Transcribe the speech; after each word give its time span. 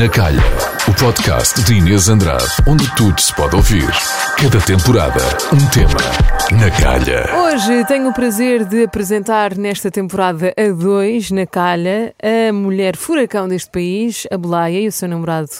Na 0.00 0.08
Calha, 0.08 0.40
o 0.88 0.94
podcast 0.94 1.62
de 1.64 1.74
Inês 1.74 2.08
Andrade, 2.08 2.46
onde 2.66 2.90
tudo 2.94 3.20
se 3.20 3.34
pode 3.34 3.54
ouvir. 3.54 3.84
Cada 4.40 4.58
temporada, 4.58 5.20
um 5.52 5.68
tema. 5.68 6.00
Na 6.58 6.70
Calha. 6.70 7.28
Hoje 7.36 7.84
tenho 7.84 8.08
o 8.08 8.14
prazer 8.14 8.64
de 8.64 8.84
apresentar 8.84 9.58
nesta 9.58 9.90
temporada 9.90 10.54
a 10.56 10.72
dois, 10.72 11.30
na 11.30 11.44
calha, 11.44 12.14
a 12.18 12.50
mulher 12.50 12.96
furacão 12.96 13.46
deste 13.46 13.70
país, 13.70 14.26
a 14.30 14.38
Belaia 14.38 14.80
e 14.80 14.88
o 14.88 14.92
seu 14.92 15.06
namorado 15.06 15.50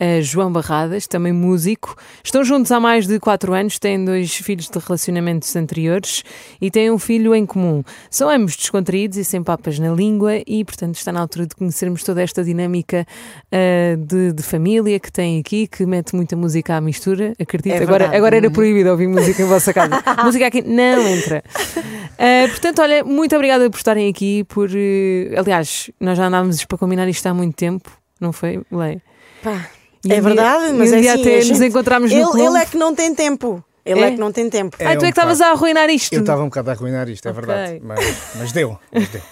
a 0.00 0.20
João 0.20 0.52
Barradas, 0.52 1.06
também 1.06 1.32
músico. 1.32 1.96
Estão 2.22 2.44
juntos 2.44 2.70
há 2.70 2.78
mais 2.78 3.06
de 3.06 3.18
quatro 3.18 3.52
anos, 3.52 3.78
têm 3.78 4.04
dois 4.04 4.32
filhos 4.32 4.68
de 4.68 4.78
relacionamentos 4.78 5.54
anteriores 5.56 6.22
e 6.60 6.70
têm 6.70 6.90
um 6.90 6.98
filho 6.98 7.34
em 7.34 7.44
comum. 7.44 7.82
São 8.08 8.28
ambos 8.28 8.56
descontraídos 8.56 9.18
e 9.18 9.24
sem 9.24 9.42
papas 9.42 9.78
na 9.78 9.92
língua 9.92 10.34
e, 10.46 10.64
portanto, 10.64 10.94
está 10.94 11.10
na 11.10 11.20
altura 11.20 11.46
de 11.46 11.56
conhecermos 11.56 12.04
toda 12.04 12.22
esta 12.22 12.44
dinâmica 12.44 13.04
uh, 13.52 13.96
de, 13.96 14.32
de, 14.32 14.42
família 14.42 15.00
que 15.00 15.10
tem 15.10 15.40
aqui, 15.40 15.66
que 15.66 15.84
mete 15.84 16.14
muita 16.14 16.36
música 16.36 16.76
à 16.76 16.80
mistura, 16.80 17.32
acredito. 17.38 17.74
É 17.74 17.82
agora, 17.82 18.16
agora 18.16 18.36
era 18.36 18.50
proibido 18.50 18.90
ouvir 18.90 19.08
música 19.08 19.42
em 19.42 19.46
vossa 19.46 19.72
casa. 19.72 20.02
música 20.22 20.46
aqui 20.46 20.62
não 20.62 21.08
entra. 21.08 21.42
Uh, 21.56 22.48
portanto, 22.50 22.82
olha, 22.82 23.02
muito 23.02 23.34
obrigada 23.34 23.68
por 23.68 23.76
estarem 23.78 24.08
aqui, 24.08 24.44
por... 24.44 24.70
Uh, 24.70 25.38
aliás, 25.38 25.90
nós 25.98 26.16
já 26.16 26.26
andávamos 26.26 26.64
para 26.64 26.78
combinar 26.78 27.08
isto 27.08 27.26
há 27.26 27.34
muito 27.34 27.56
tempo, 27.56 27.90
não 28.20 28.32
foi, 28.32 28.62
Leia? 28.70 29.02
Pá, 29.42 29.68
e 30.08 30.12
é 30.12 30.20
verdade, 30.20 30.72
mas 30.72 30.90
e 30.90 30.94
um 30.94 30.98
é 30.98 31.00
dia 31.00 31.12
assim, 31.12 31.22
até 31.22 31.40
gente, 31.40 31.50
nos 31.52 31.60
encontramos 31.60 32.10
no 32.10 32.16
ele, 32.16 32.24
clube. 32.24 32.42
ele 32.42 32.58
é 32.58 32.66
que 32.66 32.76
não 32.76 32.94
tem 32.94 33.14
tempo. 33.14 33.64
Ele 33.84 34.00
é, 34.00 34.08
é 34.08 34.10
que 34.10 34.18
não 34.18 34.30
tem 34.30 34.50
tempo. 34.50 34.76
É 34.78 34.86
ah, 34.86 34.96
tu 34.96 35.04
é 35.04 35.08
que 35.08 35.18
estavas 35.18 35.40
a 35.40 35.50
arruinar 35.52 35.88
isto. 35.88 36.12
Eu 36.12 36.20
estava 36.20 36.42
um 36.42 36.46
bocado 36.46 36.70
a 36.70 36.74
arruinar 36.74 37.08
isto, 37.08 37.26
é 37.26 37.30
okay. 37.30 37.42
verdade. 37.42 37.80
Mas, 37.82 38.34
mas, 38.36 38.52
deu, 38.52 38.78
mas 38.92 39.08
deu. 39.08 39.22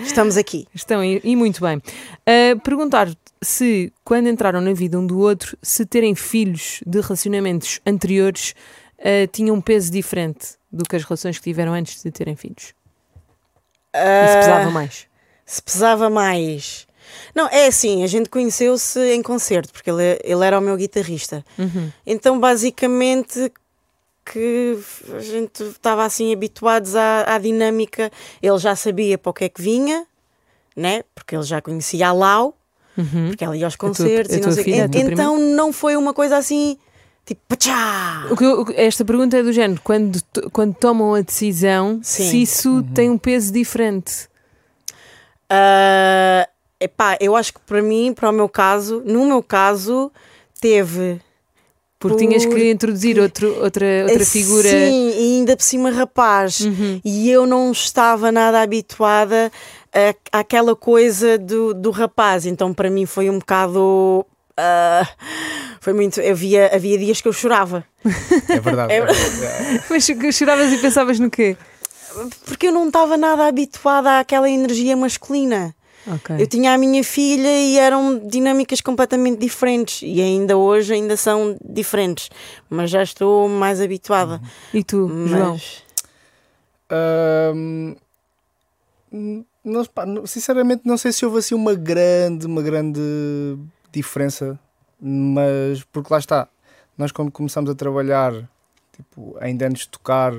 Estamos 0.00 0.38
aqui. 0.38 0.66
Estão 0.74 1.04
e, 1.04 1.20
e 1.22 1.36
muito 1.36 1.60
bem. 1.60 1.76
Uh, 1.76 2.58
perguntar 2.60 3.08
se, 3.42 3.92
quando 4.04 4.28
entraram 4.28 4.62
na 4.62 4.72
vida 4.72 4.98
um 4.98 5.06
do 5.06 5.18
outro, 5.18 5.58
se 5.62 5.84
terem 5.84 6.14
filhos 6.14 6.80
de 6.86 7.00
relacionamentos 7.00 7.80
anteriores 7.86 8.54
uh, 8.98 9.26
tinham 9.30 9.56
um 9.56 9.60
peso 9.60 9.92
diferente 9.92 10.56
do 10.72 10.84
que 10.84 10.96
as 10.96 11.04
relações 11.04 11.36
que 11.36 11.44
tiveram 11.44 11.74
antes 11.74 12.02
de 12.02 12.10
terem 12.10 12.34
filhos. 12.34 12.72
Uh, 13.94 14.24
e 14.24 14.28
se 14.28 14.36
pesava 14.36 14.70
mais? 14.70 15.06
Se 15.44 15.62
pesava 15.62 16.10
mais. 16.10 16.87
Não, 17.34 17.48
é 17.48 17.66
assim, 17.66 18.02
a 18.02 18.06
gente 18.06 18.28
conheceu-se 18.28 19.00
em 19.12 19.22
concerto, 19.22 19.72
porque 19.72 19.90
ele, 19.90 20.18
ele 20.24 20.44
era 20.44 20.58
o 20.58 20.62
meu 20.62 20.76
guitarrista. 20.76 21.44
Uhum. 21.58 21.90
Então, 22.06 22.38
basicamente, 22.38 23.52
que 24.32 24.78
a 25.14 25.20
gente 25.20 25.62
estava 25.62 26.04
assim 26.04 26.32
habituados 26.32 26.94
à, 26.94 27.34
à, 27.34 27.38
dinâmica. 27.38 28.10
Ele 28.42 28.58
já 28.58 28.76
sabia 28.76 29.16
para 29.16 29.30
o 29.30 29.32
que 29.32 29.44
é 29.44 29.48
que 29.48 29.62
vinha, 29.62 30.06
né? 30.76 31.02
Porque 31.14 31.34
ele 31.34 31.44
já 31.44 31.60
conhecia 31.60 32.08
a 32.08 32.12
Lau, 32.12 32.56
uhum. 32.96 33.28
porque 33.28 33.44
ela 33.44 33.56
ia 33.56 33.66
aos 33.66 33.76
concertos 33.76 34.36
tua, 34.36 34.42
e 34.42 34.46
não 34.46 34.52
sei 34.52 34.64
filha, 34.64 34.84
Então 34.92 35.36
prima? 35.36 35.54
não 35.54 35.72
foi 35.72 35.96
uma 35.96 36.12
coisa 36.12 36.36
assim. 36.36 36.76
Tipo, 37.24 37.40
pachá! 37.48 38.26
Que 38.36 38.74
esta 38.76 39.04
pergunta 39.04 39.36
é 39.36 39.42
do 39.42 39.52
género: 39.52 39.80
quando, 39.82 40.20
quando 40.52 40.74
tomam 40.74 41.14
a 41.14 41.20
decisão, 41.20 42.00
Sim. 42.02 42.30
se 42.30 42.42
isso 42.42 42.70
uhum. 42.70 42.82
tem 42.82 43.10
um 43.10 43.18
peso 43.18 43.52
diferente? 43.52 44.28
Uh, 45.50 46.46
Epá, 46.80 47.16
eu 47.20 47.34
acho 47.34 47.54
que 47.54 47.60
para 47.60 47.82
mim, 47.82 48.12
para 48.14 48.30
o 48.30 48.32
meu 48.32 48.48
caso, 48.48 49.02
no 49.04 49.26
meu 49.26 49.42
caso, 49.42 50.12
teve. 50.60 51.20
Porque 51.98 52.16
por... 52.16 52.20
tinhas 52.20 52.46
que 52.46 52.70
introduzir 52.70 53.18
outro, 53.18 53.48
outra, 53.60 53.86
outra 54.08 54.24
figura. 54.24 54.68
Sim, 54.68 55.10
e 55.10 55.38
ainda 55.38 55.56
por 55.56 55.62
cima 55.64 55.90
rapaz. 55.90 56.60
Uhum. 56.60 57.00
E 57.04 57.28
eu 57.28 57.46
não 57.46 57.72
estava 57.72 58.30
nada 58.30 58.62
habituada 58.62 59.50
a, 59.92 60.38
àquela 60.38 60.76
coisa 60.76 61.36
do, 61.36 61.74
do 61.74 61.90
rapaz. 61.90 62.46
Então 62.46 62.72
para 62.72 62.88
mim 62.88 63.04
foi 63.04 63.28
um 63.28 63.40
bocado. 63.40 64.24
Uh, 64.52 65.08
foi 65.80 65.92
muito. 65.92 66.20
Havia, 66.20 66.70
havia 66.72 66.96
dias 66.96 67.20
que 67.20 67.26
eu 67.26 67.32
chorava. 67.32 67.84
É 68.48 68.60
verdade. 68.60 68.92
É, 68.92 68.98
é. 68.98 69.82
Mas 69.90 70.06
choravas 70.34 70.72
e 70.72 70.78
pensavas 70.78 71.18
no 71.18 71.28
quê? 71.28 71.56
Porque 72.46 72.68
eu 72.68 72.72
não 72.72 72.86
estava 72.86 73.16
nada 73.16 73.46
habituada 73.46 74.20
àquela 74.20 74.48
energia 74.48 74.96
masculina. 74.96 75.74
Okay. 76.06 76.40
Eu 76.40 76.46
tinha 76.46 76.72
a 76.72 76.78
minha 76.78 77.04
filha 77.04 77.48
e 77.48 77.78
eram 77.78 78.18
dinâmicas 78.26 78.80
completamente 78.80 79.38
diferentes 79.38 80.02
e 80.02 80.20
ainda 80.20 80.56
hoje 80.56 80.94
ainda 80.94 81.16
são 81.16 81.56
diferentes, 81.62 82.30
mas 82.70 82.90
já 82.90 83.02
estou 83.02 83.48
mais 83.48 83.80
habituada. 83.80 84.40
E 84.72 84.82
tu, 84.82 85.08
mas... 85.08 85.30
João? 85.30 85.60
Um, 86.90 87.94
não, 89.64 90.26
sinceramente 90.26 90.82
não 90.84 90.96
sei 90.96 91.12
se 91.12 91.26
houve 91.26 91.38
assim 91.38 91.54
uma 91.54 91.74
grande, 91.74 92.46
uma 92.46 92.62
grande 92.62 93.00
diferença, 93.92 94.58
mas 95.00 95.84
porque 95.92 96.12
lá 96.12 96.18
está, 96.18 96.48
nós 96.96 97.12
quando 97.12 97.30
começamos 97.30 97.70
a 97.70 97.74
trabalhar, 97.74 98.32
tipo, 98.96 99.36
ainda 99.40 99.66
antes 99.66 99.82
de 99.82 99.88
tocar, 99.88 100.32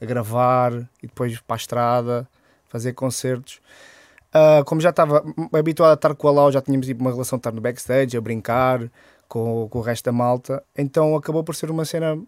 a 0.00 0.04
gravar 0.04 0.72
e 1.02 1.06
depois 1.06 1.38
para 1.40 1.56
a 1.56 1.58
estrada, 1.58 2.28
fazer 2.68 2.92
concertos, 2.92 3.60
Uh, 4.36 4.62
como 4.66 4.82
já 4.82 4.90
estava 4.90 5.24
habituado 5.50 5.92
a 5.92 5.94
estar 5.94 6.14
com 6.14 6.28
a 6.28 6.30
Lau, 6.30 6.52
já 6.52 6.60
tínhamos 6.60 6.86
uma 6.90 7.10
relação 7.10 7.38
de 7.38 7.40
estar 7.40 7.52
no 7.52 7.60
backstage, 7.60 8.18
a 8.18 8.20
brincar 8.20 8.90
com, 9.26 9.66
com 9.70 9.78
o 9.78 9.80
resto 9.80 10.04
da 10.04 10.12
malta, 10.12 10.62
então 10.76 11.16
acabou 11.16 11.42
por 11.42 11.54
ser 11.54 11.70
uma 11.70 11.86
cena 11.86 12.18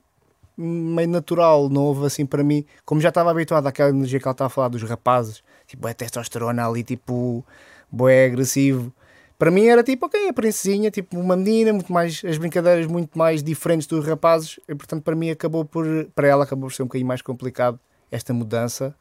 meio 0.56 1.08
natural, 1.08 1.70
houve 1.70 2.06
assim 2.06 2.24
para 2.24 2.42
mim, 2.42 2.64
como 2.86 2.98
já 2.98 3.10
estava 3.10 3.30
habituado 3.30 3.66
àquela 3.66 3.90
energia 3.90 4.18
que 4.18 4.26
ela 4.26 4.32
estava 4.32 4.46
a 4.46 4.50
falar 4.50 4.68
dos 4.68 4.82
rapazes, 4.84 5.42
tipo, 5.66 5.86
é 5.86 5.92
testosterona 5.92 6.66
ali, 6.66 6.82
tipo, 6.82 7.44
boé 7.92 8.24
agressivo. 8.24 8.90
Para 9.38 9.50
mim 9.50 9.66
era 9.66 9.84
tipo, 9.84 10.06
ok, 10.06 10.30
a 10.30 10.32
princesinha, 10.32 10.90
tipo 10.90 11.18
uma 11.18 11.36
menina, 11.36 11.74
muito 11.74 11.92
mais, 11.92 12.22
as 12.24 12.38
brincadeiras 12.38 12.86
muito 12.86 13.18
mais 13.18 13.42
diferentes 13.42 13.86
dos 13.86 14.06
rapazes, 14.06 14.58
e 14.66 14.74
portanto 14.74 15.02
para 15.02 15.14
mim 15.14 15.28
acabou 15.28 15.62
por, 15.62 15.86
para 16.14 16.26
ela 16.26 16.44
acabou 16.44 16.70
por 16.70 16.74
ser 16.74 16.84
um 16.84 16.86
bocadinho 16.86 17.06
mais 17.06 17.20
complicado 17.20 17.78
esta 18.10 18.32
mudança 18.32 18.94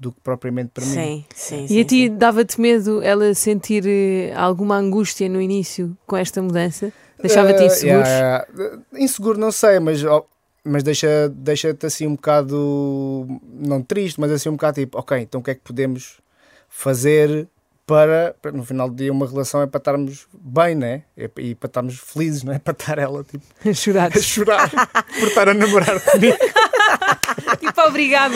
do 0.00 0.10
que 0.10 0.20
propriamente 0.22 0.70
para 0.70 0.82
sim, 0.82 0.98
mim. 0.98 1.24
Sim, 1.34 1.64
e 1.64 1.68
sim. 1.68 1.80
a 1.80 1.84
ti 1.84 2.08
dava-te 2.08 2.58
medo 2.58 3.02
ela 3.02 3.34
sentir 3.34 3.84
eh, 3.86 4.32
alguma 4.34 4.76
angústia 4.76 5.28
no 5.28 5.42
início 5.42 5.94
com 6.06 6.16
esta 6.16 6.40
mudança? 6.40 6.90
Deixava-te 7.20 7.64
inseguro? 7.64 8.00
Uh, 8.00 8.06
yeah, 8.06 8.46
yeah. 8.58 8.82
Inseguro 8.94 9.38
não 9.38 9.52
sei, 9.52 9.78
mas, 9.78 10.00
mas 10.64 10.82
deixa, 10.82 11.28
deixa-te 11.28 11.84
assim 11.84 12.06
um 12.06 12.14
bocado, 12.14 13.26
não 13.52 13.82
triste, 13.82 14.18
mas 14.18 14.32
assim 14.32 14.48
um 14.48 14.52
bocado 14.52 14.80
tipo, 14.80 14.98
ok, 14.98 15.18
então 15.18 15.42
o 15.42 15.44
que 15.44 15.50
é 15.50 15.54
que 15.54 15.60
podemos 15.60 16.18
fazer 16.66 17.46
para, 17.86 18.34
no 18.54 18.64
final 18.64 18.88
do 18.88 18.94
dia, 18.94 19.12
uma 19.12 19.26
relação 19.26 19.60
é 19.60 19.66
para 19.66 19.78
estarmos 19.78 20.26
bem, 20.32 20.76
né? 20.76 21.02
E 21.36 21.54
para 21.54 21.66
estarmos 21.66 21.98
felizes, 21.98 22.42
não 22.42 22.54
é? 22.54 22.58
Para 22.62 22.72
estar 22.72 22.98
ela, 22.98 23.24
tipo, 23.24 23.44
a 23.68 23.74
chorar, 23.74 24.16
a 24.16 24.20
chorar 24.20 24.70
por 24.70 25.28
estar 25.28 25.48
a 25.48 25.54
namorar 25.54 26.00
comigo. 26.00 26.38
tipo, 27.58 27.80
obrigada. 27.82 28.34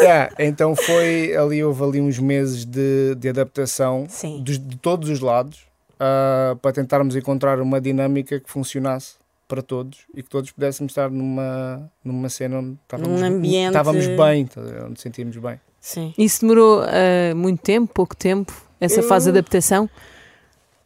Yeah, 0.00 0.32
então 0.38 0.74
foi 0.74 1.36
ali, 1.36 1.62
houve 1.62 1.82
ali 1.82 2.00
uns 2.00 2.18
meses 2.18 2.64
de, 2.64 3.14
de 3.16 3.28
adaptação 3.28 4.06
de, 4.42 4.58
de, 4.58 4.76
todos 4.76 5.08
os 5.08 5.20
lados 5.20 5.66
uh, 5.94 6.56
para 6.56 6.72
tentarmos 6.72 7.16
encontrar 7.16 7.60
uma 7.60 7.80
dinâmica 7.80 8.40
que 8.40 8.50
funcionasse 8.50 9.14
para 9.48 9.62
todos 9.62 10.00
e 10.14 10.22
que 10.22 10.28
todos 10.28 10.50
pudéssemos 10.50 10.90
estar 10.90 11.10
numa, 11.10 11.90
numa 12.04 12.28
cena 12.28 12.58
onde 12.58 12.76
estávamos, 12.82 13.20
um 13.20 13.24
ambiente... 13.24 13.68
estávamos 13.68 14.06
bem, 14.06 14.48
onde 14.86 15.00
sentíamos 15.00 15.36
bem. 15.36 15.60
Sim. 15.80 16.12
Isso 16.18 16.40
demorou 16.40 16.82
uh, 16.82 17.36
muito 17.36 17.62
tempo, 17.62 17.92
pouco 17.92 18.16
tempo, 18.16 18.52
essa 18.80 19.00
Eu... 19.00 19.04
fase 19.04 19.30
de 19.30 19.38
adaptação? 19.38 19.88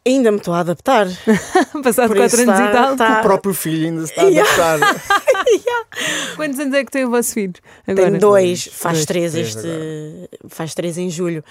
Ainda 0.05 0.31
me 0.31 0.37
estou 0.37 0.53
a 0.53 0.59
adaptar. 0.61 1.07
Passado 1.83 2.15
4 2.15 2.41
anos 2.41 2.59
e 2.59 2.71
tal. 2.71 2.95
Tá... 2.95 3.19
O 3.19 3.21
próprio 3.21 3.53
filho 3.53 3.87
ainda 3.87 4.07
se 4.07 4.13
está 4.13 4.23
a 4.23 4.73
adaptar. 4.73 5.20
Quantos 6.35 6.59
anos 6.59 6.73
é 6.73 6.83
que 6.83 6.91
tem 6.91 7.05
o 7.05 7.09
vosso 7.09 7.33
filho? 7.33 7.53
Agora? 7.87 8.07
Tenho 8.07 8.19
dois, 8.19 8.69
faz 8.71 8.99
dois. 8.99 9.05
três 9.05 9.35
este. 9.35 9.67
Faz 10.47 10.73
três 10.73 10.97
em 10.97 11.09
julho. 11.09 11.43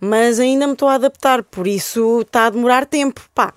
Mas 0.00 0.38
ainda 0.38 0.66
me 0.66 0.74
estou 0.74 0.88
a 0.88 0.94
adaptar, 0.94 1.42
por 1.42 1.66
isso 1.66 2.20
está 2.20 2.46
a 2.46 2.50
demorar 2.50 2.86
tempo. 2.86 3.20
Pá. 3.34 3.54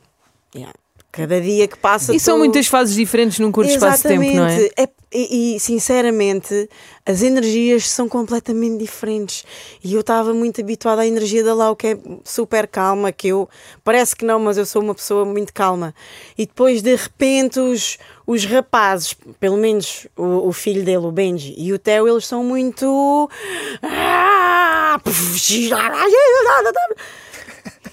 Yeah. 0.56 0.74
Cada 1.12 1.42
dia 1.42 1.68
que 1.68 1.78
passa. 1.78 2.14
E 2.14 2.18
tô... 2.18 2.24
são 2.24 2.38
muitas 2.38 2.68
fases 2.68 2.96
diferentes 2.96 3.40
num 3.40 3.52
curto 3.52 3.72
Exatamente. 3.72 3.96
espaço 3.96 4.08
de 4.08 4.20
tempo, 4.20 4.38
não 4.38 4.48
é? 4.48 4.84
é 4.84 4.99
e, 5.12 5.56
e, 5.56 5.60
sinceramente, 5.60 6.70
as 7.06 7.24
energias 7.24 7.90
são 7.90 8.08
completamente 8.08 8.78
diferentes. 8.78 9.44
E 9.84 9.94
eu 9.96 10.02
estava 10.02 10.34
muito 10.34 10.62
habituada 10.62 11.02
à 11.02 11.08
energia 11.08 11.44
da 11.44 11.54
Lau, 11.54 11.76
que 11.76 11.88
é 11.88 11.98
super 12.24 12.68
calma, 12.68 13.12
que 13.12 13.30
eu 13.30 13.50
parece 13.84 14.16
que 14.16 14.24
não, 14.24 14.40
mas 14.40 14.58
eu 14.58 14.66
sou 14.66 14.82
uma 14.84 14.94
pessoa 14.94 15.26
muito 15.26 15.52
calma. 15.52 15.96
E 16.38 16.46
depois, 16.46 16.84
de 16.84 16.96
repente, 16.96 17.60
os, 17.60 17.98
os 18.28 18.46
rapazes, 18.46 19.16
pelo 19.40 19.58
menos 19.58 20.08
o, 20.16 20.48
o 20.48 20.54
filho 20.54 20.84
dele, 20.84 21.06
o 21.06 21.12
Benji, 21.12 21.56
e 21.58 21.74
o 21.74 21.80
Theo, 21.80 22.08
eles 22.08 22.28
são 22.28 22.44
muito. 22.44 23.30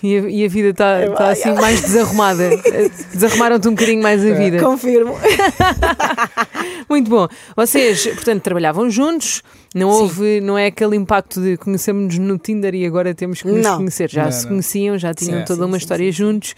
E 0.03 0.17
a, 0.17 0.21
e 0.29 0.45
a 0.45 0.49
vida 0.49 0.69
está 0.71 0.99
É, 1.01 1.09
tá 1.11 1.29
assim 1.31 1.53
mais 1.55 1.81
desarrumada. 1.81 2.51
Desarrumaram-te 3.13 3.69
um 3.69 3.73
bocadinho 3.73 4.03
mais 4.03 4.25
a 4.25 4.33
vida. 4.35 4.59
Confirmo. 4.61 5.15
Muito 6.89 7.11
bom. 7.11 7.27
Vocês, 7.57 8.07
portanto, 8.07 8.43
trabalhavam 8.43 8.89
juntos, 8.91 9.43
não 9.75 9.91
Sim. 9.91 9.99
houve, 10.03 10.41
não 10.41 10.57
é 10.57 10.67
aquele 10.67 10.97
impacto 10.97 11.41
de 11.41 11.57
conhecermos 11.57 12.19
no 12.19 12.39
Tinder 12.39 12.75
e 12.75 12.87
agora 12.87 13.15
temos 13.15 13.43
que 13.43 13.49
nos 13.49 13.63
Não. 13.63 13.79
conhecer. 13.79 14.09
Já 14.11 14.25
Não, 14.25 14.33
se 14.33 14.43
não. 14.45 14.49
conheciam, 14.51 14.99
já 14.99 15.13
tinham 15.15 15.41
Sim, 15.41 15.45
toda 15.45 15.61
sim, 15.63 15.67
uma 15.67 15.79
sim, 15.79 15.83
história 15.83 16.13
juntos. 16.13 16.55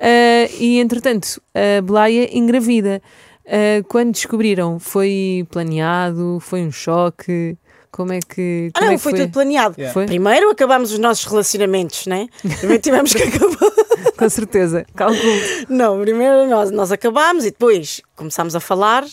Ah, 0.00 0.48
e 0.58 0.78
entretanto, 0.80 1.40
a 1.54 1.80
Blaia 1.82 2.28
engravida. 2.36 3.00
Ah, 3.46 3.82
quando 3.88 4.12
descobriram, 4.12 4.78
foi 4.78 5.46
planeado? 5.50 6.38
Foi 6.40 6.60
um 6.62 6.70
choque? 6.72 7.56
Como 7.90 8.12
é 8.12 8.20
que. 8.20 8.70
Ah, 8.74 8.78
como 8.78 8.86
não, 8.86 8.92
é 8.92 8.96
que 8.96 9.02
foi, 9.02 9.12
tudo 9.14 9.32
planeado. 9.32 9.74
Yeah. 9.78 9.92
Foi? 9.94 10.06
Primeiro 10.06 10.50
acabámos 10.50 10.92
os 10.92 10.98
nossos 10.98 11.24
relacionamentos, 11.24 12.06
né? 12.06 12.28
Primeiro 12.58 12.82
tivemos 12.82 13.12
que 13.14 13.22
acabar. 13.24 13.72
Com 14.16 14.28
certeza. 14.28 14.84
Calculo. 14.94 15.20
Não, 15.68 16.00
primeiro 16.00 16.46
nós, 16.48 16.70
nós 16.70 16.92
acabámos 16.92 17.44
e 17.44 17.50
depois 17.50 18.00
começámos 18.16 18.54
a 18.54 18.60
falar 18.60 19.04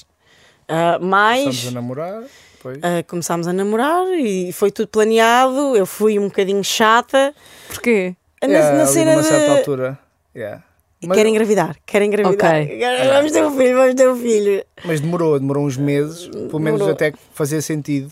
ah, 0.68 1.00
mais. 1.00 1.46
Estamos 1.56 1.68
a 1.68 1.72
namorar, 1.72 2.24
depois. 2.58 2.78
ah, 2.84 3.04
começámos 3.08 3.48
a 3.48 3.54
namorar 3.54 4.08
e 4.20 4.52
foi 4.52 4.72
tudo 4.72 4.88
planeado. 4.88 5.76
Eu 5.76 5.86
fui 5.86 6.20
um 6.20 6.26
bocadinho 6.26 6.64
chata. 6.64 7.34
Porquê? 7.70 8.16
Na, 8.44 8.50
Yeah, 8.50 8.78
na 8.78 8.86
cena 8.86 9.12
numa 9.12 9.22
de. 9.24 9.28
certa 9.28 9.52
altura. 9.58 10.00
Yeah. 10.36 10.64
Mas, 11.04 11.18
Quero 11.18 11.30
engravidar, 11.30 11.76
quero 11.86 12.06
engravidar. 12.06 12.56
Ok. 12.56 12.78
Quero- 12.78 13.14
Vamos 13.14 13.32
ter 13.32 13.44
um 13.46 13.56
filho, 13.58 13.76
vamos 13.78 13.96
ter 13.96 14.10
um 14.10 14.16
filho. 14.16 14.66
mas 14.86 15.00
demorou, 15.02 15.40
demorou 15.40 15.66
uns 15.66 15.78
meses, 15.78 16.28
pelo 16.28 16.60
menos 16.60 16.80
Demorou. 16.80 16.90
até 16.92 17.12
que 17.12 17.18
fazia 17.34 17.62
sentido 17.62 18.12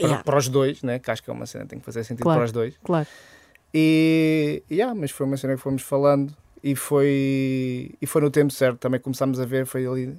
Yeah. 0.00 0.22
para 0.22 0.36
os 0.38 0.48
dois, 0.48 0.82
né? 0.82 0.98
que 0.98 1.10
acho 1.10 1.22
que 1.22 1.30
é 1.30 1.32
uma 1.32 1.46
cena 1.46 1.64
que 1.64 1.70
tem 1.70 1.78
que 1.78 1.84
fazer 1.84 2.04
sentido 2.04 2.22
Claro. 2.22 2.40
para 2.40 2.44
os 2.46 2.52
dois. 2.52 2.74
Claro. 2.84 3.06
E, 3.72 4.62
yeah, 4.70 4.94
mas 4.94 5.10
foi 5.10 5.26
uma 5.26 5.36
cena 5.36 5.54
que 5.54 5.60
fomos 5.60 5.82
falando 5.82 6.34
e 6.62 6.74
foi, 6.74 7.92
e 8.00 8.06
foi 8.06 8.20
no 8.22 8.30
tempo 8.30 8.52
certo. 8.52 8.78
Também 8.78 9.00
começámos 9.00 9.40
a 9.40 9.44
ver, 9.44 9.66
foi 9.66 9.86
ali. 9.86 10.16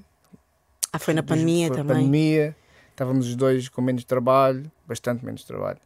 Ah, 0.92 1.00
foi 1.00 1.14
na 1.14 1.24
pandemia 1.24 1.68
foi 1.68 1.78
também. 1.78 1.96
pandemia, 1.98 2.56
estávamos 2.92 3.28
os 3.28 3.36
dois 3.36 3.70
com 3.70 3.82
menos 3.82 4.04
trabalho, 4.04 4.64
bastante 4.88 5.26
menos 5.26 5.44
trabalho. 5.44 5.80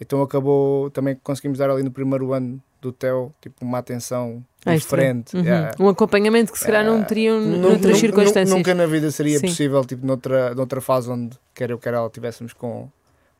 Então 0.00 0.20
acabou, 0.22 0.90
também 0.90 1.16
conseguimos 1.22 1.58
dar 1.58 1.70
ali 1.70 1.82
no 1.82 1.90
primeiro 1.90 2.32
ano 2.32 2.62
do 2.80 2.92
TEL, 2.92 3.32
tipo, 3.40 3.64
uma 3.64 3.78
atenção 3.78 4.44
Extra. 4.58 4.74
diferente. 4.76 5.36
Uhum. 5.36 5.42
yeah. 5.42 5.70
Um 5.80 5.88
acompanhamento 5.88 6.52
que 6.52 6.58
se 6.58 6.64
calhar 6.66 6.84
não 6.84 7.00
Ah, 7.00 7.04
teriam 7.04 7.40
noutras 7.40 7.98
circunstâncias. 7.98 8.50
Nunca 8.50 8.74
na 8.74 8.86
vida 8.86 9.10
seria 9.10 9.38
Sim. 9.38 9.46
possível, 9.48 9.84
tipo, 9.84 10.06
noutra, 10.06 10.54
noutra 10.54 10.80
fase 10.80 11.10
onde 11.10 11.36
quer 11.54 11.70
eu, 11.70 11.78
quer 11.78 11.94
ela, 11.94 12.08
tivéssemos 12.10 12.52
com, 12.52 12.90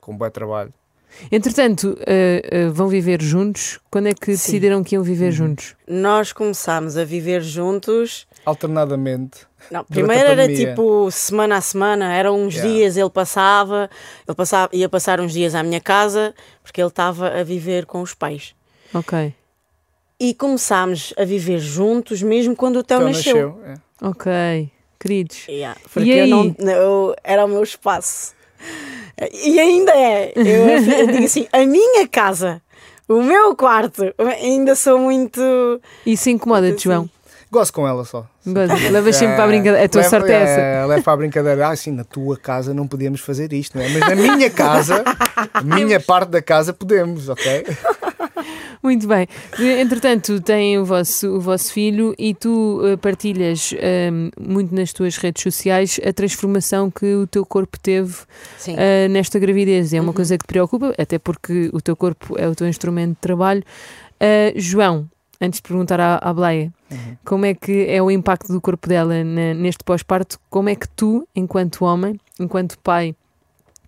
com 0.06 0.17
bom 0.17 0.31
trabalho. 0.31 0.73
Entretanto, 1.32 1.97
eh, 2.06 2.43
eh, 2.44 2.69
vão 2.69 2.88
viver 2.88 3.23
juntos. 3.23 3.79
Quando 3.91 4.08
é 4.08 4.14
que 4.14 4.26
Sim. 4.26 4.32
decidiram 4.32 4.85
que 4.85 4.94
iam 4.94 5.03
viver 5.03 5.26
Uhum. 5.26 5.32
juntos? 5.32 5.75
Nós 5.88 6.32
começámos 6.32 6.97
a 6.97 7.05
viver 7.05 7.43
juntos. 7.43 8.26
Alternadamente. 8.44 9.47
Não, 9.70 9.82
primeiro 9.85 10.29
era 10.29 10.47
tipo 10.55 11.11
semana 11.11 11.56
a 11.56 11.61
semana, 11.61 12.12
eram 12.14 12.41
uns 12.41 12.55
Yeah. 12.55 12.73
dias, 12.73 12.97
ele 12.97 13.11
passava, 13.11 13.91
ele 14.29 14.35
passava, 14.37 14.69
ia 14.73 14.88
passar 14.88 15.20
uns 15.20 15.32
dias 15.32 15.55
à 15.55 15.62
minha 15.62 15.81
casa, 15.81 16.35
porque 16.62 16.81
ele 16.81 16.88
estava 16.88 17.29
a 17.29 17.43
viver 17.43 17.87
com 17.87 18.00
os 18.02 18.14
pais. 18.14 18.55
Ok. 18.94 19.35
E 20.20 20.35
começámos 20.35 21.12
a 21.17 21.25
viver 21.25 21.59
juntos 21.59 22.23
mesmo 22.23 22.55
quando 22.55 22.76
o 22.76 22.82
Theo 22.85 22.99
Então 22.99 23.09
nasceu. 23.09 23.61
é. 23.64 23.75
Ok. 24.06 24.70
Queridos. 25.00 25.47
Yeah, 25.49 25.79
porque 25.93 26.09
E 26.11 26.19
eu 26.19 26.26
não, 26.26 26.55
eu- 26.59 27.17
era 27.25 27.44
o 27.44 27.49
meu 27.49 27.62
espaço. 27.62 28.35
E 29.32 29.58
ainda 29.58 29.92
é. 29.92 30.32
Eu, 30.36 30.44
eu 30.98 31.06
digo 31.08 31.24
assim: 31.24 31.46
a 31.52 31.64
minha 31.66 32.06
casa, 32.08 32.60
o 33.08 33.22
meu 33.22 33.54
quarto, 33.56 34.12
ainda 34.42 34.74
sou 34.74 34.98
muito. 34.98 35.40
Isso 36.04 36.28
incomoda-te. 36.30 36.84
João? 36.84 37.08
Gosto 37.50 37.72
com 37.74 37.86
ela 37.86 38.04
só. 38.04 38.26
Levas 38.90 39.16
sempre 39.16 39.36
para 39.36 39.44
a 39.44 39.46
É, 39.46 39.50
brincadeira. 39.50 39.84
A 39.84 39.88
tua 39.88 40.00
leva- 40.02 40.10
sorte 40.10 40.32
é 40.32 40.34
essa. 40.42 40.86
Leva 40.86 41.02
para 41.02 41.12
a 41.12 41.16
brincadeira. 41.16 41.68
Ah, 41.68 41.76
sim, 41.76 41.92
na 41.92 42.02
tua 42.04 42.36
casa 42.36 42.74
não 42.74 42.86
podíamos 42.88 43.20
fazer 43.20 43.52
isto, 43.52 43.78
não 43.78 43.84
é? 43.84 43.88
Mas 43.88 44.00
na 44.00 44.14
minha 44.16 44.50
casa, 44.50 45.04
a 45.54 45.62
minha 45.62 46.00
parte 46.00 46.28
da 46.30 46.42
casa 46.42 46.72
podemos, 46.72 47.28
ok? 47.28 47.64
Muito 48.83 49.06
bem. 49.06 49.27
Entretanto, 49.81 50.41
tem 50.41 50.79
o 50.79 50.85
vosso, 50.85 51.29
o 51.37 51.41
vosso 51.41 51.73
filho 51.73 52.15
e 52.19 52.35
tu 52.35 52.81
eh, 52.85 52.97
partilhas 52.97 53.75
ehm, 53.79 54.31
muito 54.41 54.75
nas 54.75 54.93
tuas 54.93 55.17
redes 55.17 55.43
sociais 55.43 55.99
a 56.06 56.12
transformação 56.12 56.91
que 56.91 57.15
o 57.15 57.27
teu 57.27 57.44
corpo 57.47 57.79
teve 57.81 58.15
eh, 58.69 59.09
nesta 59.09 59.38
gravidez. 59.38 59.93
É 59.93 60.00
uma 60.00 60.09
Uhum. 60.09 60.15
coisa 60.15 60.37
que 60.38 60.44
te 60.44 60.49
preocupa, 60.49 60.94
até 60.99 61.19
porque 61.19 61.71
o 61.73 61.81
teu 61.81 61.97
corpo 61.97 62.35
é 62.38 62.49
o 62.49 62.55
teu 62.55 62.67
instrumento 62.69 63.11
de 63.11 63.21
trabalho. 63.21 63.62
Eh, 64.21 64.53
João, 64.56 65.09
antes 65.41 65.59
de 65.61 65.62
perguntar 65.69 66.00
à, 66.00 66.17
à 66.23 66.33
Bleia, 66.33 66.73
Uhum. 66.91 67.17
como 67.25 67.44
é 67.47 67.55
que 67.55 67.87
é 67.88 68.00
o 68.00 68.11
impacto 68.11 68.53
do 68.53 68.61
corpo 68.61 68.88
dela 68.88 69.25
na- 69.25 69.55
neste 69.55 69.83
pós-parto? 69.83 70.38
Como 70.49 70.69
é 70.69 70.75
que 70.77 70.88
tu, 70.88 71.27
enquanto 71.35 71.85
homem, 71.85 72.19
enquanto 72.38 72.79
pai 72.79 73.15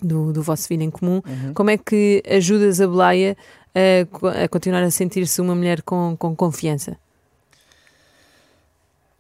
do, 0.03 0.33
do 0.33 0.43
vosso 0.43 0.67
filho 0.69 0.83
em 0.83 0.91
comum, 0.91 1.21
Uhum. 1.27 1.55
como 1.55 1.71
é 1.71 1.77
que 1.79 2.23
ajudas 2.29 2.81
a 2.81 2.87
Bleia 2.89 3.37
a, 3.79 4.45
a 4.45 4.49
continuar 4.49 4.83
a 4.83 4.91
sentir-se 4.91 5.41
uma 5.41 5.55
mulher 5.55 5.83
com, 5.83 6.17
com 6.17 6.35
confiança? 6.35 6.97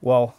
Uau. 0.02 0.34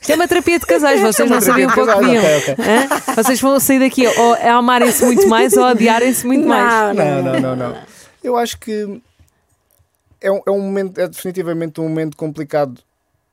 Isto 0.00 0.12
é 0.12 0.14
uma 0.14 0.28
terapia 0.28 0.58
de 0.58 0.66
casais, 0.66 1.00
vocês 1.02 1.28
não 1.28 1.40
sabiam 1.40 1.70
um 1.70 1.74
pouco 1.74 1.92
que. 2.00 2.16
Hã? 2.16 3.14
Vocês 3.16 3.40
vão 3.40 3.58
sair 3.58 3.80
daqui 3.80 4.06
ou 4.06 4.34
a 4.34 4.52
amarem-se 4.52 5.04
muito 5.04 5.28
mais 5.28 5.56
ou 5.56 5.64
a 5.64 5.72
odiarem-se 5.72 6.26
muito 6.26 6.46
mais. 6.46 6.96
Não, 6.96 7.22
não, 7.22 7.40
não, 7.40 7.56
não. 7.56 7.82
Eu 8.22 8.36
acho 8.36 8.58
que 8.58 9.02
é 10.20 10.30
um, 10.30 10.40
é 10.46 10.50
um 10.50 10.60
momento, 10.60 10.98
é 10.98 11.08
definitivamente 11.08 11.80
um 11.80 11.88
momento 11.88 12.16
complicado 12.16 12.80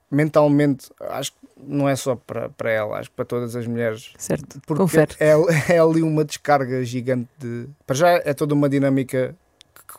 mentalmente. 0.09 0.89
Acho 0.99 1.31
que 1.31 1.37
não 1.63 1.87
é 1.87 1.95
só 1.95 2.15
para, 2.15 2.49
para 2.49 2.69
ela, 2.71 2.99
acho 2.99 3.09
que 3.09 3.15
para 3.15 3.25
todas 3.25 3.55
as 3.55 3.65
mulheres. 3.67 4.11
Certo, 4.17 4.59
Porque 4.65 4.81
confere. 4.81 5.15
é, 5.19 5.33
é 5.69 5.79
ali 5.79 6.01
uma 6.01 6.25
descarga 6.25 6.83
gigante 6.83 7.29
de. 7.37 7.67
Para 7.85 7.95
já 7.95 8.09
é 8.09 8.33
toda 8.33 8.53
uma 8.53 8.67
dinâmica 8.67 9.35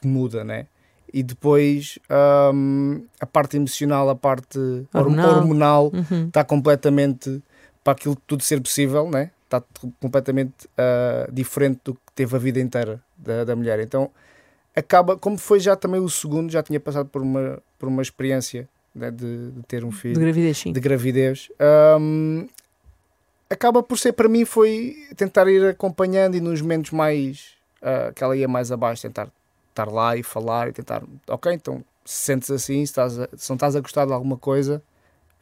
que, 0.03 0.09
muda, 0.09 0.45
né? 0.45 0.67
E 1.13 1.23
depois 1.23 1.99
hum, 2.55 3.05
a 3.21 3.27
parte 3.27 3.57
emocional, 3.57 4.09
a 4.09 4.15
parte 4.15 4.59
hormonal, 4.95 5.37
Hormonal. 5.37 5.93
Uhum. 5.93 6.27
está 6.27 6.43
completamente 6.43 7.43
para 7.85 7.93
aquilo 7.93 8.17
tudo 8.27 8.43
ser 8.43 8.61
possível, 8.61 9.11
né? 9.11 9.31
está 9.57 9.63
completamente 10.01 10.69
ah, 10.79 11.29
diferente 11.31 11.81
do 11.85 11.95
que 11.95 12.01
teve 12.15 12.35
a 12.35 12.39
vida 12.39 12.61
inteira 12.61 13.03
da, 13.17 13.45
da 13.45 13.55
mulher. 13.55 13.81
Então 13.81 14.11
acaba, 14.75 15.17
como 15.17 15.37
foi 15.37 15.61
já 15.61 15.77
também 15.77 16.01
o 16.01 16.09
segundo, 16.09 16.51
já 16.51 16.63
tinha 16.63 16.81
passado 16.81 17.09
por 17.09 17.21
uma, 17.21 17.63
por 17.79 17.89
uma 17.89 18.01
experiência 18.01 18.69
né, 18.95 19.11
de, 19.11 19.51
de 19.51 19.63
ter 19.63 19.85
um 19.85 19.93
filho 19.93 20.15
De 20.15 20.21
gravidez, 20.21 20.59
sim. 20.59 20.73
de 20.73 20.81
gravidez. 20.81 21.51
hum, 22.01 22.49
acaba 23.51 23.83
por 23.83 23.99
ser 23.99 24.13
para 24.13 24.29
mim 24.29 24.45
foi 24.45 24.97
tentar 25.17 25.47
ir 25.49 25.65
acompanhando 25.67 26.37
e 26.37 26.41
nos 26.41 26.61
momentos 26.63 26.91
mais 26.91 27.53
ah, 27.83 28.13
que 28.15 28.25
ela 28.25 28.37
ia 28.37 28.49
mais 28.49 28.73
abaixo, 28.73 29.03
tentar 29.03 29.29
estar 29.73 29.89
lá 29.91 30.17
e 30.17 30.23
falar 30.23 30.69
e 30.69 30.73
tentar, 30.73 31.03
ok, 31.29 31.53
então 31.53 31.83
se 32.05 32.25
sentes 32.27 32.51
assim, 32.51 32.77
se, 32.77 32.83
estás 32.93 33.19
a- 33.19 33.29
se 33.37 33.49
não 33.51 33.57
estás 33.57 33.75
a 33.77 33.81
gostar 33.81 34.07
de 34.07 34.13
alguma 34.13 34.37
coisa, 34.37 34.83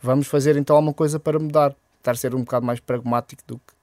vamos 0.01 0.27
fazer 0.27 0.57
então 0.57 0.77
alguma 0.77 0.95
coisa 0.95 1.19
para 1.19 1.39
mudar. 1.39 1.75
Tentar 2.03 2.17
ser 2.17 2.35
um 2.35 2.41
bocado 2.41 2.65
mais 2.65 2.81
pragmático 2.81 3.43
do 3.47 3.59
que 3.59 3.75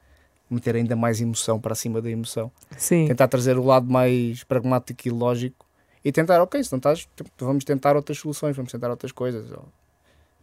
meter 0.50 0.75
ainda 0.75 0.95
mais 0.95 1.19
emoção 1.21 1.60
para 1.60 1.75
cima 1.75 2.01
da 2.01 2.10
emoção. 2.10 2.51
Sim. 2.77 3.07
Tentar 3.07 3.27
trazer 3.27 3.57
o 3.57 3.63
lado 3.65 3.91
mais 3.91 4.43
pragmático 4.43 5.07
e 5.07 5.12
lógico 5.12 5.65
e 6.03 6.12
tentar, 6.12 6.41
ok, 6.41 6.63
se 6.63 6.71
não 6.71 6.77
estás, 6.77 7.07
vamos 7.39 7.63
tentar 7.63 7.95
outras 7.95 8.17
soluções, 8.17 8.55
vamos 8.55 8.71
tentar 8.71 8.89
outras 8.89 9.12
coisas. 9.12 9.48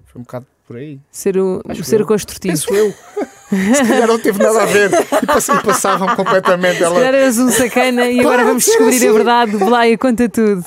Foi 0.05 0.21
um 0.21 0.23
bocado 0.25 0.47
por 0.67 0.77
aí. 0.77 1.01
Ser 1.11 1.37
o, 1.39 1.61
Acho 1.69 1.83
ser 1.83 2.01
eu. 2.01 2.07
construtivo. 2.07 2.53
Penso 2.53 2.75
eu. 2.75 2.93
Se 3.75 3.85
calhar 3.87 4.07
não 4.09 4.19
teve 4.19 4.43
nada 4.43 4.63
a 4.63 4.67
ver. 4.67 4.91
E 5.23 5.27
pass- 5.27 5.49
e 5.49 5.63
passavam 5.63 6.15
completamente. 6.17 6.79
Se 6.79 6.85
Ela... 6.85 6.95
calhar 6.95 7.15
eras 7.15 7.39
um 7.39 7.51
sacana 7.51 8.07
e 8.09 8.21
agora 8.21 8.45
vamos 8.45 8.65
descobrir 8.65 8.95
a 8.95 8.97
assim. 8.99 9.13
verdade. 9.13 9.57
Blaia, 9.57 9.97
conta 9.99 10.29
tudo. 10.29 10.65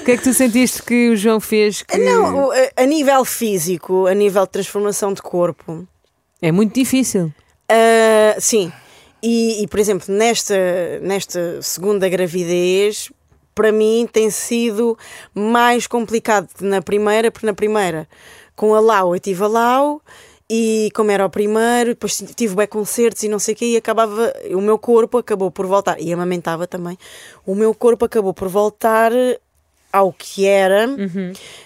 O 0.00 0.04
que 0.04 0.10
é 0.12 0.16
que 0.16 0.22
tu 0.22 0.32
sentiste 0.34 0.82
que 0.82 1.10
o 1.10 1.16
João 1.16 1.40
fez? 1.40 1.82
Que 1.82 1.98
Não, 1.98 2.48
o- 2.48 2.52
a- 2.52 2.82
a 2.82 2.86
nível 2.86 3.24
físico, 3.24 4.06
a 4.06 4.14
nível 4.14 4.42
de 4.44 4.50
transformação 4.52 5.12
de 5.12 5.22
corpo, 5.22 5.86
É 6.40 6.50
muito 6.52 6.74
difícil. 6.74 7.32
ah, 7.68 8.36
sim. 8.38 8.72
E, 9.22 9.62
e, 9.62 9.66
por 9.68 9.78
exemplo, 9.78 10.12
nesta, 10.12 10.54
nesta 11.00 11.62
segunda 11.62 12.08
gravidez, 12.08 13.10
para 13.54 13.70
mim 13.70 14.08
tem 14.12 14.30
sido 14.30 14.98
mais 15.32 15.86
complicado 15.86 16.48
que 16.58 16.64
na 16.64 16.82
primeira, 16.82 17.30
porque 17.30 17.46
na 17.46 17.54
primeira, 17.54 18.08
com 18.56 18.74
a 18.74 18.80
Lau, 18.80 19.14
eu 19.14 19.20
tive 19.20 19.44
a 19.44 19.46
Lau. 19.46 20.02
E 20.50 20.90
como 20.94 21.10
era 21.10 21.24
o 21.24 21.30
primeiro, 21.30 21.90
depois 21.90 22.22
tive 22.36 22.54
bem 22.54 22.66
concertos 22.66 23.22
e 23.22 23.28
não 23.28 23.38
sei 23.38 23.54
o 23.54 23.56
quê, 23.56 23.64
e 23.66 23.76
acabava, 23.76 24.32
o 24.50 24.60
meu 24.60 24.78
corpo 24.78 25.18
acabou 25.18 25.50
por 25.50 25.66
voltar, 25.66 25.98
e 26.00 26.12
amamentava 26.12 26.66
também, 26.66 26.98
o 27.46 27.54
meu 27.54 27.74
corpo 27.74 28.04
acabou 28.04 28.34
por 28.34 28.48
voltar 28.48 29.12
ao 29.92 30.12
que 30.12 30.46
era 30.46 30.86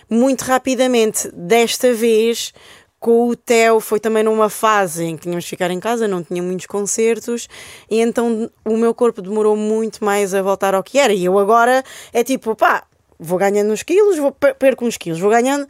muito 0.09 0.42
rapidamente. 0.42 1.28
Desta 1.33 1.92
vez, 1.95 2.52
com 3.00 3.28
o 3.28 3.35
Theo, 3.37 3.80
foi 3.80 3.99
também 3.99 4.23
numa 4.23 4.49
fase 4.49 5.04
em 5.04 5.16
que 5.16 5.23
tínhamos 5.23 5.45
de 5.45 5.50
ficar 5.50 5.71
em 5.71 5.80
casa, 5.80 6.06
não 6.06 6.23
tinha 6.23 6.42
muitos 6.42 6.66
concertos, 6.66 7.49
e 7.90 8.00
então 8.00 8.49
o 8.64 8.76
meu 8.76 8.95
corpo 8.95 9.21
demorou 9.23 9.56
muito 9.56 10.04
mais 10.04 10.33
a 10.35 10.42
voltar 10.42 10.75
ao 10.75 10.83
que 10.83 10.99
era. 10.99 11.12
E 11.12 11.25
eu 11.25 11.38
agora 11.38 11.83
é 12.12 12.23
tipo, 12.23 12.54
pá, 12.54 12.85
vou 13.18 13.38
ganhando 13.38 13.73
uns 13.73 13.83
quilos, 13.83 14.16
vou 14.18 14.30
per- 14.33 14.54
perco 14.54 14.85
uns 14.85 14.97
quilos, 14.97 15.18
vou 15.18 15.30
ganhando 15.30 15.66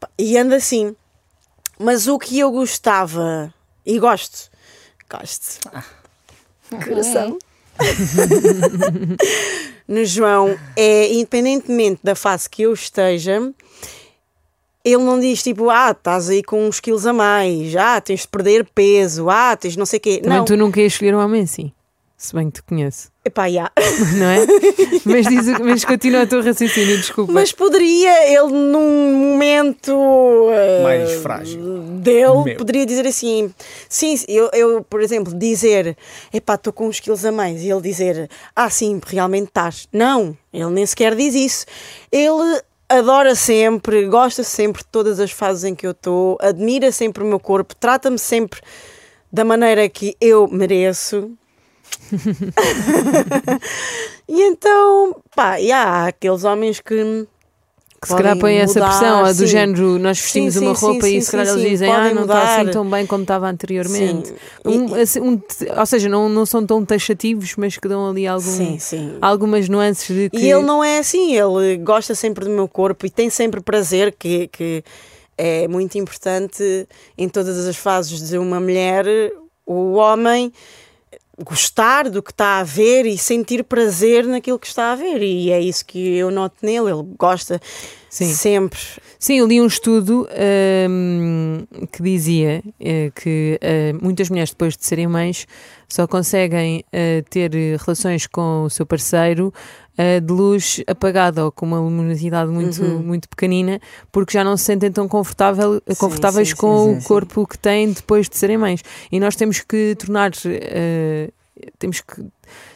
pá, 0.00 0.08
e 0.18 0.36
ando 0.38 0.54
assim. 0.54 0.96
Mas 1.78 2.08
o 2.08 2.18
que 2.18 2.38
eu 2.38 2.50
gostava 2.50 3.54
e 3.86 3.98
gosto, 3.98 4.50
gosto, 5.08 5.60
coração. 6.84 7.38
no 9.86 10.04
João 10.04 10.58
é 10.76 11.12
independentemente 11.12 12.00
da 12.02 12.16
fase 12.16 12.50
que 12.50 12.62
eu 12.62 12.72
esteja, 12.72 13.52
ele 14.84 15.02
não 15.02 15.20
diz 15.20 15.42
tipo, 15.42 15.70
ah, 15.70 15.92
estás 15.92 16.28
aí 16.28 16.42
com 16.42 16.66
uns 16.66 16.80
quilos 16.80 17.06
a 17.06 17.12
mais, 17.12 17.76
ah, 17.76 18.00
tens 18.00 18.22
de 18.22 18.28
perder 18.28 18.68
peso, 18.74 19.30
ah, 19.30 19.56
tens 19.56 19.76
não 19.76 19.86
sei 19.86 19.98
o 19.98 20.02
quê. 20.02 20.20
Também 20.22 20.38
não, 20.38 20.44
tu 20.44 20.56
nunca 20.56 20.80
ias 20.80 20.92
escolher 20.92 21.14
um 21.14 21.20
homem 21.20 21.42
assim. 21.42 21.72
Se 22.20 22.34
bem 22.34 22.50
que 22.50 22.54
te 22.54 22.62
conheço, 22.64 23.12
epá, 23.24 23.48
já. 23.48 23.70
não 24.16 24.26
é? 24.26 24.44
mas, 25.04 25.26
diz, 25.28 25.46
mas 25.60 25.84
continua 25.84 26.24
o 26.24 26.26
teu 26.26 26.42
raciocínio, 26.42 26.96
desculpa. 26.96 27.32
Mas 27.32 27.52
poderia 27.52 28.26
ele 28.26 28.52
num 28.52 29.12
momento 29.14 29.92
eh, 30.50 30.82
Mais 30.82 31.12
frágil. 31.22 31.60
dele, 32.00 32.42
Meu. 32.44 32.56
poderia 32.56 32.84
dizer 32.84 33.06
assim, 33.06 33.54
sim, 33.88 34.18
eu, 34.26 34.50
eu 34.52 34.82
por 34.82 35.00
exemplo, 35.00 35.32
dizer, 35.32 35.96
epá, 36.34 36.56
estou 36.56 36.72
com 36.72 36.88
uns 36.88 36.98
quilos 36.98 37.24
a 37.24 37.30
mais, 37.30 37.62
e 37.62 37.70
ele 37.70 37.80
dizer, 37.80 38.28
ah 38.56 38.68
sim, 38.68 39.00
realmente 39.06 39.46
estás. 39.46 39.86
Não, 39.92 40.36
ele 40.52 40.70
nem 40.70 40.84
sequer 40.86 41.14
diz 41.14 41.36
isso. 41.36 41.66
Ele 42.10 42.60
adora 42.88 43.36
sempre, 43.36 44.06
gosta 44.08 44.42
sempre 44.42 44.82
de 44.82 44.88
todas 44.88 45.20
as 45.20 45.30
fases 45.30 45.62
em 45.62 45.72
que 45.72 45.86
eu 45.86 45.92
estou, 45.92 46.36
admira 46.40 46.90
sempre 46.90 47.22
o 47.22 47.26
meu 47.26 47.38
corpo, 47.38 47.76
trata-me 47.76 48.18
sempre 48.18 48.60
da 49.32 49.44
maneira 49.44 49.88
que 49.88 50.16
eu 50.20 50.48
mereço. 50.48 51.30
e 54.28 54.42
então, 54.42 55.16
pá, 55.34 55.60
e 55.60 55.72
há 55.72 56.06
aqueles 56.06 56.44
homens 56.44 56.80
que 56.80 57.26
que 58.00 58.06
se 58.06 58.16
calhar 58.16 58.38
põe 58.38 58.54
essa 58.54 58.80
pressão, 58.80 59.24
a 59.24 59.32
do 59.32 59.44
género, 59.44 59.98
nós 59.98 60.20
vestimos 60.20 60.54
Sim, 60.54 60.60
uma 60.60 60.74
sim, 60.76 60.86
roupa 60.86 61.06
sim, 61.06 61.16
e 61.16 61.22
se 61.22 61.32
calhar 61.32 61.48
eles 61.48 61.68
dizem, 61.68 61.92
ah, 61.92 62.14
não 62.14 62.22
está 62.22 62.60
assim 62.60 62.70
tão 62.70 62.88
bem 62.88 63.04
como 63.04 63.22
estava 63.22 63.48
anteriormente. 63.48 64.28
Sim. 64.28 64.34
Um, 64.64 64.94
assim, 64.94 65.20
um- 65.20 65.40
ou 65.76 65.86
seja, 65.86 66.08
não, 66.08 66.28
não 66.28 66.46
são 66.46 66.64
tão 66.64 66.84
taxativos, 66.84 67.54
mas 67.56 67.76
que 67.76 67.88
dão 67.88 68.08
ali 68.08 68.24
algum, 68.24 68.78
algumas 69.20 69.68
nuances 69.68 70.14
de 70.14 70.30
que. 70.30 70.38
E 70.38 70.48
ele 70.48 70.62
não 70.62 70.84
é 70.84 71.00
assim, 71.00 71.34
ele 71.34 71.76
gosta 71.78 72.14
sempre 72.14 72.44
do 72.44 72.50
meu 72.52 72.68
corpo 72.68 73.04
e 73.04 73.10
tem 73.10 73.28
sempre 73.30 73.60
prazer, 73.60 74.14
que, 74.16 74.46
que 74.46 74.84
é 75.36 75.66
muito 75.66 75.98
importante 75.98 76.86
em 77.16 77.28
todas 77.28 77.66
as 77.66 77.76
fases 77.76 78.28
de 78.28 78.38
uma 78.38 78.60
mulher, 78.60 79.06
o 79.66 79.94
homem 79.94 80.52
gostar 81.44 82.10
do 82.10 82.22
que 82.22 82.30
está 82.30 82.58
a 82.58 82.64
ver 82.64 83.06
e 83.06 83.16
sentir 83.16 83.64
prazer 83.64 84.26
naquilo 84.26 84.58
que 84.58 84.66
está 84.66 84.92
a 84.92 84.96
ver. 84.96 85.22
E 85.22 85.50
é 85.50 85.60
isso 85.60 85.84
que 85.84 86.16
eu 86.16 86.30
noto 86.30 86.56
nele, 86.62 86.90
ele 86.90 87.02
gosta 87.18 87.60
Sim. 88.10 88.32
sempre. 88.32 88.78
Sim, 89.18 89.38
eu 89.38 89.46
li 89.46 89.60
um 89.60 89.66
estudo 89.66 90.28
hum, 90.88 91.66
que 91.92 92.02
dizia 92.02 92.62
eh, 92.80 93.10
que 93.14 93.58
eh, 93.60 93.92
muitas 94.00 94.30
mulheres, 94.30 94.50
depois 94.50 94.76
de 94.76 94.84
serem 94.84 95.06
mães, 95.06 95.46
só 95.88 96.06
conseguem 96.06 96.84
eh, 96.92 97.24
ter 97.28 97.50
relações 97.84 98.26
com 98.26 98.64
o 98.64 98.70
seu 98.70 98.86
parceiro 98.86 99.52
eh, 99.98 100.20
de 100.20 100.32
luz 100.32 100.80
apagada 100.86 101.44
ou 101.44 101.52
com 101.52 101.66
uma 101.66 101.80
luminosidade 101.80 102.50
muito, 102.50 102.80
Uhum. 102.82 103.02
muito 103.02 103.28
pequenina, 103.28 103.80
porque 104.10 104.32
já 104.32 104.42
não 104.44 104.56
se 104.56 104.64
sentem 104.64 104.90
tão 104.90 105.06
confortável, 105.08 105.82
Sim, 105.88 105.94
confortáveis 105.96 106.50
sim, 106.50 106.54
com 106.56 106.84
sim, 106.94 106.98
o 106.98 107.02
corpo 107.02 107.46
que 107.46 107.58
têm 107.58 107.92
depois 107.92 108.28
de 108.28 108.36
serem 108.38 108.56
mães. 108.56 108.80
E 109.12 109.18
nós 109.20 109.34
temos 109.36 109.60
que 109.60 109.94
tornar. 109.96 110.30
eh, 110.46 111.30
temos 111.78 112.00
que 112.00 112.24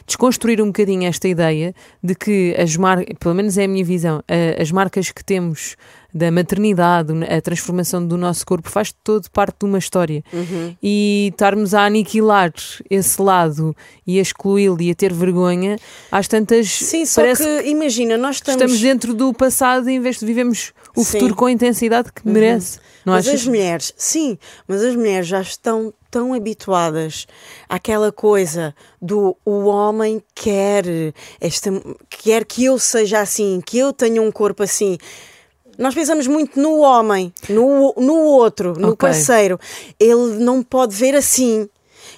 desconstruir 0.05 0.61
um 0.61 0.67
bocadinho 0.67 1.07
esta 1.07 1.27
ideia 1.27 1.73
de 2.01 2.15
que 2.15 2.55
as 2.57 2.75
marcas, 2.75 3.15
pelo 3.19 3.35
menos 3.35 3.57
é 3.57 3.65
a 3.65 3.67
minha 3.67 3.83
visão, 3.83 4.23
as 4.59 4.71
marcas 4.71 5.11
que 5.11 5.23
temos 5.23 5.75
da 6.13 6.31
maternidade, 6.31 7.11
a 7.23 7.41
transformação 7.41 8.05
do 8.05 8.17
nosso 8.17 8.45
corpo 8.45 8.69
faz 8.69 8.93
todo 9.03 9.27
parte 9.31 9.57
de 9.59 9.65
uma 9.65 9.79
história. 9.79 10.23
Uhum. 10.31 10.75
E 10.81 11.29
estarmos 11.31 11.73
a 11.73 11.85
aniquilar 11.85 12.53
esse 12.89 13.19
lado 13.19 13.75
e 14.05 14.19
a 14.19 14.21
excluí-lo 14.21 14.79
e 14.79 14.91
a 14.91 14.95
ter 14.95 15.11
vergonha, 15.11 15.77
às 16.11 16.27
tantas 16.27 16.69
Sim, 16.69 17.05
só 17.05 17.21
parece 17.21 17.43
que, 17.43 17.69
imagina, 17.69 18.15
nós 18.15 18.39
que 18.39 18.49
estamos. 18.49 18.61
estamos 18.61 18.81
dentro 18.81 19.13
do 19.15 19.33
passado 19.33 19.89
em 19.89 19.99
vez 19.99 20.19
de 20.19 20.25
vivemos 20.25 20.71
o 20.95 21.03
Sim. 21.03 21.13
futuro 21.13 21.35
com 21.35 21.45
a 21.45 21.51
intensidade 21.51 22.11
que 22.13 22.27
merece. 22.27 22.79
Não 23.05 23.13
mas 23.13 23.27
achas? 23.27 23.41
as 23.41 23.47
mulheres, 23.47 23.93
sim, 23.97 24.37
mas 24.67 24.81
as 24.81 24.95
mulheres 24.95 25.27
já 25.27 25.41
estão 25.41 25.93
tão 26.09 26.33
habituadas 26.33 27.27
àquela 27.67 28.11
coisa 28.11 28.73
do 29.03 29.35
o 29.45 29.65
homem 29.65 30.23
quer 30.33 30.85
esta 31.41 31.69
quer 32.09 32.45
que 32.45 32.63
eu 32.63 32.79
seja 32.79 33.19
assim, 33.19 33.59
que 33.65 33.77
eu 33.77 33.91
tenha 33.91 34.21
um 34.21 34.31
corpo 34.31 34.63
assim. 34.63 34.97
Nós 35.77 35.93
pensamos 35.93 36.25
muito 36.25 36.57
no 36.57 36.79
homem, 36.79 37.33
no, 37.49 37.93
no 37.97 38.15
outro, 38.15 38.73
no 38.79 38.89
Ok. 38.93 38.97
parceiro. 39.09 39.59
Ele 39.99 40.37
não 40.39 40.63
pode 40.63 40.95
ver 40.95 41.15
assim. 41.15 41.67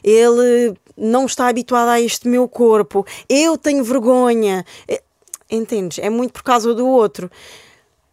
Ele 0.03 0.75
não 0.95 1.25
está 1.25 1.47
habituado 1.47 1.89
a 1.89 1.99
este 1.99 2.27
meu 2.27 2.47
corpo. 2.47 3.03
Eu 3.27 3.57
tenho 3.57 3.83
vergonha. 3.83 4.63
Eh, 4.87 5.01
Entendes? 5.49 5.99
É 5.99 6.09
muito 6.09 6.33
por 6.33 6.43
causa 6.43 6.73
do 6.73 6.85
outro. 6.87 7.31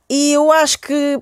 E 0.09 0.33
eu 0.33 0.51
acho 0.53 0.79
que 0.79 1.21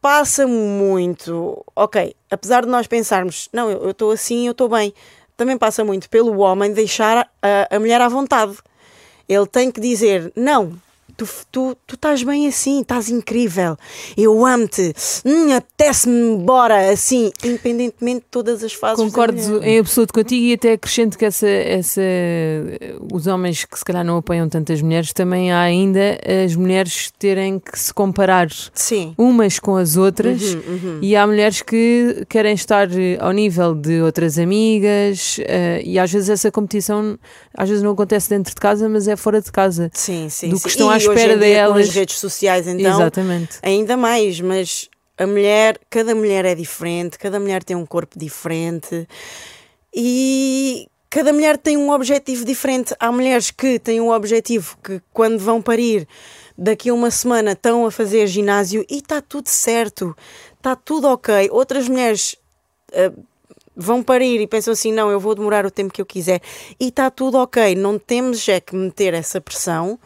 passa 0.00 0.46
muito. 0.46 1.64
Ok, 1.74 2.14
apesar 2.30 2.62
de 2.64 2.68
nós 2.70 2.86
pensarmos, 2.86 3.48
não, 3.52 3.70
eu 3.70 3.90
estou 3.90 4.10
assim, 4.12 4.46
eu 4.46 4.52
estou 4.52 4.68
bem, 4.68 4.94
também 5.36 5.58
passa 5.58 5.84
muito 5.84 6.08
pelo 6.08 6.38
homem 6.38 6.72
deixar 6.72 7.28
a, 7.42 7.76
a 7.76 7.78
mulher 7.78 8.00
à 8.00 8.08
vontade. 8.08 8.56
Ele 9.28 9.46
tem 9.46 9.70
que 9.70 9.80
dizer, 9.80 10.32
não. 10.34 10.80
Tu, 11.16 11.26
tu, 11.50 11.76
tu 11.86 11.94
estás 11.94 12.22
bem 12.22 12.46
assim, 12.46 12.80
estás 12.82 13.08
incrível. 13.08 13.76
Eu 14.16 14.44
amo-te. 14.44 14.92
Hum, 15.24 15.52
Apetece-me 15.54 16.14
embora 16.34 16.90
assim, 16.90 17.30
independentemente 17.44 18.20
de 18.20 18.26
todas 18.30 18.62
as 18.62 18.72
fases. 18.72 19.02
Concordo 19.04 19.64
em 19.64 19.78
absoluto 19.78 20.12
contigo 20.12 20.44
e 20.44 20.52
até 20.52 20.72
acrescento 20.72 21.16
que 21.16 21.24
essa, 21.24 21.46
essa, 21.48 22.00
os 23.12 23.26
homens 23.26 23.64
que 23.64 23.78
se 23.78 23.84
calhar 23.84 24.04
não 24.04 24.18
apoiam 24.18 24.48
tantas 24.48 24.80
mulheres, 24.82 25.12
também 25.12 25.52
há 25.52 25.60
ainda 25.60 26.18
as 26.44 26.54
mulheres 26.54 27.10
terem 27.18 27.58
que 27.58 27.78
se 27.78 27.92
comparar 27.92 28.48
Sim. 28.74 29.14
umas 29.16 29.58
com 29.58 29.76
as 29.76 29.96
outras 29.96 30.26
Uhum, 30.42 30.62
uhum. 30.68 30.98
e 31.02 31.14
há 31.16 31.26
mulheres 31.26 31.62
que 31.62 32.24
querem 32.28 32.54
estar 32.54 32.88
ao 33.20 33.32
nível 33.32 33.74
de 33.74 34.00
outras 34.00 34.38
amigas 34.38 35.38
eh, 35.40 35.82
e 35.84 35.98
às 35.98 36.10
vezes 36.12 36.28
essa 36.28 36.50
competição 36.50 37.18
às 37.56 37.68
vezes 37.68 37.82
não 37.82 37.92
acontece 37.92 38.28
dentro 38.28 38.54
de 38.54 38.60
casa, 38.60 38.88
mas 38.88 39.08
é 39.08 39.16
fora 39.16 39.40
de 39.40 39.50
casa. 39.50 39.90
Sim, 39.94 40.28
sim. 40.28 40.50
do 40.50 40.56
sim. 40.56 40.62
que 40.62 40.68
estão 40.68 40.90
E 40.90 40.94
à 40.94 40.98
espera 41.14 41.36
delas. 41.36 41.88
as 41.88 41.94
redes 41.94 42.18
sociais, 42.18 42.66
então. 42.66 43.00
Exatamente. 43.00 43.58
Ainda 43.62 43.96
mais, 43.96 44.40
mas 44.40 44.88
a 45.18 45.26
mulher, 45.26 45.78
cada 45.88 46.14
mulher 46.14 46.44
é 46.44 46.54
diferente, 46.54 47.18
cada 47.18 47.40
mulher 47.40 47.64
tem 47.64 47.76
um 47.76 47.86
corpo 47.86 48.18
diferente 48.18 49.08
e 49.94 50.86
cada 51.08 51.32
mulher 51.32 51.56
tem 51.56 51.76
um 51.76 51.90
objetivo 51.90 52.44
diferente. 52.44 52.94
Há 53.00 53.10
mulheres 53.10 53.50
que 53.50 53.78
têm 53.78 54.00
um 54.00 54.10
objetivo 54.10 54.76
que 54.82 55.00
quando 55.12 55.38
vão 55.38 55.62
parir 55.62 56.06
daqui 56.56 56.90
a 56.90 56.94
uma 56.94 57.10
semana 57.10 57.52
estão 57.52 57.86
a 57.86 57.90
fazer 57.90 58.26
ginásio 58.26 58.84
e 58.88 58.96
está 58.96 59.20
tudo 59.22 59.48
certo, 59.48 60.16
está 60.56 60.76
tudo 60.76 61.08
ok. 61.08 61.48
Outras 61.50 61.88
mulheres 61.88 62.36
ah, 62.92 63.12
vão 63.74 64.02
parir 64.02 64.40
e 64.40 64.46
pensam 64.46 64.72
assim: 64.72 64.92
não, 64.92 65.10
eu 65.10 65.20
vou 65.20 65.34
demorar 65.34 65.66
o 65.66 65.70
tempo 65.70 65.92
que 65.92 66.00
eu 66.00 66.06
quiser 66.06 66.40
e 66.80 66.88
está 66.88 67.10
tudo 67.10 67.38
ok. 67.38 67.74
Não 67.74 67.98
temos 67.98 68.48
é 68.48 68.60
que 68.60 68.74
meter 68.74 69.14
essa 69.14 69.40
pressão, 69.40 69.98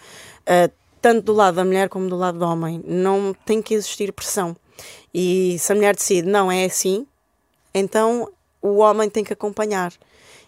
ah, 0.47 0.71
tanto 1.01 1.27
do 1.27 1.33
lado 1.33 1.57
da 1.57 1.65
mulher 1.65 1.89
como 1.89 2.09
do 2.09 2.17
lado 2.17 2.39
do 2.39 2.45
homem. 2.45 2.83
Não 2.87 3.35
tem 3.45 3.61
que 3.63 3.75
existir 3.75 4.13
pressão. 4.13 4.57
E 5.13 5.57
se 5.59 5.73
a 5.73 5.75
mulher 5.75 5.95
decide, 5.95 6.29
não 6.29 6.51
é 6.51 6.65
assim, 6.65 7.07
então 7.75 8.31
o 8.63 8.79
homem 8.79 9.09
tem 9.09 9.25
que 9.25 9.33
acompanhar 9.33 9.93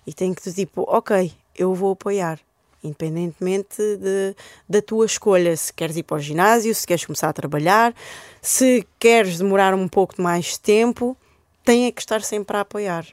e 0.07 0.13
tem 0.13 0.33
que 0.35 0.53
tipo, 0.53 0.85
ok, 0.89 1.33
eu 1.57 1.75
vou 1.75 1.93
apoiar. 1.93 2.39
Independentemente 2.85 3.77
de, 3.97 4.35
da 4.69 4.83
tua 4.83 5.07
escolha, 5.07 5.57
se 5.57 5.73
queres 5.73 5.97
ir 5.97 6.03
para 6.03 6.17
o 6.17 6.21
ginásio, 6.21 6.75
se 6.75 6.87
queres 6.87 7.05
começar 7.05 7.29
a 7.29 7.33
trabalhar, 7.33 7.95
se 8.41 8.87
queres 8.99 9.39
demorar 9.39 9.73
um 9.73 9.87
pouco 9.87 10.17
de 10.17 10.23
mais 10.23 10.59
tempo, 10.59 11.17
tem 11.65 11.87
é 11.87 11.93
que 11.93 12.01
estar 12.01 12.23
sempre 12.23 12.57
a 12.57 12.61
apoiar. 12.61 13.07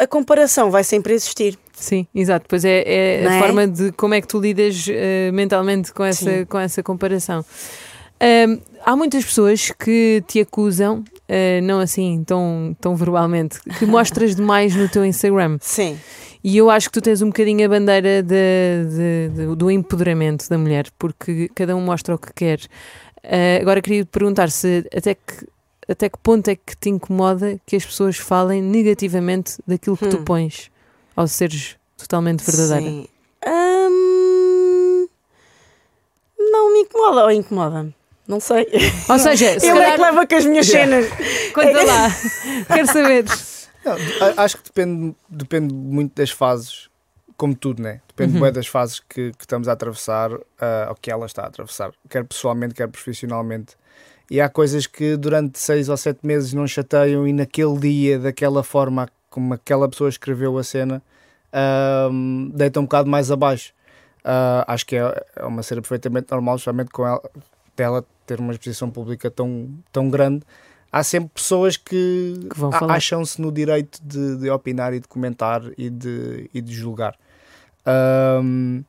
A 0.00 0.06
comparação 0.06 0.70
vai 0.70 0.82
sempre 0.82 1.12
existir. 1.12 1.58
Sim, 1.74 2.06
exato. 2.14 2.46
Pois 2.48 2.64
é, 2.64 2.82
é 3.22 3.26
a 3.26 3.34
é? 3.34 3.38
forma 3.38 3.66
de 3.68 3.92
como 3.92 4.14
é 4.14 4.20
que 4.20 4.26
tu 4.26 4.40
lidas 4.40 4.86
eh, 4.88 5.30
mentalmente 5.32 5.92
com 5.92 6.02
essa, 6.04 6.38
Sim. 6.38 6.44
com 6.46 6.58
essa 6.58 6.82
comparação. 6.82 7.44
Ahm, 8.18 8.58
há 8.84 8.96
muitas 8.96 9.24
pessoas 9.24 9.70
que 9.78 10.22
te 10.26 10.40
acusam, 10.40 11.04
eh, 11.28 11.60
não 11.62 11.80
assim 11.80 12.22
tão, 12.24 12.74
tão 12.80 12.96
verbalmente, 12.96 13.60
que 13.78 13.84
mostras 13.86 14.34
demais 14.34 14.74
no 14.74 14.88
teu 14.88 15.04
Instagram. 15.04 15.58
Sim. 15.60 15.98
E 16.42 16.56
eu 16.56 16.70
acho 16.70 16.88
que 16.88 16.94
tu 16.94 17.02
tens 17.02 17.20
um 17.20 17.26
bocadinho 17.26 17.64
a 17.66 17.68
bandeira 17.68 18.22
de- 18.22 18.88
de- 18.88 19.28
de- 19.48 19.54
do 19.56 19.70
empoderamento 19.70 20.48
da 20.48 20.56
mulher, 20.56 20.86
porque 20.98 21.50
cada 21.54 21.76
um 21.76 21.80
mostra 21.82 22.14
o 22.14 22.18
que 22.18 22.32
quer. 22.34 22.60
Ah, 23.22 23.60
agora 23.60 23.82
queria 23.82 24.06
perguntar 24.06 24.50
se 24.50 24.82
até 24.96 25.14
que, 25.14 25.46
até 25.90 26.08
que 26.08 26.18
ponto 26.18 26.48
é 26.48 26.56
que 26.56 26.76
te 26.76 26.88
incomoda 26.88 27.58
que 27.66 27.76
as 27.76 27.84
pessoas 27.84 28.16
falem 28.16 28.62
negativamente 28.62 29.58
daquilo 29.66 29.96
que 29.96 30.06
tu 30.08 30.18
Hum. 30.18 30.24
pões, 30.24 30.70
ao 31.16 31.26
seres 31.26 31.76
totalmente 31.96 32.42
verdadeira. 32.44 32.90
Sim. 32.90 33.08
Hum, 33.46 35.06
me 36.72 36.80
incomoda 36.82 37.24
ou 37.24 37.30
incomoda-me. 37.30 37.94
Não 38.26 38.38
sei. 38.38 38.66
Ou 39.08 39.18
seja, 39.18 39.58
se 39.60 39.66
Eu 39.66 39.76
é 39.76 39.78
calhar. 39.80 39.96
que 39.96 40.02
levo 40.02 40.28
com 40.28 40.34
as 40.36 40.44
minhas 40.46 40.66
cenas. 40.70 41.06
Conta 41.52 41.84
lá. 41.84 42.08
Quero 42.74 42.86
saber. 42.86 43.24
Não, 43.84 43.96
acho 44.44 44.56
que 44.58 44.64
depende, 44.64 45.16
depende 45.28 45.74
muito 45.74 46.14
das 46.14 46.30
fases, 46.30 46.88
como 47.36 47.54
tudo, 47.56 47.82
né? 47.82 48.00
Depende 48.08 48.34
Uhum. 48.34 48.40
bué 48.40 48.50
das 48.52 48.66
fases 48.66 49.00
que, 49.00 49.32
que 49.32 49.40
estamos 49.42 49.66
a 49.68 49.72
atravessar, 49.72 50.30
ah, 50.60 50.86
ou 50.90 50.94
que 50.94 51.10
ela 51.10 51.26
está 51.26 51.42
a 51.42 51.46
atravessar, 51.46 51.90
quer 52.08 52.24
pessoalmente, 52.24 52.74
quer 52.74 52.86
profissionalmente. 52.88 53.74
E 54.30 54.40
há 54.40 54.48
coisas 54.48 54.86
que 54.86 55.16
durante 55.16 55.58
seis 55.58 55.88
ou 55.88 55.96
sete 55.96 56.24
meses 56.24 56.52
não 56.52 56.66
chateiam 56.66 57.26
e 57.26 57.32
naquele 57.32 57.76
dia, 57.78 58.18
daquela 58.18 58.62
forma 58.62 59.08
como 59.28 59.54
aquela 59.54 59.88
pessoa 59.88 60.08
escreveu 60.08 60.56
a 60.56 60.62
cena, 60.62 61.02
ahm, 61.52 62.48
deita 62.54 62.78
um 62.78 62.84
bocado 62.84 63.10
mais 63.10 63.30
abaixo. 63.30 63.72
Ah, 64.24 64.64
acho 64.68 64.86
que 64.86 64.96
é, 64.96 65.26
é 65.36 65.44
uma 65.44 65.62
cena 65.62 65.80
perfeitamente 65.80 66.30
normal, 66.30 66.58
justamente 66.58 66.90
com 66.90 67.06
ela, 67.06 67.22
dela 67.76 68.04
ter 68.26 68.38
uma 68.38 68.52
exposição 68.52 68.90
pública 68.90 69.30
tão, 69.30 69.68
tão 69.92 70.08
grande. 70.08 70.44
Há 70.92 71.02
sempre 71.02 71.30
pessoas 71.34 71.76
que, 71.76 72.34
Que 72.88 72.92
acham-se 72.92 73.40
no 73.40 73.50
direito 73.50 74.00
de, 74.02 74.36
de 74.36 74.50
opinar 74.50 74.92
e 74.92 75.00
de 75.00 75.08
comentar 75.08 75.62
e 75.78 75.88
de, 75.88 76.50
e 76.52 76.60
de 76.60 76.72
julgar. 76.72 77.16
Ahm, 77.86 78.82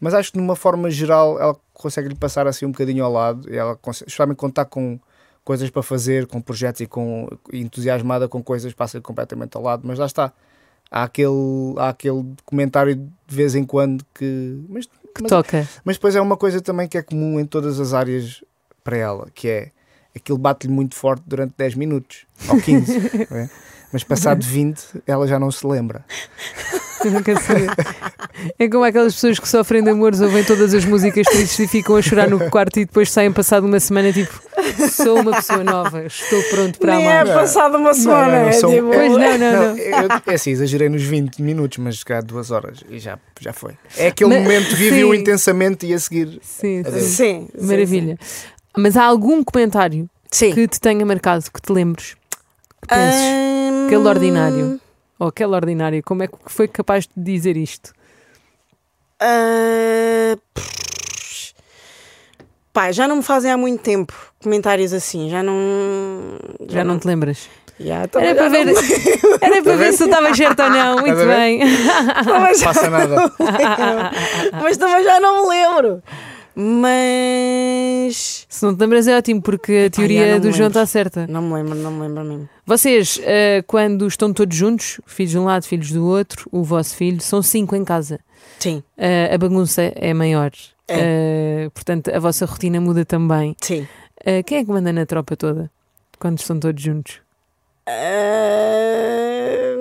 mas 0.00 0.14
acho 0.14 0.30
que, 0.30 0.38
de 0.38 0.44
uma 0.44 0.56
forma 0.56 0.90
geral, 0.90 1.40
ela 1.40 1.56
consegue 1.72 2.08
lhe 2.08 2.14
passar 2.14 2.46
assim 2.46 2.66
um 2.66 2.70
bocadinho 2.70 3.04
ao 3.04 3.12
lado. 3.12 3.50
E 3.52 3.56
ela, 3.56 3.76
consegue, 3.76 4.08
especialmente 4.08 4.36
quando 4.36 4.52
está 4.52 4.64
com 4.64 4.98
coisas 5.44 5.70
para 5.70 5.82
fazer, 5.82 6.26
com 6.26 6.40
projetos 6.40 6.80
e, 6.80 6.86
com, 6.86 7.28
e 7.52 7.60
entusiasmada 7.60 8.28
com 8.28 8.42
coisas, 8.42 8.72
passa 8.72 9.00
completamente 9.00 9.56
ao 9.56 9.62
lado. 9.62 9.82
Mas 9.84 9.98
lá 9.98 10.06
está. 10.06 10.32
Há 10.90 11.04
aquele, 11.04 11.74
há 11.78 11.88
aquele 11.88 12.24
comentário 12.44 12.94
de 12.94 13.34
vez 13.34 13.54
em 13.54 13.64
quando 13.64 14.04
que. 14.14 14.60
Mas, 14.68 14.86
Que 14.86 15.22
mas, 15.22 15.30
toca. 15.30 15.68
mas 15.84 15.96
depois 15.96 16.14
é 16.14 16.20
uma 16.20 16.36
coisa 16.36 16.60
também 16.60 16.86
que 16.86 16.98
é 16.98 17.02
comum 17.02 17.40
em 17.40 17.46
todas 17.46 17.80
as 17.80 17.92
áreas 17.92 18.44
para 18.84 18.96
ela, 18.96 19.28
que 19.34 19.48
é 19.48 19.70
aquilo 20.14 20.38
bate-lhe 20.38 20.72
muito 20.72 20.94
forte 20.94 21.22
durante 21.26 21.54
10 21.58 21.74
minutos 21.74 22.26
ou 22.48 22.60
15. 22.60 23.26
não 23.30 23.36
é? 23.38 23.50
Mas 23.92 24.04
passado 24.04 24.44
20, 24.44 25.02
ela 25.06 25.26
já 25.26 25.38
não 25.38 25.50
se 25.50 25.66
lembra. 25.66 26.04
Não 27.10 27.22
quero 27.22 27.40
saber. 27.42 27.70
É 28.58 28.68
como 28.68 28.84
aquelas 28.84 29.14
pessoas 29.14 29.38
que 29.38 29.48
sofrem 29.48 29.82
de 29.82 29.90
amores, 29.90 30.20
ouvem 30.20 30.44
todas 30.44 30.74
as 30.74 30.84
músicas 30.84 31.26
tristes 31.26 31.58
e 31.58 31.66
ficam 31.68 31.96
a 31.96 32.02
chorar 32.02 32.28
no 32.28 32.50
quarto 32.50 32.78
e 32.78 32.84
depois 32.84 33.10
saem 33.10 33.32
passado 33.32 33.64
uma 33.66 33.80
semana 33.80 34.12
tipo 34.12 34.40
sou 34.90 35.20
uma 35.20 35.32
pessoa 35.36 35.64
nova, 35.64 36.04
estou 36.04 36.42
pronto 36.50 36.78
para 36.78 36.96
Nem 36.96 37.06
é 37.08 37.20
amar. 37.20 37.34
passada 37.34 37.78
uma 37.78 37.94
semana. 37.94 38.26
não, 38.26 38.40
não, 38.42 38.48
é 38.48 38.52
são- 38.52 38.70
tipo- 38.70 38.88
Pois 38.90 39.10
não, 39.12 39.18
não, 39.18 39.38
não. 39.38 39.78
eu, 39.78 40.08
é 40.26 40.34
assim, 40.34 40.50
exagerei 40.50 40.88
nos 40.88 41.02
20 41.02 41.40
minutos, 41.40 41.78
mas 41.78 42.02
calhar 42.04 42.22
duas 42.24 42.50
horas 42.50 42.80
e 42.90 42.98
já, 42.98 43.18
já 43.40 43.52
foi. 43.52 43.72
É 43.96 44.08
aquele 44.08 44.30
Mas- 44.34 44.42
momento, 44.42 44.76
vive-o 44.76 45.14
sim. 45.14 45.20
intensamente 45.20 45.86
e 45.86 45.94
a 45.94 45.98
seguir. 45.98 46.38
Sim, 46.42 46.82
sim. 46.84 47.00
Sim, 47.00 47.48
sim, 47.58 47.66
Maravilha. 47.66 48.18
Mas 48.76 48.96
há 48.96 49.04
algum 49.04 49.42
comentário 49.42 50.08
Sim. 50.30 50.52
que 50.52 50.68
te 50.68 50.78
tenha 50.78 51.04
marcado, 51.06 51.44
que 51.50 51.60
te 51.62 51.72
lembres? 51.72 52.14
Que 52.82 52.88
penses? 52.88 53.20
Hum, 53.22 53.86
Aquele 53.86 54.08
ordinário. 54.08 54.80
Ou 55.18 55.28
aquela 55.28 55.56
ordinária, 55.56 56.02
como 56.02 56.22
é 56.22 56.26
que 56.26 56.34
foi 56.46 56.68
capaz 56.68 57.06
de 57.06 57.12
dizer 57.16 57.56
isto? 57.56 57.92
pff, 60.54 61.54
Pá, 62.72 62.92
já 62.92 63.08
não 63.08 63.16
me 63.16 63.22
fazem 63.22 63.50
há 63.50 63.56
muito 63.56 63.82
tempo 63.82 64.12
comentários 64.42 64.92
assim, 64.92 65.30
já 65.30 65.42
não. 65.42 65.56
Já 66.68 66.84
não 66.84 66.98
te 66.98 67.06
lembras? 67.06 67.48
Já, 67.80 68.06
também 68.08 68.28
Era 68.30 68.36
para 68.38 68.48
já 68.50 68.64
ver, 68.64 68.64
não- 68.66 69.38
era 69.40 69.62
para 69.62 69.76
ver 69.76 69.92
se 69.92 70.02
eu 70.02 70.06
estava 70.06 70.34
certo 70.34 70.62
ou 70.62 70.70
não. 70.70 70.96
Muito 70.98 71.14
ver? 71.16 71.26
bem. 71.26 71.60
já 72.58 72.64
Passa 72.66 72.90
nada. 72.90 73.16
não. 73.16 74.60
Mas 74.62 74.76
também 74.76 75.04
já 75.04 75.20
não 75.20 75.42
me 75.42 75.48
lembro. 75.50 76.02
Mas. 76.56 78.46
Se 78.48 78.64
não 78.64 78.74
te 78.74 78.80
lembras 78.80 79.06
é 79.06 79.16
ótimo, 79.16 79.42
porque 79.42 79.84
a 79.86 79.90
teoria 79.90 80.40
do 80.40 80.50
João 80.52 80.68
está 80.68 80.86
certa. 80.86 81.26
Não 81.26 81.42
me 81.42 81.54
lembro, 81.54 81.74
não 81.74 81.90
me 81.92 82.00
lembro 82.08 82.24
mesmo. 82.24 82.48
Vocês, 82.64 83.20
eh, 83.22 83.62
quando 83.66 84.06
estão 84.06 84.32
todos 84.32 84.56
juntos, 84.56 85.00
filhos 85.06 85.32
de 85.32 85.38
um 85.38 85.44
lado, 85.44 85.64
filhos 85.66 85.90
do 85.92 86.04
outro, 86.06 86.48
o 86.50 86.62
vosso 86.64 86.96
filho, 86.96 87.20
são 87.20 87.42
cinco 87.42 87.76
em 87.76 87.84
casa. 87.84 88.18
Sim, 88.58 88.82
Eh, 88.96 89.30
a 89.34 89.38
bagunça 89.38 89.82
é 89.94 90.14
maior. 90.14 90.50
Eh, 90.88 91.68
portanto, 91.74 92.10
a 92.14 92.18
vossa 92.18 92.46
rotina 92.46 92.80
muda 92.80 93.04
também. 93.04 93.54
sim. 93.60 93.86
Quem 94.44 94.58
é 94.58 94.64
que 94.64 94.70
manda 94.72 94.92
na 94.92 95.06
tropa 95.06 95.36
toda? 95.36 95.70
Quando 96.18 96.40
estão 96.40 96.58
todos 96.58 96.82
juntos? 96.82 97.20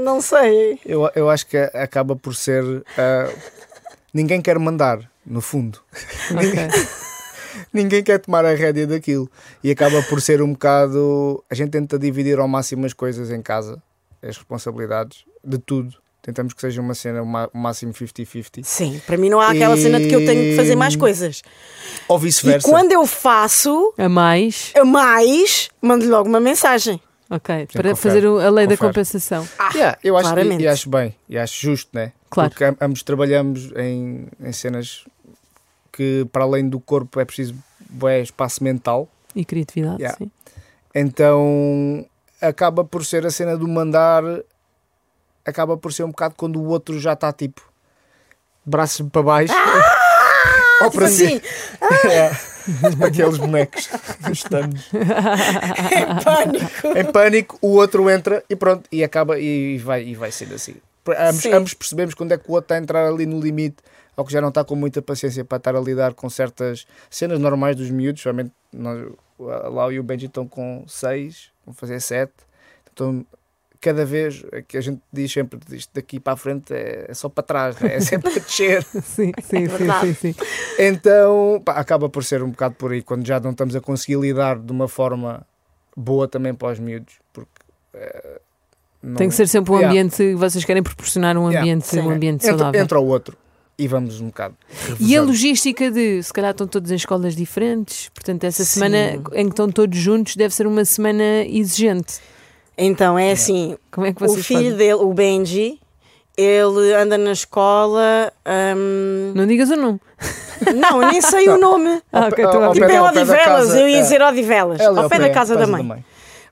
Não 0.03 0.21
sei. 0.21 0.79
Eu, 0.85 1.09
eu 1.15 1.29
acho 1.31 1.47
que 1.47 1.57
acaba 1.57 2.15
por 2.15 2.35
ser. 2.35 2.63
ninguém 4.13 4.41
quer 4.43 4.59
mandar, 4.59 4.99
no 5.25 5.41
fundo. 5.41 5.79
Ok. 6.31 6.67
Ninguém 7.71 8.03
quer 8.03 8.19
tomar 8.19 8.43
a 8.45 8.53
rédea 8.53 8.85
daquilo. 8.85 9.29
E 9.63 9.71
acaba 9.71 10.01
por 10.03 10.21
ser 10.21 10.41
um 10.41 10.51
bocado. 10.51 11.43
A 11.49 11.55
gente 11.55 11.71
tenta 11.71 11.97
dividir 11.97 12.37
ao 12.39 12.47
máximo 12.47 12.85
as 12.85 12.93
coisas 12.93 13.31
em 13.31 13.41
casa, 13.41 13.81
as 14.21 14.37
responsabilidades, 14.37 15.25
de 15.43 15.57
tudo. 15.57 15.95
Tentamos 16.21 16.53
que 16.53 16.59
seja 16.61 16.81
uma 16.81 16.95
cena 16.95 17.21
o 17.21 17.57
máximo 17.57 17.93
50-50. 17.93 18.63
Sim, 18.63 18.99
para 19.05 19.15
mim 19.15 19.29
não 19.29 19.39
há 19.39 19.51
aquela 19.51 19.77
cena 19.77 19.99
de 19.99 20.07
que 20.09 20.15
eu 20.15 20.25
tenho 20.25 20.41
que 20.51 20.55
fazer 20.55 20.75
mais 20.75 20.95
coisas. 20.95 21.43
Ou 22.07 22.17
E 22.17 22.21
vice-versa. 22.21 22.67
quando 22.67 22.91
eu 22.91 23.05
faço 23.05 23.93
A 23.97 24.09
mais, 24.09 24.73
a 24.75 24.83
mais, 24.83 25.69
mando 25.79 26.09
logo 26.09 26.27
uma 26.27 26.39
mensagem. 26.39 26.99
ok, 27.29 27.67
Sim, 27.69 27.77
para 27.77 27.91
confere, 27.91 27.95
fazer 27.95 28.25
a 28.27 28.49
lei 28.49 28.65
da 28.65 28.75
confere. 28.75 28.77
compensação. 28.77 29.47
Yeah, 29.75 29.99
eu 30.03 30.17
acho, 30.17 30.27
claramente. 30.29 30.61
e, 30.61 30.63
e 30.63 30.67
acho 30.67 30.89
bem, 30.89 31.15
e 31.29 31.37
acho 31.37 31.61
justo, 31.61 31.91
né? 31.93 32.11
Claro. 32.31 32.49
Porque 32.49 32.63
am- 32.63 32.77
ambos 32.81 33.03
trabalhamos 33.03 33.71
em, 33.77 34.25
em 34.43 34.51
cenas 34.51 35.05
que, 35.95 36.25
para 36.31 36.43
além 36.43 36.67
do 36.67 36.79
corpo, 36.79 37.19
é 37.19 37.25
preciso 37.25 37.55
bué 37.89 38.21
espaço 38.21 38.63
mental. 38.63 39.07
E 39.35 39.43
criatividade, 39.45 40.01
Yeah. 40.01 40.17
sim. 40.17 40.31
Então 40.93 42.05
acaba 42.41 42.83
por 42.83 43.05
ser 43.05 43.25
a 43.25 43.29
cena 43.31 43.57
do 43.57 43.67
mandar, 43.67 44.23
acaba 45.45 45.77
por 45.77 45.91
ser 45.93 46.03
um 46.03 46.09
bocado 46.09 46.35
quando 46.37 46.59
o 46.61 46.65
outro 46.67 46.99
já 46.99 47.13
está 47.13 47.31
tipo 47.33 47.61
braços 48.65 49.07
para 49.09 49.21
baixo. 49.23 49.53
ou 50.81 50.91
para 50.91 51.09
Tipo 51.09 51.17
cima. 51.17 51.41
assim, 51.81 52.07
É. 52.09 52.31
Aqueles 53.05 53.37
bonecos 53.37 53.89
estamos 54.31 54.89
em 54.91 56.23
pânico. 56.23 56.97
em 56.97 57.11
pânico, 57.11 57.57
o 57.61 57.73
outro 57.75 58.09
entra 58.09 58.43
e 58.49 58.55
pronto, 58.55 58.87
e 58.91 59.03
acaba 59.03 59.37
e 59.39 59.77
vai, 59.77 60.03
e 60.03 60.15
vai 60.15 60.31
sendo 60.31 60.55
assim. 60.55 60.75
Ambos, 61.19 61.45
ambos 61.45 61.73
percebemos 61.75 62.15
quando 62.15 62.31
é 62.31 62.37
que 62.39 62.49
o 62.49 62.53
outro 62.53 62.65
está 62.65 62.75
a 62.75 62.79
entrar 62.79 63.05
ali 63.07 63.27
no 63.27 63.39
limite 63.39 63.77
ou 64.17 64.25
que 64.25 64.31
já 64.31 64.41
não 64.41 64.49
está 64.49 64.63
com 64.63 64.75
muita 64.75 65.01
paciência 65.01 65.43
para 65.45 65.57
estar 65.57 65.75
a 65.75 65.79
lidar 65.79 66.13
com 66.13 66.29
certas 66.29 66.85
cenas 67.09 67.39
normais 67.39 67.75
dos 67.75 67.89
miúdos. 67.89 68.23
Realmente, 68.23 68.51
nós, 68.73 69.11
lá 69.39 69.91
e 69.91 69.99
o 69.99 70.03
Benji 70.03 70.25
estão 70.27 70.47
com 70.47 70.83
6, 70.87 71.51
vão 71.65 71.73
fazer 71.73 71.99
7. 71.99 72.31
Então, 72.93 73.25
cada 73.81 74.05
vez 74.05 74.43
é 74.51 74.61
que 74.61 74.77
a 74.77 74.81
gente 74.81 75.01
diz 75.13 75.31
sempre 75.31 75.59
isto 75.71 75.91
daqui 75.93 76.19
para 76.19 76.33
a 76.33 76.37
frente 76.37 76.73
é, 76.73 77.05
é 77.09 77.13
só 77.13 77.29
para 77.29 77.43
trás, 77.43 77.79
né? 77.79 77.95
é 77.95 77.99
sempre 78.01 78.29
a 78.31 78.39
descer. 78.39 78.83
Sim, 79.03 79.03
sim, 79.03 79.33
sim, 79.43 79.65
verdade. 79.65 80.13
sim, 80.15 80.33
sim. 80.33 80.35
Então 80.79 81.61
pá, 81.63 81.73
acaba 81.73 82.09
por 82.09 82.23
ser 82.23 82.41
um 82.41 82.49
bocado 82.49 82.75
por 82.75 82.91
aí, 82.91 83.01
quando 83.01 83.25
já 83.27 83.39
não 83.39 83.51
estamos 83.51 83.75
a 83.75 83.81
conseguir 83.81 84.17
lidar 84.19 84.57
de 84.57 84.71
uma 84.71 84.87
forma 84.87 85.45
boa 85.95 86.27
também 86.27 86.53
para 86.53 86.69
os 86.73 86.79
miúdos, 86.79 87.15
porque 87.31 87.51
eh, 87.93 88.41
não- 89.03 89.15
Tem 89.15 89.29
que 89.29 89.35
ser 89.35 89.47
sempre 89.47 89.71
um 89.71 89.75
Yeah. 89.75 89.89
ambiente, 89.91 90.33
vocês 90.35 90.65
querem 90.65 90.81
proporcionar 90.81 91.37
um 91.37 91.49
Yeah. 91.49 91.59
ambiente, 91.59 91.85
Sim. 91.87 91.99
um 92.01 92.09
ambiente 92.09 92.43
entra, 92.45 92.57
saudável. 92.57 92.81
entra 92.81 92.99
o 92.99 93.05
outro 93.05 93.37
e 93.77 93.87
vamos 93.87 94.21
um 94.21 94.27
bocado. 94.27 94.55
E 94.99 95.15
a 95.17 95.21
logística 95.21 95.91
de, 95.91 96.21
se 96.23 96.31
calhar 96.31 96.51
estão 96.51 96.65
todos 96.67 96.91
em 96.91 96.95
escolas 96.95 97.35
diferentes, 97.35 98.09
portanto, 98.13 98.43
essa 98.45 98.63
Sim. 98.63 98.79
semana 98.79 99.21
em 99.33 99.45
que 99.45 99.49
estão 99.51 99.69
todos 99.69 99.97
juntos 99.97 100.35
deve 100.35 100.53
ser 100.53 100.65
uma 100.67 100.85
semana 100.85 101.43
exigente. 101.45 102.15
Então 102.77 103.17
é 103.17 103.31
assim: 103.31 103.77
Como 103.91 104.05
é 104.07 104.13
que 104.13 104.23
o 104.23 104.29
filho 104.29 104.43
fazem? 104.63 104.77
dele, 104.77 104.93
o 104.95 105.13
Benji, 105.13 105.79
ele 106.37 106.93
anda 106.93 107.17
na 107.17 107.31
escola. 107.31 108.31
hum, 108.77 109.33
Não 109.35 109.45
digas 109.47 109.69
o 109.69 109.75
nome. 109.75 109.99
não, 110.75 111.01
eu 111.01 111.11
nem 111.11 111.21
sei 111.21 111.49
o 111.49 111.57
nome. 111.57 112.01
Ah, 112.11 112.27
ok, 112.27 112.43
ao 112.43 112.51
estou 112.51 112.63
a 112.63 112.67
pé- 112.67 112.79
Tipo 112.79 112.87
da 112.87 113.03
Odivelas, 113.21 113.75
eu 113.75 113.87
ia 113.89 113.97
é. 113.97 114.01
dizer 114.01 114.21
Odivelas, 114.21 114.79
É 114.79 114.85
ao 114.85 115.09
pé 115.09 115.19
da 115.19 115.29
casa 115.29 115.55
da 115.55 115.67
mãe. 115.67 116.03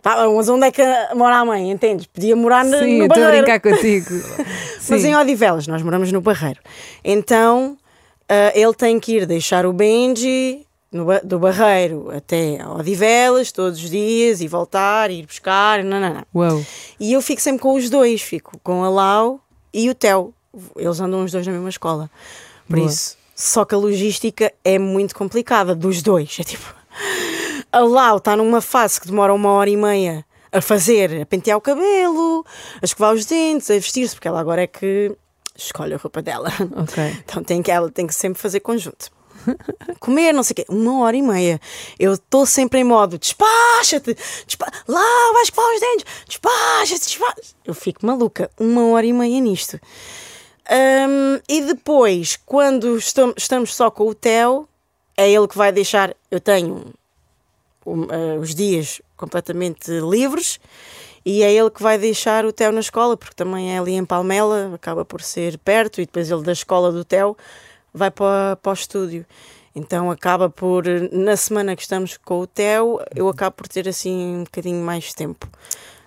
Mas 0.03 0.49
onde 0.49 0.67
é 0.67 0.71
que 0.71 0.83
mora 1.15 1.37
a 1.37 1.45
mãe? 1.45 1.71
Entendes? 1.71 2.05
Podia 2.07 2.35
morar 2.35 2.65
no, 2.65 2.77
Sim, 2.77 2.97
no 2.97 3.03
eu 3.03 3.07
estou 3.07 3.23
a 3.23 3.25
Barreiro. 3.27 3.45
brincar 3.45 3.59
contigo. 3.59 4.09
Mas 4.89 5.01
Sim. 5.01 5.07
em 5.07 5.15
Odivelas, 5.15 5.65
nós 5.67 5.81
moramos 5.81 6.11
no 6.11 6.19
Barreiro. 6.19 6.59
Então 7.03 7.77
ah, 8.33 8.51
ele 8.55 8.73
tem 8.73 8.99
que 8.99 9.17
ir 9.17 9.25
deixar 9.25 9.65
o 9.65 9.73
Benji 9.73 10.65
no 10.91 11.05
do 11.23 11.39
Barreiro 11.39 12.11
até 12.15 12.59
Odivelas 12.67 13.51
todos 13.51 13.83
os 13.83 13.89
dias 13.89 14.41
e 14.41 14.47
voltar, 14.47 15.11
e 15.11 15.19
ir 15.19 15.25
buscar. 15.25 15.79
Uau. 16.33 16.63
E 16.99 17.13
eu 17.13 17.21
fico 17.21 17.41
sempre 17.41 17.61
com 17.61 17.75
os 17.75 17.89
dois, 17.89 18.21
fico 18.21 18.59
com 18.63 18.83
a 18.83 18.89
Lau 18.89 19.39
e 19.73 19.89
o 19.89 19.95
Theo. 19.95 20.33
Eles 20.75 20.99
andam 20.99 21.23
os 21.23 21.31
dois 21.31 21.45
na 21.45 21.53
mesma 21.53 21.69
escola. 21.69 22.09
Por 22.67 22.77
Boa. 22.77 22.87
isso, 22.87 23.17
só 23.35 23.65
que 23.65 23.73
a 23.73 23.77
logística 23.77 24.53
é 24.63 24.77
muito 24.77 25.15
complicada 25.15 25.75
dos 25.75 26.01
dois. 26.01 26.37
É 26.39 26.43
tipo, 26.43 26.73
a 27.73 27.79
Lau 27.79 28.17
está 28.17 28.35
numa 28.37 28.61
fase 28.61 29.01
que 29.01 29.07
demora 29.07 29.33
uma 29.33 29.51
hora 29.51 29.69
e 29.69 29.75
meia 29.75 30.25
a 30.51 30.61
fazer, 30.61 31.21
a 31.21 31.25
pentear 31.25 31.57
o 31.57 31.61
cabelo, 31.61 32.45
a 32.81 32.85
escovar 32.85 33.13
os 33.13 33.25
dentes, 33.25 33.69
a 33.71 33.73
vestir-se, 33.73 34.13
porque 34.15 34.27
ela 34.27 34.39
agora 34.39 34.61
é 34.61 34.67
que 34.67 35.11
escolhe 35.55 35.93
a 35.93 35.97
roupa 35.97 36.21
dela. 36.21 36.49
Ok. 36.77 37.03
Então 37.25 37.43
tem 37.43 37.61
que, 37.61 37.71
ela 37.71 37.89
tem 37.89 38.05
que 38.05 38.13
sempre 38.13 38.39
fazer 38.41 38.59
conjunto. 38.59 39.11
comer, 39.99 40.31
não 40.31 40.43
sei 40.43 40.53
o 40.53 40.55
quê. 40.55 40.65
Uma 40.69 40.99
hora 41.01 41.17
e 41.17 41.21
meia. 41.21 41.59
Eu 41.99 42.13
estou 42.13 42.45
sempre 42.45 42.79
em 42.79 42.83
modo 42.83 43.17
despacha-te, 43.17 44.15
despa 44.45 44.67
lá 44.87 45.31
vais 45.33 45.47
escovar 45.47 45.73
os 45.73 45.79
dentes, 45.81 46.05
despacha-te, 46.27 47.05
despacha 47.07 47.55
Eu 47.65 47.73
fico 47.73 48.05
maluca. 48.05 48.49
Uma 48.59 48.85
hora 48.89 49.05
e 49.05 49.11
meia 49.11 49.39
nisto. 49.41 49.79
Um, 50.71 51.41
e 51.49 51.61
depois, 51.61 52.37
quando 52.45 52.95
estam- 52.97 53.33
estamos 53.35 53.75
só 53.75 53.91
com 53.91 54.07
o 54.07 54.15
Theo, 54.15 54.67
é 55.17 55.29
ele 55.29 55.47
que 55.47 55.57
vai 55.57 55.71
deixar. 55.71 56.15
Eu 56.31 56.39
tenho 56.39 56.93
os 58.39 58.55
dias 58.55 59.01
completamente 59.15 59.91
livres 59.99 60.59
e 61.25 61.41
é 61.41 61.53
ele 61.53 61.69
que 61.69 61.81
vai 61.81 61.97
deixar 61.97 62.45
o 62.45 62.51
Theo 62.51 62.71
na 62.71 62.81
escola, 62.81 63.15
porque 63.15 63.35
também 63.35 63.73
é 63.73 63.79
ali 63.79 63.93
em 63.93 64.03
Palmela, 64.03 64.71
acaba 64.75 65.05
por 65.05 65.21
ser 65.21 65.57
perto, 65.57 66.01
e 66.01 66.05
depois 66.05 66.29
ele 66.29 66.43
da 66.43 66.51
escola 66.51 66.91
do 66.91 67.05
Theo 67.05 67.37
vai 67.93 68.11
para, 68.11 68.57
para 68.57 68.69
o 68.69 68.73
estúdio. 68.73 69.25
Então 69.73 70.11
acaba 70.11 70.49
por, 70.49 70.83
na 71.11 71.35
semana 71.37 71.75
que 71.75 71.81
estamos 71.81 72.17
com 72.17 72.41
o 72.41 72.47
Theo, 72.47 72.99
eu 73.15 73.29
acabo 73.29 73.55
por 73.55 73.67
ter 73.67 73.87
assim 73.87 74.35
um 74.37 74.43
bocadinho 74.43 74.83
mais 74.83 75.13
tempo 75.13 75.47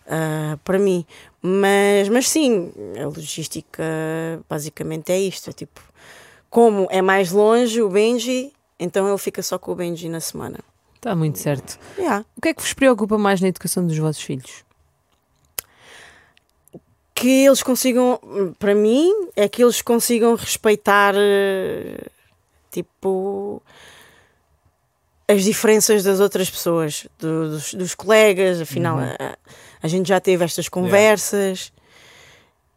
ah, 0.06 0.58
para 0.62 0.78
mim. 0.78 1.04
Mas, 1.40 2.08
mas 2.08 2.28
sim, 2.28 2.72
a 3.00 3.06
logística 3.06 3.82
basicamente 4.48 5.10
é 5.10 5.18
isto: 5.18 5.50
é 5.50 5.52
tipo, 5.52 5.80
como 6.50 6.86
é 6.90 7.00
mais 7.00 7.32
longe 7.32 7.80
o 7.82 7.88
Benji, 7.88 8.52
então 8.78 9.08
ele 9.08 9.18
fica 9.18 9.42
só 9.42 9.58
com 9.58 9.72
o 9.72 9.74
Benji 9.74 10.08
na 10.08 10.20
semana. 10.20 10.58
Está 10.96 11.14
muito 11.14 11.38
certo. 11.38 11.78
Yeah. 11.96 12.24
O 12.36 12.40
que 12.40 12.48
é 12.48 12.54
que 12.54 12.60
vos 12.62 12.72
preocupa 12.72 13.16
mais 13.16 13.40
na 13.40 13.48
educação 13.48 13.86
dos 13.86 13.96
vossos 13.96 14.22
filhos? 14.22 14.64
que 17.14 17.46
eles 17.46 17.62
consigam, 17.62 18.20
para 18.58 18.74
mim, 18.74 19.10
é 19.34 19.48
que 19.48 19.62
eles 19.64 19.80
consigam 19.80 20.34
respeitar, 20.34 21.14
eh, 21.16 21.96
tipo, 22.70 23.62
as 25.26 25.42
diferenças 25.42 26.02
das 26.02 26.20
outras 26.20 26.50
pessoas, 26.50 27.06
do- 27.18 27.52
dos, 27.52 27.72
dos 27.72 27.94
colegas. 27.94 28.60
Afinal, 28.60 28.98
a, 28.98 29.34
a 29.82 29.88
gente 29.88 30.06
já 30.10 30.20
teve 30.20 30.44
estas 30.44 30.68
conversas. 30.68 31.72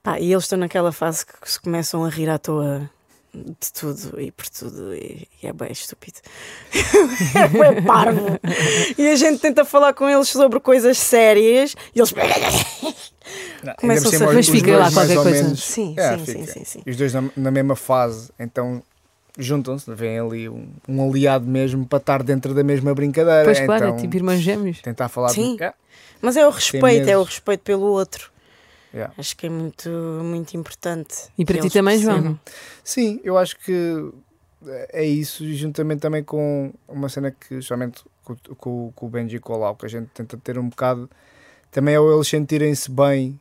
Pá, 0.01 0.17
e 0.21 0.32
eles 0.32 0.45
estão 0.45 0.58
naquela 0.58 0.93
fase 0.93 1.25
que 1.25 1.51
se 1.51 1.60
começam 1.60 2.05
a 2.05 2.10
rir 2.10 2.29
à 2.29 2.38
toa 2.38 2.89
de 3.33 3.71
tudo 3.73 4.19
e 4.19 4.31
por 4.31 4.47
tudo, 4.49 4.93
e, 4.93 5.27
e 5.41 5.47
é 5.47 5.53
bem 5.53 5.71
estúpido. 5.71 6.17
é 7.35 7.47
bem 7.47 7.83
parvo. 7.83 8.39
E 8.97 9.07
a 9.07 9.15
gente 9.15 9.39
tenta 9.39 9.63
falar 9.63 9.93
com 9.93 10.09
eles 10.09 10.29
sobre 10.29 10.59
coisas 10.59 10.97
sérias 10.97 11.75
e 11.95 11.99
eles. 11.99 12.11
Não, 13.63 13.75
cima, 14.09 14.25
a- 14.25 14.29
os 14.29 14.35
Mas 14.35 14.49
fica 14.49 14.77
lá 14.77 14.91
qualquer 14.91 15.15
coisa. 15.15 15.43
menos- 15.43 15.63
Sim, 15.63 15.93
É, 15.97 16.17
sim, 16.17 16.25
sim, 16.25 16.45
sim, 16.45 16.63
sim. 16.65 16.81
E 16.85 16.89
os 16.89 16.97
dois 16.97 17.13
na, 17.13 17.23
na 17.35 17.51
mesma 17.51 17.75
fase, 17.75 18.29
então 18.39 18.81
juntam-se, 19.37 19.93
vem 19.93 20.19
ali 20.19 20.49
um, 20.49 20.67
um 20.87 21.07
aliado 21.09 21.45
mesmo 21.45 21.85
para 21.85 21.97
estar 21.99 22.23
dentro 22.23 22.53
da 22.53 22.63
mesma 22.63 22.93
brincadeira. 22.95 23.43
Pois 23.45 23.59
claro, 23.59 23.85
então, 23.85 23.97
é 23.97 24.01
tipo 24.01 24.15
irmãos 24.15 24.39
gêmeos. 24.39 24.81
tentar 24.81 25.07
falar 25.09 25.29
Sim. 25.29 25.55
de. 25.55 25.63
É, 25.63 25.73
Mas 26.21 26.35
é 26.35 26.45
o 26.47 26.49
respeito, 26.49 27.09
é 27.09 27.17
o 27.17 27.23
respeito 27.23 27.61
pelo 27.61 27.85
outro. 27.85 28.28
É. 28.93 29.10
Acho 29.17 29.36
que 29.38 29.45
é 29.47 29.49
muito, 29.49 29.89
muito 30.23 30.56
importante. 30.58 31.30
E 31.38 31.45
para 31.45 31.60
que 31.60 31.67
ti 31.67 31.73
também, 31.73 31.97
percebam. 31.97 32.21
João? 32.23 32.39
Sim, 32.84 33.19
eu 33.23 33.38
acho 33.38 33.58
que 33.60 34.12
é 34.91 35.04
isso, 35.06 35.43
e 35.43 35.56
juntamente 35.56 36.02
também 36.02 36.23
com 36.23 36.73
uma 36.88 37.08
cena 37.10 37.32
que, 37.32 37.56
justamente 37.56 38.04
com, 38.23 38.36
com, 38.56 38.91
com 38.93 39.06
o 39.06 39.10
Benji 39.10 39.38
e 39.38 39.39
com 39.39 39.54
o 39.54 39.58
Lau, 39.58 39.75
que 39.75 39.86
a 39.86 39.89
gente 39.89 40.08
tenta 40.13 40.38
ter 40.38 40.58
um 40.58 40.67
bocado, 40.69 41.10
também 41.71 41.95
é 41.95 41.97
eles 41.99 42.28
sentirem-se 42.28 42.89
bem 42.91 43.39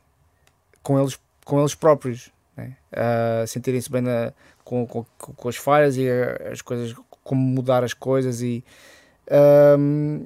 com 0.81 0.99
eles, 0.99 1.19
com 1.43 1.59
eles 1.59 1.75
próprios, 1.75 2.31
né? 2.55 2.77
Ah, 2.91 3.43
sentirem-se 3.47 3.91
bem 3.91 4.01
na- 4.01 4.31
com, 4.63 4.85
com, 4.87 5.03
com 5.17 5.49
as 5.49 5.55
falhas 5.55 5.97
e 5.97 6.07
as 6.51 6.61
coisas, 6.61 6.95
como 7.23 7.41
mudar 7.41 7.83
as 7.83 7.93
coisas 7.93 8.41
e 8.41 8.63
ahm, 9.29 10.25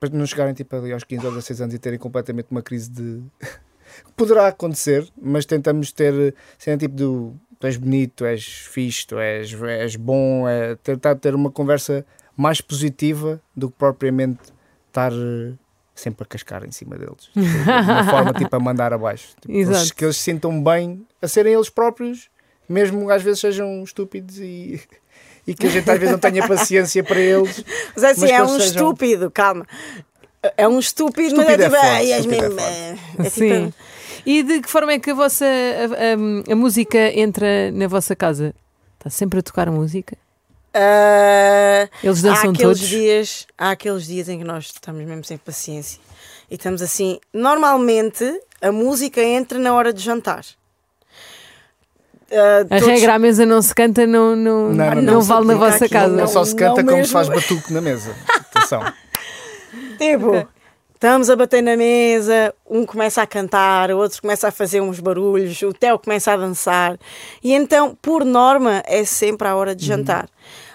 para 0.00 0.08
não 0.10 0.26
chegarem 0.26 0.54
tipo 0.54 0.74
ali 0.76 0.92
aos 0.92 1.04
15 1.04 1.24
ou 1.26 1.32
16 1.32 1.60
anos 1.60 1.74
e 1.74 1.78
terem 1.78 1.98
completamente 1.98 2.48
uma 2.50 2.62
crise 2.62 2.90
de 2.90 3.22
poderá 4.16 4.48
acontecer, 4.48 5.06
mas 5.20 5.44
tentamos 5.46 5.92
ter 5.92 6.34
cena 6.58 6.76
tipo 6.76 6.94
do 6.94 7.34
tu 7.58 7.66
és 7.66 7.76
bonito, 7.76 8.12
tu 8.16 8.24
és 8.26 8.44
fixe, 8.44 9.06
tu 9.06 9.18
és, 9.18 9.52
és 9.62 9.96
bom, 9.96 10.46
é 10.48 10.74
tentar 10.76 11.14
ter 11.16 11.34
uma 11.34 11.50
conversa 11.50 12.04
mais 12.36 12.60
positiva 12.60 13.40
do 13.56 13.70
que 13.70 13.76
propriamente 13.78 14.40
estar 14.88 15.10
eh, 15.12 15.52
sempre 15.94 16.24
a 16.24 16.26
cascar 16.26 16.64
em 16.66 16.70
cima 16.70 16.96
deles. 16.98 17.30
De 17.34 17.40
uma 17.90 18.04
forma 18.04 18.32
tipo 18.34 18.54
a 18.54 18.60
mandar 18.60 18.92
abaixo. 18.92 19.28
Tipo, 19.40 19.54
eles- 19.54 19.90
que 19.90 20.04
eles 20.04 20.16
se 20.18 20.24
sintam 20.24 20.62
bem 20.62 21.06
a 21.22 21.26
serem 21.28 21.54
eles 21.54 21.70
próprios, 21.70 22.28
mesmo 22.68 23.08
às 23.10 23.22
vezes 23.22 23.40
sejam 23.40 23.82
estúpidos 23.82 24.38
e, 24.38 24.78
e 25.46 25.54
que 25.54 25.66
a 25.66 25.70
gente 25.70 25.90
às 25.90 25.98
vezes 25.98 26.12
não 26.12 26.18
tenha 26.18 26.46
paciência 26.46 27.02
para 27.02 27.18
eles. 27.20 27.64
Mas 27.94 28.04
é 28.04 28.10
assim, 28.10 28.20
Mas 28.20 28.30
é 28.32 28.42
um 28.42 28.48
sejam- 28.48 28.66
estúpido, 28.66 29.30
calma. 29.30 29.66
É 30.56 30.68
um 30.68 30.78
estúpido, 30.78 31.36
mas 31.36 31.48
Estúpido 31.48 31.62
é 31.62 31.66
é 31.66 31.68
tipo. 31.68 31.80
forte, 31.80 32.12
és 32.12 32.20
estúpido 32.20 32.44
é 32.44 32.48
mesmo, 32.48 32.60
forte. 32.60 32.72
é, 33.22 33.26
é 33.26 33.30
Sim. 33.30 33.66
tipo. 33.66 33.74
E 34.26 34.42
de 34.42 34.60
que 34.60 34.68
forma 34.68 34.92
é 34.92 34.98
que 34.98 35.10
a 35.10 35.14
vossa 35.14 35.44
a, 35.44 36.50
a- 36.50 36.52
a 36.52 36.56
música 36.56 36.98
entra 37.18 37.70
na 37.72 37.86
vossa 37.86 38.14
casa? 38.16 38.54
Está 38.98 39.08
sempre 39.10 39.38
a 39.38 39.42
tocar 39.42 39.70
música? 39.70 40.16
ah, 40.74 41.88
Eles 42.02 42.24
há 42.24 42.28
dançam 42.30 42.50
aqueles 42.50 42.78
todos? 42.78 42.80
dias, 42.80 43.46
há 43.56 43.70
aqueles 43.70 44.04
dias 44.06 44.28
em 44.28 44.38
que 44.38 44.44
nós 44.44 44.64
estamos 44.66 45.04
mesmo 45.04 45.24
sem 45.24 45.38
paciência 45.38 46.00
e 46.50 46.54
estamos 46.56 46.82
assim. 46.82 47.18
Normalmente 47.32 48.24
a 48.60 48.72
música 48.72 49.22
entra 49.22 49.58
na 49.58 49.72
hora 49.74 49.92
de 49.92 50.02
jantar. 50.02 50.44
Ah, 52.32 52.60
A 52.62 52.64
todos- 52.80 52.86
regra 52.86 53.14
à 53.14 53.18
mesa 53.20 53.46
não 53.46 53.62
se 53.62 53.72
canta, 53.74 54.04
não, 54.06 54.34
não, 54.34 54.68
Não, 54.72 54.86
não, 54.86 54.94
não, 54.96 55.02
não. 55.14 55.20
vale 55.22 55.46
na 55.46 55.54
vossa 55.54 55.84
aqui, 55.84 55.94
casa. 55.94 56.08
Não 56.16 56.26
só 56.26 56.44
se 56.44 56.56
canta 56.56 56.82
como 56.82 57.04
se 57.04 57.12
faz 57.12 57.28
mesmo. 57.28 57.42
batuque 57.42 57.72
na 57.72 57.80
mesa. 57.80 58.14
Atenção. 58.52 58.82
Tipo, 59.98 60.48
estamos 60.94 61.28
a 61.30 61.36
bater 61.36 61.62
na 61.62 61.76
mesa, 61.76 62.54
um 62.68 62.84
começa 62.86 63.22
a 63.22 63.26
cantar, 63.26 63.90
o 63.90 63.98
outro 63.98 64.20
começa 64.20 64.48
a 64.48 64.50
fazer 64.50 64.80
uns 64.80 65.00
barulhos, 65.00 65.60
o 65.62 65.72
Theo 65.72 65.98
começa 65.98 66.32
a 66.32 66.36
dançar. 66.36 66.98
E 67.42 67.52
então, 67.52 67.96
por 68.00 68.24
norma, 68.24 68.82
é 68.86 69.04
sempre 69.04 69.46
à 69.48 69.54
hora 69.56 69.74
de 69.74 69.84
Uhum. 69.90 69.96
jantar. 69.98 70.28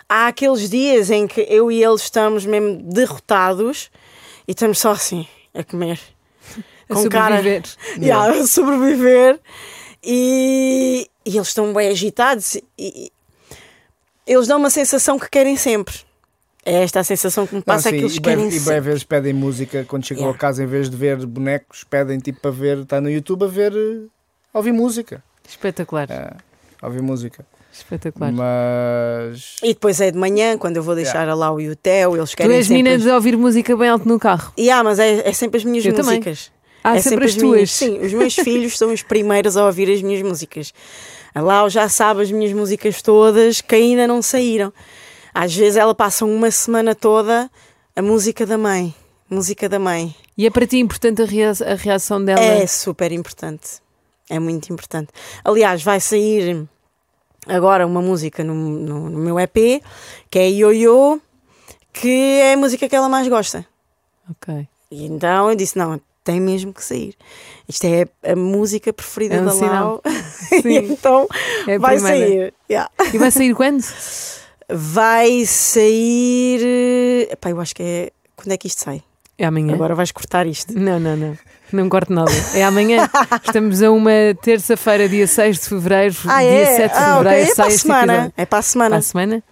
Há 0.07 0.27
aqueles 0.27 0.69
dias 0.69 1.10
em 1.10 1.25
que 1.27 1.41
eu 1.49 1.71
e 1.71 1.81
ele 1.84 1.95
estamos 1.95 2.45
mesmo 2.45 2.81
derrotados 2.84 3.89
e 4.47 4.51
estamos 4.51 4.77
só 4.79 4.91
assim, 4.91 5.25
a 5.53 5.63
comer. 5.63 5.99
A 6.89 6.93
com 6.93 7.07
cara- 7.07 7.38
sobreviver. 7.38 7.63
Yeah, 8.01 8.34
a 8.41 8.45
sobreviver. 8.47 9.39
E, 10.03 11.07
e 11.25 11.38
eles 11.38 11.47
estão 11.47 11.71
bem 11.73 11.88
agitados 11.89 12.55
e, 12.55 12.63
e 12.77 13.12
eles 14.27 14.47
dão 14.47 14.57
uma 14.57 14.69
sensação 14.69 15.17
que 15.17 15.29
querem 15.29 15.55
sempre. 15.55 15.95
É 16.65 16.84
esta 16.84 17.00
a 17.00 17.04
sensação 17.04 17.47
que 17.47 17.54
me 17.56 17.60
Não, 17.60 17.63
passa, 17.63 17.89
é 17.89 17.91
sim, 17.91 17.97
que 17.97 18.04
eles 18.04 18.15
e 18.15 18.19
bem, 18.19 18.36
querem 18.36 18.47
e 18.47 18.52
bem 18.52 18.60
sempre. 18.60 18.80
vezes 18.82 19.04
pedem 19.04 19.34
música 19.34 19.84
quando 19.88 20.06
chegam 20.06 20.24
Yeah. 20.24 20.38
a 20.38 20.39
casa 20.39 20.63
em 20.63 20.67
vez 20.67 20.89
de 20.89 20.95
ver 20.95 21.26
bonecos, 21.26 21.84
pedem 21.84 22.19
tipo 22.19 22.39
para 22.39 22.52
ver, 22.52 22.78
está 22.80 23.02
no 23.02 23.10
YouTube 23.10 23.43
a 23.45 23.47
ver, 23.47 23.74
eh, 23.74 24.06
a 24.54 24.58
ouvir 24.60 24.71
música. 24.71 25.24
Espetacular, 25.47 26.10
É, 26.12 26.34
a 26.82 26.86
ouvir 26.88 27.02
música. 27.02 27.43
espetacular. 27.74 28.32
Mas 28.32 29.56
E 29.63 29.69
depois 29.69 30.00
é 30.02 30.12
de 30.12 30.17
manhã, 30.17 30.56
quando 30.58 30.78
eu 30.78 30.84
vou 30.84 30.93
deixar 30.93 31.28
a 31.28 31.34
Lau 31.34 31.60
e 31.60 31.67
o 31.69 31.76
Theo, 31.76 32.15
eles 32.15 32.30
Tu 32.32 32.38
querem 32.38 32.58
és 32.58 32.67
sempre... 32.67 32.84
menina 32.84 33.04
de 33.04 33.10
ouvir 33.10 33.36
música 33.38 33.76
bem 33.76 33.89
alto 33.89 34.08
no 34.08 34.19
carro. 34.19 34.54
E 34.56 34.69
ah, 34.69 34.84
mas 34.84 35.00
é, 35.00 35.28
é 35.28 35.34
sempre 35.34 35.58
as 35.58 35.63
minhas 35.63 35.84
Eu 35.86 35.93
também. 35.93 36.19
músicas. 36.19 36.52
Ah, 36.84 36.95
é 36.95 37.02
sempre 37.02 37.26
as 37.26 37.36
minhas. 37.36 37.58
tuas. 37.58 37.71
Sim, 37.71 38.00
os 38.06 38.13
meus 38.13 38.36
filhos 38.38 38.78
são 38.78 38.93
os 38.93 39.02
primeiros 39.04 39.58
a 39.58 39.65
ouvir 39.65 39.91
as 39.91 40.02
minhas 40.02 40.21
músicas. 40.21 40.74
A 41.34 41.41
Lau 41.41 41.69
já 41.69 41.88
sabe 41.89 42.21
as 42.21 42.32
minhas 42.32 42.54
músicas 42.54 43.02
todas 43.02 43.62
que 43.62 43.74
ainda 43.76 44.06
não 44.08 44.21
saíram. 44.21 44.71
Às 45.33 45.55
vezes 45.55 45.77
ela 45.77 45.93
passa 45.95 46.25
uma 46.25 46.49
semana 46.51 46.93
toda 46.95 47.49
a 47.95 48.01
música 48.01 48.45
da 48.45 48.57
mãe. 48.57 48.93
Música 49.29 49.69
da 49.69 49.79
mãe. 49.79 50.13
E 50.37 50.45
é 50.45 50.49
para 50.49 50.67
ti 50.67 50.77
importante 50.77 51.21
a, 51.21 51.25
rea- 51.25 51.51
a 51.65 51.75
reação 51.75 52.23
dela? 52.23 52.41
É 52.41 52.65
super 52.67 53.11
importante. 53.11 53.79
É 54.29 54.39
muito 54.39 54.71
importante. 54.73 55.09
Aliás, 55.43 55.83
vai 55.83 55.99
sair 55.99 56.67
agora 57.47 57.85
uma 57.85 58.01
música 58.01 58.43
no, 58.43 58.53
no, 58.53 59.09
no 59.09 59.19
meu 59.19 59.39
EP 59.39 59.81
que 60.29 60.39
é 60.39 60.49
Yo-Yo, 60.49 61.21
que 61.93 62.09
é 62.41 62.53
a 62.53 62.57
música 62.57 62.87
que 62.89 62.95
ela 62.95 63.09
mais 63.09 63.27
gosta. 63.27 63.65
Ok. 64.29 64.67
E 64.89 65.05
então 65.05 65.49
eu 65.49 65.55
disse: 65.55 65.77
não, 65.77 65.99
tem 66.23 66.39
mesmo 66.39 66.73
que 66.73 66.83
sair. 66.83 67.15
Isto 67.67 67.85
é 67.85 68.05
a 68.31 68.35
música 68.35 68.91
preferida 68.93 69.35
É 69.35 69.41
um 69.41 69.45
da. 69.45 69.53
Lau. 69.53 70.01
Sim. 70.61 70.91
então 70.91 71.27
É 71.67 71.77
vai 71.77 71.95
primeira. 71.95 72.17
sair. 72.27 72.53
Yeah. 72.69 72.91
E 73.13 73.17
vai 73.17 73.31
sair 73.31 73.53
quando? 73.55 73.83
Vai 74.71 75.45
sair. 75.45 76.62
eh, 76.63 77.34
Epá, 77.34 77.49
eu 77.49 77.60
acho 77.60 77.75
que 77.75 77.84
é. 77.84 78.10
Quando 78.36 78.51
é 78.51 78.57
que 78.57 78.67
isto 78.67 78.81
sai? 78.81 79.03
É 79.38 79.45
amanhã. 79.45 79.73
Agora 79.73 79.95
vais 79.95 80.12
cortar 80.12 80.45
isto. 80.47 80.73
Não, 80.77 80.99
não, 80.99 81.15
não. 81.17 81.38
Não 81.73 81.89
corto 81.89 82.13
nada. 82.13 82.31
É 82.53 82.63
amanhã. 82.63 83.10
Estamos 83.45 83.81
a 83.81 83.91
uma 83.91 84.12
terça-feira, 84.41 85.07
dia 85.10 85.25
6 85.27 85.60
de 85.62 85.65
fevereiro. 85.69 86.15
Ah, 86.27 86.41
dia 86.41 86.49
é? 86.51 86.65
7 86.77 86.91
de 86.93 86.97
ah, 86.97 87.17
fevereiro 87.17 87.41
É 87.41 87.45
para 87.45 87.55
sai 87.55 87.65
a 87.65 87.69
este 87.69 87.81
semana. 87.81 88.13
episódio. 88.13 88.34
É 88.38 88.45
para 88.45 88.45
a 88.45 88.45
Para 88.47 88.62
semana. 88.62 88.95
a 88.97 89.01
semana? 89.01 89.43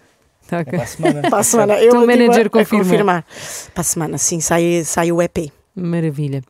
Tá, 0.47 0.59
ok. 0.59 0.71
para 0.73 0.83
a 0.83 0.85
semana. 0.87 1.21
Para 1.29 1.39
a 1.39 1.43
semana. 1.43 1.73
Eu 1.79 1.87
Então 1.89 2.03
o 2.03 2.07
manager 2.07 2.43
a- 2.43 2.47
a 2.47 2.49
confirma. 2.49 2.83
confirmar. 2.83 3.25
Para 3.73 3.81
a 3.81 3.83
semana, 3.83 4.17
sim, 4.17 4.39
sai, 4.41 4.83
sai 4.85 5.11
o 5.11 5.21
EP. 5.21 5.51
Maravilha. 5.75 6.43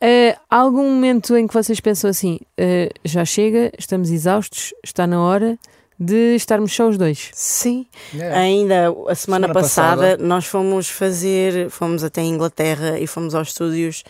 Ah, 0.00 0.38
há 0.50 0.56
algum 0.56 0.88
momento 0.90 1.36
em 1.36 1.46
que 1.46 1.54
vocês 1.54 1.78
pensam 1.80 2.08
assim: 2.10 2.38
ah, 2.58 2.88
já 3.04 3.24
chega, 3.24 3.70
estamos 3.78 4.10
exaustos, 4.10 4.72
está 4.84 5.06
na 5.06 5.20
hora 5.22 5.58
de 6.02 6.34
estarmos 6.34 6.72
só 6.74 6.88
os 6.88 6.96
dois. 6.96 7.28
Sim. 7.34 7.86
Yeah. 8.14 8.38
Ainda 8.40 8.88
a 9.08 9.14
semana, 9.14 9.14
Semana 9.46 9.52
passada, 9.52 10.02
passada. 10.02 10.24
nós 10.24 10.46
fomos 10.46 10.88
fazer, 10.88 11.68
fomos 11.68 12.02
até 12.02 12.22
a 12.22 12.24
Inglaterra 12.24 12.98
e 12.98 13.06
fomos 13.06 13.34
aos 13.34 13.48
estúdios 13.48 14.02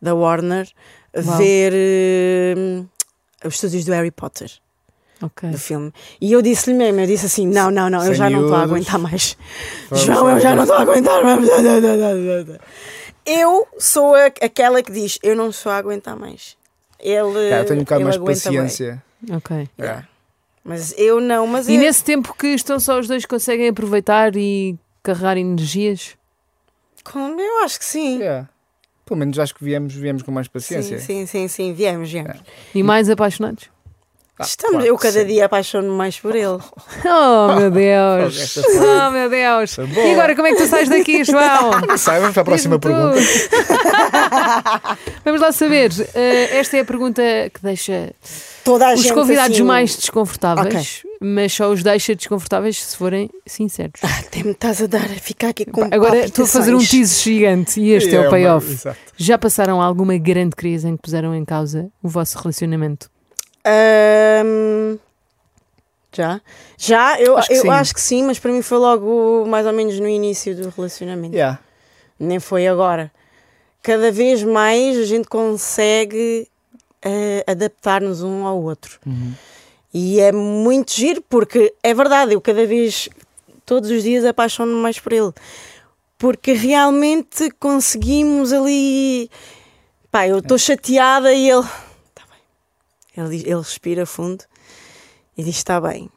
da 0.00 0.14
Warner 0.14 0.68
Uau. 1.16 1.36
ver 1.38 1.72
eh, 1.74 2.82
os 3.46 3.54
estúdios 3.54 3.84
do 3.86 3.92
Harry 3.92 4.10
Potter, 4.10 4.50
Ok. 5.22 5.48
do 5.50 5.56
filme. 5.58 5.90
E 6.20 6.32
eu 6.32 6.42
disse-lhe 6.42 6.76
mesmo, 6.76 7.00
eu 7.00 7.06
disse 7.06 7.24
assim: 7.26 7.46
não, 7.46 7.70
não, 7.70 7.88
não, 7.88 8.04
eu 8.04 8.12
já 8.14 8.28
não 8.28 8.42
estou 8.42 8.56
a 8.56 8.62
aguentar 8.64 8.98
mais. 8.98 9.34
Vamos 9.88 10.04
João, 10.04 10.30
eu 10.30 10.40
já 10.40 10.54
não 10.54 10.64
estou 10.64 10.76
a 10.76 10.82
aguentar 10.82 11.24
mais. 11.24 11.48
Eu 13.24 13.66
sou 13.78 14.14
a- 14.14 14.26
aquela 14.26 14.82
que 14.82 14.92
diz: 14.92 15.18
eu 15.22 15.34
não 15.34 15.48
estou 15.50 15.72
a 15.72 15.76
aguentar 15.76 16.16
mais. 16.16 16.56
Ele, 17.00 17.38
Yeah, 17.38 17.58
eu 17.60 17.64
tenho 17.64 17.80
um 17.80 17.84
bocado 17.84 18.04
mais 18.04 18.16
paciência. 18.18 19.02
Ok. 19.30 19.68
Yeah. 19.78 20.08
Mas 20.68 20.94
eu 20.98 21.18
não, 21.20 21.46
mas 21.46 21.66
E 21.66 21.74
eu- 21.76 21.80
nesse 21.80 22.04
tempo 22.04 22.34
que 22.38 22.48
estão 22.48 22.78
só 22.78 22.98
os 23.00 23.08
dois, 23.08 23.24
conseguem 23.24 23.68
aproveitar 23.68 24.36
e 24.36 24.76
carregar 25.02 25.38
energias? 25.38 26.14
Com- 27.02 27.40
eu 27.40 27.64
acho 27.64 27.78
que 27.78 27.84
sim. 27.86 28.18
Yeah. 28.18 28.46
Pelo 29.06 29.18
menos 29.18 29.38
acho 29.38 29.54
que 29.54 29.64
viemos, 29.64 29.94
viemos 29.94 30.22
com 30.22 30.30
mais 30.30 30.46
paciência. 30.46 30.98
Sim, 30.98 31.24
sim, 31.24 31.26
sim, 31.26 31.48
sim, 31.48 31.72
viemos, 31.72 32.10
viemos. 32.12 32.36
E 32.74 32.82
mais 32.82 33.08
apaixonados? 33.08 33.70
Ah, 34.38 34.44
Estamos, 34.44 34.74
claro 34.76 34.86
eu 34.86 34.96
cada 34.98 35.20
sim. 35.22 35.26
dia 35.26 35.46
apaixono-me 35.46 35.96
mais 35.96 36.20
por 36.20 36.36
ele. 36.36 36.58
Oh 37.04 37.54
meu 37.56 37.70
Deus! 37.70 38.56
Oh 38.58 39.10
meu 39.10 39.30
Deus! 39.30 39.74
Boa. 39.76 40.06
E 40.06 40.12
agora 40.12 40.36
como 40.36 40.46
é 40.46 40.50
que 40.52 40.58
tu 40.58 40.66
sais 40.68 40.88
daqui, 40.88 41.24
João? 41.24 41.96
Sai, 41.96 42.20
vamos 42.20 42.34
para 42.34 42.42
a 42.42 42.44
próxima 42.44 42.78
pergunta. 42.78 43.18
Vamos 45.24 45.40
lá 45.40 45.52
saber. 45.52 45.90
eh, 46.14 46.58
esta 46.58 46.76
é 46.76 46.80
a 46.80 46.84
pergunta 46.84 47.22
que 47.52 47.60
deixa 47.62 48.12
Toda 48.68 48.88
a 48.88 48.94
os 48.94 49.00
gente 49.02 49.14
convidados 49.14 49.56
assim, 49.56 49.64
mais 49.66 49.96
desconfortáveis, 49.96 51.02
mas 51.20 51.52
só 51.52 51.70
os 51.70 51.82
deixa 51.82 52.14
desconfortáveis 52.14 52.82
se 52.84 52.96
forem 52.96 53.30
sinceros. 53.46 54.00
Até 54.02 54.42
me 54.42 54.50
estás 54.50 54.82
a 54.82 54.86
dar 54.86 55.04
a 55.06 55.08
ficar 55.20 55.48
aqui 55.48 55.64
com 55.64 55.84
Agora 55.90 56.18
estou 56.26 56.44
a 56.44 56.48
fazer 56.48 56.74
um 56.74 56.78
teaser 56.78 57.22
gigante 57.22 57.80
e 57.80 57.90
este 57.92 58.14
é, 58.14 58.18
o 58.18 58.22
uma- 58.24 58.30
payoff. 58.30 58.88
Já 59.16 59.38
passaram 59.38 59.80
alguma 59.80 60.16
grande 60.18 60.54
crise 60.54 60.86
em 60.86 60.96
que 60.96 61.02
puseram 61.02 61.34
em 61.34 61.44
causa 61.44 61.90
o 62.02 62.08
vosso 62.08 62.36
relacionamento? 62.38 63.10
Ahm, 63.64 64.98
já? 66.14 66.40
Já? 66.76 67.20
Eu, 67.20 67.36
Acho 67.36 67.48
que 67.48 67.54
eu 67.54 67.62
sim. 67.62 67.68
acho 67.68 67.94
que 67.94 68.00
sim, 68.00 68.22
mas 68.24 68.38
para 68.38 68.52
mim 68.52 68.62
foi 68.62 68.78
logo 68.78 69.44
mais 69.46 69.66
ou 69.66 69.72
menos 69.72 69.98
no 70.00 70.08
início 70.08 70.54
do 70.54 70.68
relacionamento. 70.70 71.34
Yeah. 71.34 71.58
Nem 72.18 72.40
foi 72.40 72.66
agora. 72.66 73.10
Cada 73.82 74.10
vez 74.10 74.42
mais 74.42 74.98
a 74.98 75.04
gente 75.04 75.28
consegue 75.28 76.48
eh, 77.02 77.44
adaptar-nos 77.46 78.22
um 78.22 78.46
ao 78.46 78.62
outro. 78.62 78.98
Uhum. 79.06 79.34
E 79.92 80.20
é 80.20 80.32
muito 80.32 80.92
giro 80.92 81.22
porque 81.28 81.74
é 81.82 81.94
verdade, 81.94 82.34
eu 82.34 82.40
cada 82.40 82.66
vez, 82.66 83.08
todos 83.64 83.90
os 83.90 84.02
dias 84.02 84.24
apaixono-me 84.24 84.80
mais 84.80 84.98
por 84.98 85.12
ele. 85.12 85.32
Porque 86.18 86.52
realmente 86.52 87.50
conseguimos 87.60 88.52
ali. 88.52 89.30
Pá, 90.10 90.26
eu 90.26 90.38
estou 90.38 90.58
chateada 90.58 91.32
e 91.32 91.48
ele. 91.48 91.60
Está 91.60 92.24
bem. 92.28 93.24
Ele, 93.24 93.36
ele 93.36 93.60
respira 93.60 94.04
fundo 94.04 94.44
e 95.36 95.44
diz: 95.44 95.56
Está 95.56 95.80
bem. 95.80 96.10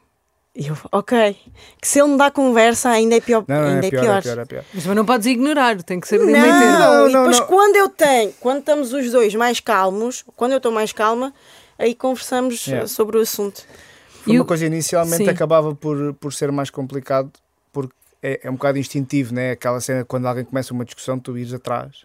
E 0.54 0.68
eu, 0.68 0.78
ok. 0.92 1.38
Que 1.82 1.88
se 1.88 2.00
ele 2.00 2.10
me 2.10 2.18
dá 2.18 2.30
conversa, 2.30 2.90
ainda 2.90 3.16
é 3.16 3.22
pior. 3.22 3.46
Não, 3.48 3.64
ainda 3.64 3.88
é 3.88 3.90
pior, 3.90 4.04
é 4.18 4.22
pior, 4.22 4.38
é 4.40 4.46
pior. 4.46 4.64
Mas 4.74 4.86
não 4.86 5.06
podes 5.06 5.26
ignorar, 5.28 5.82
tem 5.82 6.00
que 6.00 6.08
saber 6.08 6.26
Não. 6.26 6.80
Não, 6.80 7.10
e 7.10 7.14
depois 7.14 7.40
não. 7.40 7.48
quando 7.48 7.76
eu 7.78 7.88
tenho, 7.90 8.34
quando 8.40 8.60
estamos 8.60 8.92
os 8.92 9.10
dois 9.12 9.34
mais 9.34 9.60
calmos, 9.62 10.26
quando 10.36 10.52
eu 10.52 10.58
estou 10.58 10.72
mais 10.72 10.92
calma, 10.92 11.34
aí 11.80 11.96
conversamos 11.96 12.66
Yeah. 12.68 12.84
eh, 12.84 12.88
sobre 12.88 13.18
o 13.18 13.22
assunto. 13.22 13.64
Foi 14.10 14.34
E 14.34 14.38
uma 14.38 14.44
o- 14.44 14.48
coisa 14.48 14.66
inicialmente 14.66 15.24
Sim. 15.24 15.30
acabava 15.30 15.74
por, 15.74 16.14
por 16.16 16.34
ser 16.34 16.52
mais 16.52 16.70
complicado 16.70 17.32
porque 17.72 17.94
é, 18.22 18.42
é 18.44 18.50
um 18.50 18.54
bocado 18.54 18.78
instintivo, 18.78 19.34
né? 19.34 19.52
Aquela 19.52 19.80
cena 19.80 20.04
quando 20.04 20.28
alguém 20.28 20.44
começa 20.44 20.74
uma 20.74 20.84
discussão, 20.86 21.18
tu 21.18 21.38
ires 21.38 21.54
atrás 21.54 22.04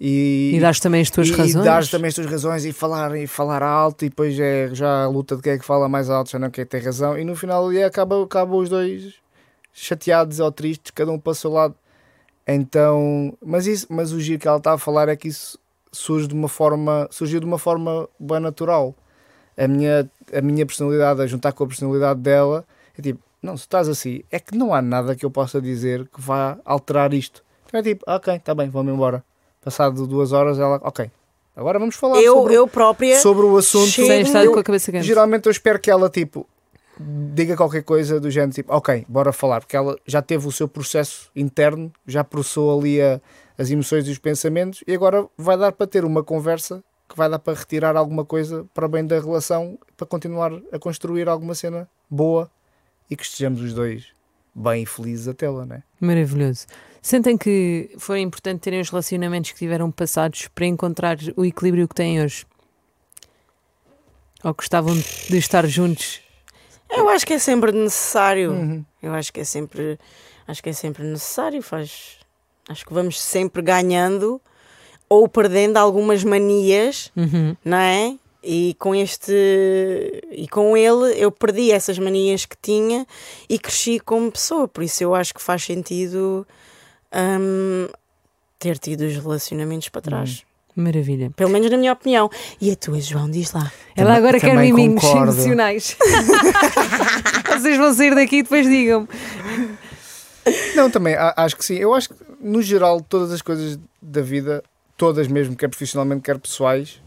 e, 0.00 0.52
E 0.54 0.60
dás 0.60 0.78
também 0.78 1.00
as 1.00 1.10
tuas 1.10 1.28
e, 1.28 1.32
razões. 1.32 1.54
E 1.54 1.64
dares 1.64 1.90
também 1.90 2.08
as 2.08 2.14
tuas 2.14 2.26
razões 2.26 2.64
e 2.64 2.72
falar, 2.72 3.16
e 3.16 3.26
falar 3.26 3.62
alto 3.62 4.04
e 4.04 4.08
depois 4.08 4.38
é 4.38 4.68
já 4.72 5.04
a 5.04 5.08
luta 5.08 5.36
de 5.36 5.42
quem 5.42 5.52
é 5.52 5.58
que 5.58 5.64
fala 5.64 5.88
mais 5.88 6.10
alto, 6.10 6.30
já 6.30 6.38
não 6.38 6.50
quem 6.50 6.66
tem 6.66 6.80
razão 6.80 7.18
e 7.18 7.24
no 7.24 7.34
final 7.34 7.66
ali 7.66 7.82
acaba, 7.82 8.22
acaba 8.22 8.54
os 8.54 8.68
dois 8.68 9.14
chateados 9.72 10.40
ou 10.40 10.50
tristes, 10.52 10.90
cada 10.94 11.10
um 11.10 11.18
para 11.18 11.32
o 11.32 11.34
seu 11.34 11.50
lado. 11.50 11.74
Então, 12.46 13.36
mas, 13.44 13.66
isso, 13.66 13.86
mas 13.90 14.12
o 14.12 14.20
giro 14.20 14.38
que 14.38 14.46
ela 14.46 14.58
está 14.58 14.74
a 14.74 14.78
falar 14.78 15.08
é 15.08 15.16
que 15.16 15.28
isso 15.28 15.58
surge 15.90 16.28
de 16.28 16.34
uma 16.34 16.48
forma, 16.48 17.08
surgiu 17.10 17.40
de 17.40 17.46
uma 17.46 17.58
forma 17.58 18.08
bem 18.20 18.40
natural. 18.40 18.94
A 19.56 19.66
minha, 19.66 20.10
a 20.32 20.40
minha 20.42 20.64
personalidade 20.66 21.22
a 21.22 21.26
juntar 21.26 21.52
com 21.52 21.64
a 21.64 21.66
personalidade 21.66 22.20
dela 22.20 22.64
é 22.96 23.02
tipo, 23.02 23.20
não, 23.42 23.56
se 23.56 23.64
estás 23.64 23.88
assim, 23.88 24.22
é 24.30 24.38
que 24.38 24.56
não 24.56 24.74
há 24.74 24.80
nada 24.82 25.16
que 25.16 25.24
eu 25.24 25.30
possa 25.30 25.60
dizer 25.60 26.06
que 26.08 26.20
vá 26.20 26.58
alterar 26.64 27.12
isto. 27.14 27.42
Então 27.66 27.80
é 27.80 27.82
tipo, 27.82 28.04
ok, 28.06 28.34
está 28.34 28.54
bem, 28.54 28.68
vamos 28.68 28.92
embora. 28.92 29.24
Passado 29.66 30.06
duas 30.06 30.30
horas, 30.30 30.60
ela, 30.60 30.78
ok, 30.80 31.10
agora 31.56 31.76
vamos 31.76 31.96
falar 31.96 32.20
Eu, 32.22 32.34
sobre, 32.36 32.54
eu 32.54 32.68
própria. 32.68 33.18
sobre 33.18 33.44
o 33.44 33.56
assunto. 33.56 33.90
Sem 33.90 34.20
estar 34.20 34.44
eu- 34.44 34.52
com 34.52 34.60
a 34.60 34.62
cabeça 34.62 34.92
quente. 34.92 35.04
Geralmente 35.04 35.46
eu 35.46 35.50
espero 35.50 35.80
que 35.80 35.90
ela, 35.90 36.08
tipo, 36.08 36.46
diga 37.00 37.56
qualquer 37.56 37.82
coisa 37.82 38.20
do 38.20 38.30
género, 38.30 38.52
tipo, 38.52 38.72
ok, 38.72 39.04
bora 39.08 39.32
falar, 39.32 39.58
porque 39.62 39.76
ela 39.76 39.98
já 40.06 40.22
teve 40.22 40.46
o 40.46 40.52
seu 40.52 40.68
processo 40.68 41.32
interno, 41.34 41.92
já 42.06 42.22
processou 42.22 42.78
ali 42.78 43.02
a- 43.02 43.20
as 43.58 43.68
emoções 43.68 44.06
e 44.06 44.12
os 44.12 44.18
pensamentos 44.18 44.84
e 44.86 44.94
agora 44.94 45.26
vai 45.36 45.58
dar 45.58 45.72
para 45.72 45.88
ter 45.88 46.04
uma 46.04 46.22
conversa 46.22 46.84
que 47.08 47.16
vai 47.16 47.28
dar 47.28 47.40
para 47.40 47.58
retirar 47.58 47.96
alguma 47.96 48.24
coisa 48.24 48.64
para 48.72 48.86
bem 48.86 49.04
da 49.04 49.18
relação, 49.18 49.76
para 49.96 50.06
continuar 50.06 50.52
a 50.70 50.78
construir 50.78 51.28
alguma 51.28 51.56
cena 51.56 51.88
boa 52.08 52.48
e 53.10 53.16
que 53.16 53.24
estejamos 53.24 53.60
os 53.62 53.74
dois 53.74 54.04
bem 54.54 54.84
e 54.84 54.86
felizes 54.86 55.26
até 55.26 55.50
lá, 55.50 55.66
né? 55.66 55.82
Maravilhoso. 56.00 56.66
Sentem 57.06 57.38
que 57.38 57.88
foi 57.98 58.18
importante 58.20 58.62
terem 58.62 58.80
os 58.80 58.90
relacionamentos 58.90 59.52
que 59.52 59.58
tiveram 59.58 59.92
passados 59.92 60.48
para 60.52 60.66
encontrar 60.66 61.16
o 61.36 61.44
equilíbrio 61.44 61.86
que 61.86 61.94
têm 61.94 62.20
hoje? 62.20 62.44
Ou 64.42 64.52
gostavam 64.52 64.92
de 65.30 65.38
estar 65.38 65.64
juntos? 65.68 66.20
Eu 66.90 67.08
acho 67.08 67.24
que 67.24 67.34
é 67.34 67.38
sempre 67.38 67.70
necessário. 67.70 68.50
Uhum. 68.50 68.84
Eu 69.00 69.14
acho 69.14 69.32
que 69.32 69.38
é 69.38 69.44
sempre, 69.44 70.00
acho 70.48 70.60
que 70.60 70.68
é 70.68 70.72
sempre 70.72 71.04
necessário. 71.04 71.62
Faz, 71.62 72.16
acho 72.68 72.84
que 72.84 72.92
vamos 72.92 73.22
sempre 73.22 73.62
ganhando 73.62 74.40
ou 75.08 75.28
perdendo 75.28 75.76
algumas 75.76 76.24
manias, 76.24 77.12
Uhum. 77.16 77.56
não 77.64 77.78
é? 77.78 78.16
E 78.42 78.74
com 78.80 78.92
este 78.92 79.32
e 80.32 80.48
com 80.48 80.76
ele 80.76 81.14
eu 81.16 81.30
perdi 81.30 81.70
essas 81.70 82.00
manias 82.00 82.46
que 82.46 82.56
tinha 82.60 83.06
e 83.48 83.60
cresci 83.60 84.00
como 84.00 84.32
pessoa. 84.32 84.66
Por 84.66 84.82
isso 84.82 85.04
eu 85.04 85.14
acho 85.14 85.32
que 85.32 85.40
faz 85.40 85.62
sentido 85.62 86.44
hum, 87.14 87.88
ter 88.58 88.78
tido 88.78 89.02
os 89.02 89.14
relacionamentos 89.16 89.88
para 89.88 90.00
trás. 90.02 90.42
Maravilha. 90.74 91.30
Pelo 91.34 91.48
menos 91.50 91.70
na 91.70 91.76
minha 91.78 91.92
opinião. 91.94 92.30
E 92.60 92.70
a 92.70 92.76
tua, 92.76 93.00
João, 93.00 93.30
diz 93.30 93.52
lá. 93.52 93.72
Ela 93.96 94.14
Também- 94.14 94.16
agora 94.16 94.40
quer 94.40 94.56
miminhos 94.56 95.02
concordo. 95.02 95.32
emocionais. 95.32 95.96
Vocês 97.48 97.78
vão 97.78 97.94
sair 97.94 98.14
daqui 98.14 98.36
e 98.38 98.42
depois 98.42 98.66
digam. 98.66 99.08
Não, 100.74 100.90
também 100.90 101.14
acho 101.14 101.56
que 101.56 101.64
sim. 101.64 101.76
Eu 101.76 101.94
acho 101.94 102.10
que, 102.10 102.14
no 102.40 102.60
geral, 102.62 103.00
todas 103.00 103.32
as 103.32 103.40
coisas 103.42 103.78
da 104.02 104.20
vida, 104.20 104.62
todas 104.96 105.26
mesmo, 105.28 105.56
quer 105.56 105.68
profissionalmente, 105.68 106.22
quer 106.22 106.38
pessoais, 106.38 107.00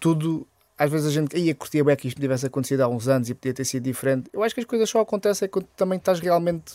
tudo. 0.00 0.46
Às 0.78 0.90
vezes 0.90 1.06
a 1.06 1.10
gente 1.10 1.34
ia 1.38 1.54
curtir 1.54 1.82
bem 1.82 1.96
que 1.96 2.06
isto 2.08 2.18
me 2.18 2.22
tivesse 2.22 2.44
acontecido 2.46 2.82
há 2.82 2.88
uns 2.88 3.08
anos 3.08 3.30
e 3.30 3.34
podia 3.34 3.54
ter 3.54 3.64
sido 3.64 3.84
diferente. 3.84 4.28
Eu 4.32 4.42
acho 4.42 4.54
que 4.54 4.60
as 4.60 4.66
coisas 4.66 4.90
só 4.90 5.00
acontecem 5.00 5.48
quando 5.48 5.66
também 5.76 5.96
estás 5.96 6.20
realmente. 6.20 6.74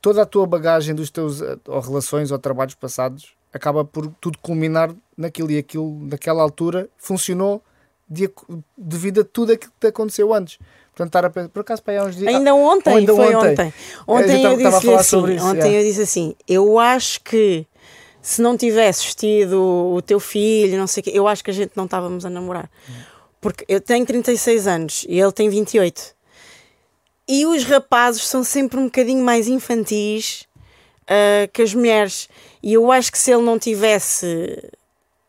Toda 0.00 0.22
a 0.22 0.26
tua 0.26 0.46
bagagem 0.46 0.94
dos 0.94 1.10
teus 1.10 1.40
eh, 1.40 1.56
ou 1.66 1.80
relações 1.80 2.30
ou 2.30 2.38
trabalhos 2.38 2.74
passados 2.74 3.34
acaba 3.52 3.84
por 3.84 4.08
tudo 4.20 4.38
culminar 4.38 4.94
naquilo 5.16 5.50
e 5.50 5.58
aquilo, 5.58 5.98
naquela 6.06 6.42
altura, 6.42 6.88
funcionou 6.98 7.62
de, 8.08 8.28
devido 8.76 9.20
a 9.20 9.24
tudo 9.24 9.52
aquilo 9.52 9.72
que 9.72 9.80
te 9.80 9.86
aconteceu 9.86 10.34
antes. 10.34 10.58
Portanto, 10.90 11.08
estar 11.08 11.24
a 11.24 11.30
pensar, 11.30 11.48
por 11.48 11.60
acaso, 11.60 11.82
para 11.82 12.02
há 12.02 12.04
uns 12.04 12.16
dias. 12.16 12.32
Ainda 12.32 12.54
ontem, 12.54 12.96
ainda 12.96 13.14
foi 13.14 13.34
ontem. 13.34 13.50
ontem. 13.52 13.74
A 14.06 14.12
Ontem 14.12 14.42
eu 14.42 14.50
a 14.50 14.56
disse 14.56 14.94
assim, 14.94 15.34
isso, 15.34 15.46
ontem 15.46 15.58
yeah. 15.58 15.72
eu 15.72 15.82
disse 15.82 16.02
assim, 16.02 16.36
eu 16.46 16.78
acho 16.78 17.20
que 17.22 17.66
se 18.22 18.40
não 18.40 18.56
tivesses 18.56 19.14
tido 19.14 19.60
o 19.60 20.00
teu 20.00 20.20
filho, 20.20 20.78
não 20.78 20.86
sei 20.86 21.00
o 21.00 21.04
quê, 21.04 21.10
eu 21.12 21.26
acho 21.26 21.42
que 21.42 21.50
a 21.50 21.54
gente 21.54 21.72
não 21.74 21.84
estávamos 21.84 22.24
a 22.24 22.30
namorar. 22.30 22.70
Porque 23.40 23.64
eu 23.68 23.80
tenho 23.80 24.06
36 24.06 24.66
anos 24.66 25.06
e 25.08 25.20
ele 25.20 25.32
tem 25.32 25.48
28. 25.48 26.13
E 27.26 27.46
os 27.46 27.64
rapazes 27.64 28.26
são 28.26 28.44
sempre 28.44 28.78
um 28.78 28.84
bocadinho 28.84 29.24
mais 29.24 29.48
infantis 29.48 30.46
ah, 31.08 31.48
que 31.52 31.62
as 31.62 31.74
mulheres. 31.74 32.28
E 32.62 32.72
eu 32.72 32.90
acho 32.90 33.12
que 33.12 33.18
se 33.18 33.30
ele 33.32 33.42
não 33.42 33.58
tivesse 33.58 34.70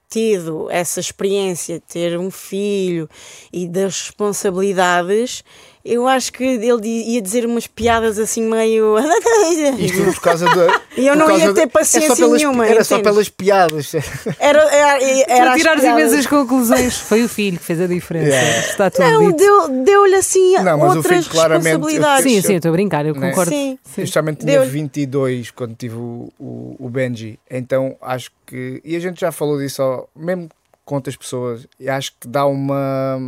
tido 0.10 0.70
essa 0.70 1.00
experiência 1.00 1.76
de 1.76 1.86
ter 1.86 2.18
um 2.18 2.32
filho 2.32 3.10
e 3.52 3.68
das 3.68 4.02
responsabilidades, 4.02 5.44
Eu 5.88 6.08
acho 6.08 6.34
que 6.34 6.43
ele 6.43 6.88
ia 6.88 7.21
dizer 7.21 7.45
umas 7.45 7.67
piadas 7.67 8.17
assim 8.17 8.41
meio. 8.41 8.95
Isto 9.78 10.04
por 10.15 10.19
causa 10.21 10.45
da. 10.45 10.82
E 10.98 11.06
eu 11.06 11.15
não 11.15 11.30
ia 11.30 11.48
ter 11.50 11.54
de- 11.54 11.60
é 11.62 11.67
paciência 11.67 12.15
pelas, 12.15 12.41
nenhuma, 12.41 12.65
Era 12.67 12.84
só 12.84 13.00
pelas 13.00 13.30
piadas. 13.30 13.93
Era, 14.39 14.62
era, 14.74 15.04
era 15.04 15.26
Para 15.43 15.52
as 15.54 15.58
tirar 15.58 15.80
piadas. 15.80 16.02
imensas 16.02 16.26
conclusões. 16.26 16.98
Foi 16.98 17.24
o 17.24 17.30
filho 17.30 17.60
que 17.60 17.63
fez 17.63 17.80
a 17.80 17.86
diferença. 17.86 18.30
Yeah. 18.36 18.60
Está 18.67 18.89
tudo 18.89 19.04
Não, 19.12 19.28
dito. 19.28 19.38
deu- 19.38 19.84
deu-lhe 19.84 20.15
assim 20.15 20.54
Não, 20.58 20.78
mas 20.80 20.93
o 20.93 20.98
outras 20.98 21.26
filho 21.28 21.41
responsabilidades. 21.43 22.24
Sim, 22.24 22.41
sim, 22.41 22.54
eu 22.54 22.58
estou 22.58 22.69
a 22.69 22.71
brincar, 22.71 23.06
eu 23.06 23.13
Né? 23.13 23.30
concordo. 23.30 23.52
Sim. 23.52 23.78
Eu 23.95 24.06
justamente 24.06 24.39
tinha 24.39 24.54
Deu-lhe. 24.54 24.69
22 24.71 25.52
quando 25.52 25.76
tive 25.76 25.95
o, 25.98 26.30
o, 26.39 26.76
o 26.80 26.89
Benji, 26.89 27.38
então 27.50 27.95
acho 28.02 28.32
que. 28.45 28.82
E 28.84 28.95
a 28.95 29.00
gente 29.00 29.21
já 29.21 29.32
falou 29.32 29.60
disso, 29.60 29.84
ó, 29.84 30.06
mesmo 30.15 30.50
com 30.84 30.95
outras 30.95 31.15
pessoas, 31.15 31.67
e 31.80 31.88
acho 31.88 32.12
que 32.19 32.28
dá 32.28 32.45
uma. 32.48 33.19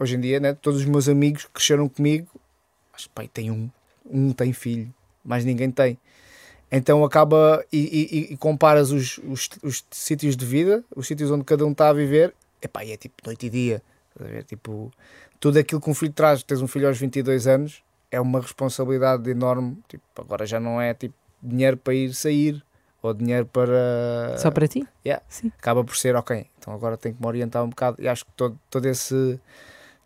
Hoje 0.00 0.16
em 0.16 0.20
dia, 0.20 0.40
né? 0.40 0.54
Todos 0.54 0.80
os 0.80 0.86
meus 0.86 1.08
amigos 1.10 1.44
que 1.44 1.50
cresceram 1.52 1.86
comigo, 1.88 2.26
acho 2.94 3.06
que 3.08 3.14
pai, 3.14 3.28
tem 3.28 3.50
um, 3.50 3.68
um 4.10 4.32
tem 4.32 4.50
filho, 4.52 4.92
mais 5.22 5.44
ninguém 5.44 5.70
tem. 5.70 5.98
Então 6.72 7.04
acaba 7.04 7.62
e, 7.70 7.78
e- 8.30 8.32
e 8.32 8.36
comparas 8.38 8.90
os, 8.92 9.18
os, 9.18 9.48
os 9.62 9.84
sítios 9.90 10.36
de 10.36 10.46
vida, 10.46 10.82
os 10.96 11.06
sítios 11.06 11.30
onde 11.30 11.44
cada 11.44 11.66
um 11.66 11.72
está 11.72 11.90
a 11.90 11.92
viver, 11.92 12.32
epá, 12.62 12.82
e 12.84 12.92
é 12.92 12.96
tipo 12.96 13.14
noite 13.26 13.46
e 13.46 13.50
dia. 13.50 13.82
ver? 14.18 14.44
Tipo, 14.44 14.90
tudo 15.38 15.58
aquilo 15.58 15.80
que 15.80 15.90
um 15.90 15.94
filho 15.94 16.12
traz, 16.12 16.42
tens 16.42 16.62
um 16.62 16.66
filho 16.66 16.88
aos 16.88 16.96
22 16.98 17.46
anos, 17.46 17.82
é 18.10 18.18
uma 18.20 18.40
responsabilidade 18.40 19.28
enorme. 19.28 19.76
Tipo, 19.88 20.02
agora 20.16 20.46
já 20.46 20.58
não 20.58 20.80
é 20.80 20.94
tipo 20.94 21.14
dinheiro 21.42 21.76
para 21.76 21.92
ir 21.92 22.14
sair 22.14 22.64
ou 23.02 23.12
dinheiro 23.12 23.44
para. 23.46 24.36
Só 24.38 24.50
para 24.50 24.66
ti? 24.68 24.86
Yeah. 25.04 25.22
Sim. 25.28 25.50
Acaba 25.58 25.82
por 25.84 25.96
ser, 25.96 26.14
ok, 26.16 26.46
então 26.58 26.72
agora 26.72 26.96
tenho 26.96 27.14
que 27.16 27.20
me 27.20 27.26
orientar 27.26 27.62
um 27.64 27.68
bocado. 27.68 27.96
E 28.00 28.08
acho 28.08 28.24
que 28.24 28.32
todo, 28.36 28.58
todo 28.70 28.86
esse 28.86 29.38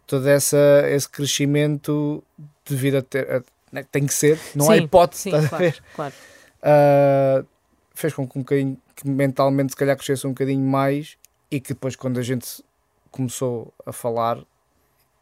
todo 0.07 0.29
essa, 0.29 0.83
esse 0.89 1.09
crescimento 1.09 2.23
de 2.65 2.77
vida 2.77 3.03
ter, 3.03 3.31
a- 3.31 3.43
né, 3.73 3.85
tem 3.91 4.07
que 4.07 4.15
ser, 4.15 4.39
não 4.55 4.71
há 4.71 4.77
Sim, 4.77 4.83
hipótese, 4.85 5.23
Sim, 5.23 5.29
estás 5.31 5.45
a 5.45 5.49
claro, 5.49 5.65
ver? 5.65 5.83
claro. 5.95 6.15
Uh, 6.63 7.47
fez 7.95 8.13
com 8.15 8.27
que 8.27 8.39
um 8.39 8.43
bocadinho 8.43 8.79
que 8.97 9.09
mentalmente 9.09 9.73
se 9.73 9.77
calhar 9.77 9.97
crescesse 9.97 10.27
um 10.27 10.31
bocadinho 10.31 10.65
mais 10.67 11.17
e 11.51 11.61
que 11.61 11.75
depois 11.75 11.95
quando 11.97 12.19
a 12.19 12.23
gente 12.23 12.65
começou 13.11 13.73
a 13.85 13.93
falar 13.93 14.39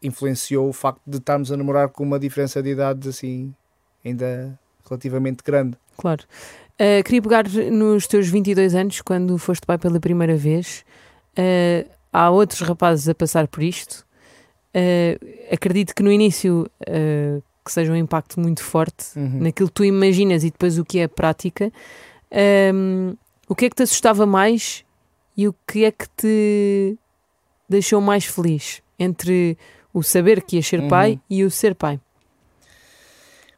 influenciou 0.01 0.69
o 0.69 0.73
facto 0.73 1.01
de 1.05 1.17
estarmos 1.17 1.51
a 1.51 1.57
namorar 1.57 1.89
com 1.89 2.03
uma 2.03 2.19
diferença 2.19 2.61
de 2.61 2.69
idades 2.71 3.07
assim 3.07 3.53
ainda 4.03 4.57
relativamente 4.87 5.43
grande. 5.43 5.77
Claro. 5.97 6.23
Uh, 6.73 7.03
queria 7.03 7.21
pegar 7.21 7.45
nos 7.71 8.07
teus 8.07 8.27
22 8.27 8.75
anos, 8.75 8.99
quando 9.01 9.37
foste 9.37 9.65
pai 9.65 9.77
pela 9.77 9.99
primeira 9.99 10.35
vez. 10.35 10.83
Uh, 11.37 11.89
há 12.11 12.29
outros 12.29 12.61
rapazes 12.61 13.07
a 13.07 13.15
passar 13.15 13.47
por 13.47 13.63
isto. 13.63 14.05
Uh, 14.75 15.53
acredito 15.53 15.93
que 15.93 16.01
no 16.01 16.11
início 16.11 16.67
uh, 16.81 17.43
que 17.63 17.71
seja 17.71 17.91
um 17.91 17.95
impacto 17.95 18.39
muito 18.39 18.63
forte 18.63 19.17
Uhum. 19.17 19.39
naquilo 19.43 19.69
que 19.69 19.75
tu 19.75 19.85
imaginas 19.85 20.43
e 20.43 20.49
depois 20.51 20.77
o 20.79 20.83
que 20.85 20.99
é 20.99 21.03
a 21.03 21.09
prática. 21.09 21.71
Um, 22.73 23.15
o 23.47 23.55
que 23.55 23.65
é 23.65 23.69
que 23.69 23.75
te 23.75 23.83
assustava 23.83 24.25
mais 24.25 24.83
e 25.37 25.47
o 25.47 25.55
que 25.67 25.85
é 25.85 25.91
que 25.91 26.07
te 26.17 26.97
deixou 27.69 28.01
mais 28.01 28.25
feliz 28.25 28.81
entre 28.97 29.57
o 29.93 30.01
saber 30.01 30.41
que 30.41 30.55
ias 30.55 30.65
ser 30.67 30.79
Uhum. 30.79 30.87
pai 30.87 31.19
e 31.29 31.43
o 31.43 31.51
ser 31.51 31.75
pai? 31.75 31.99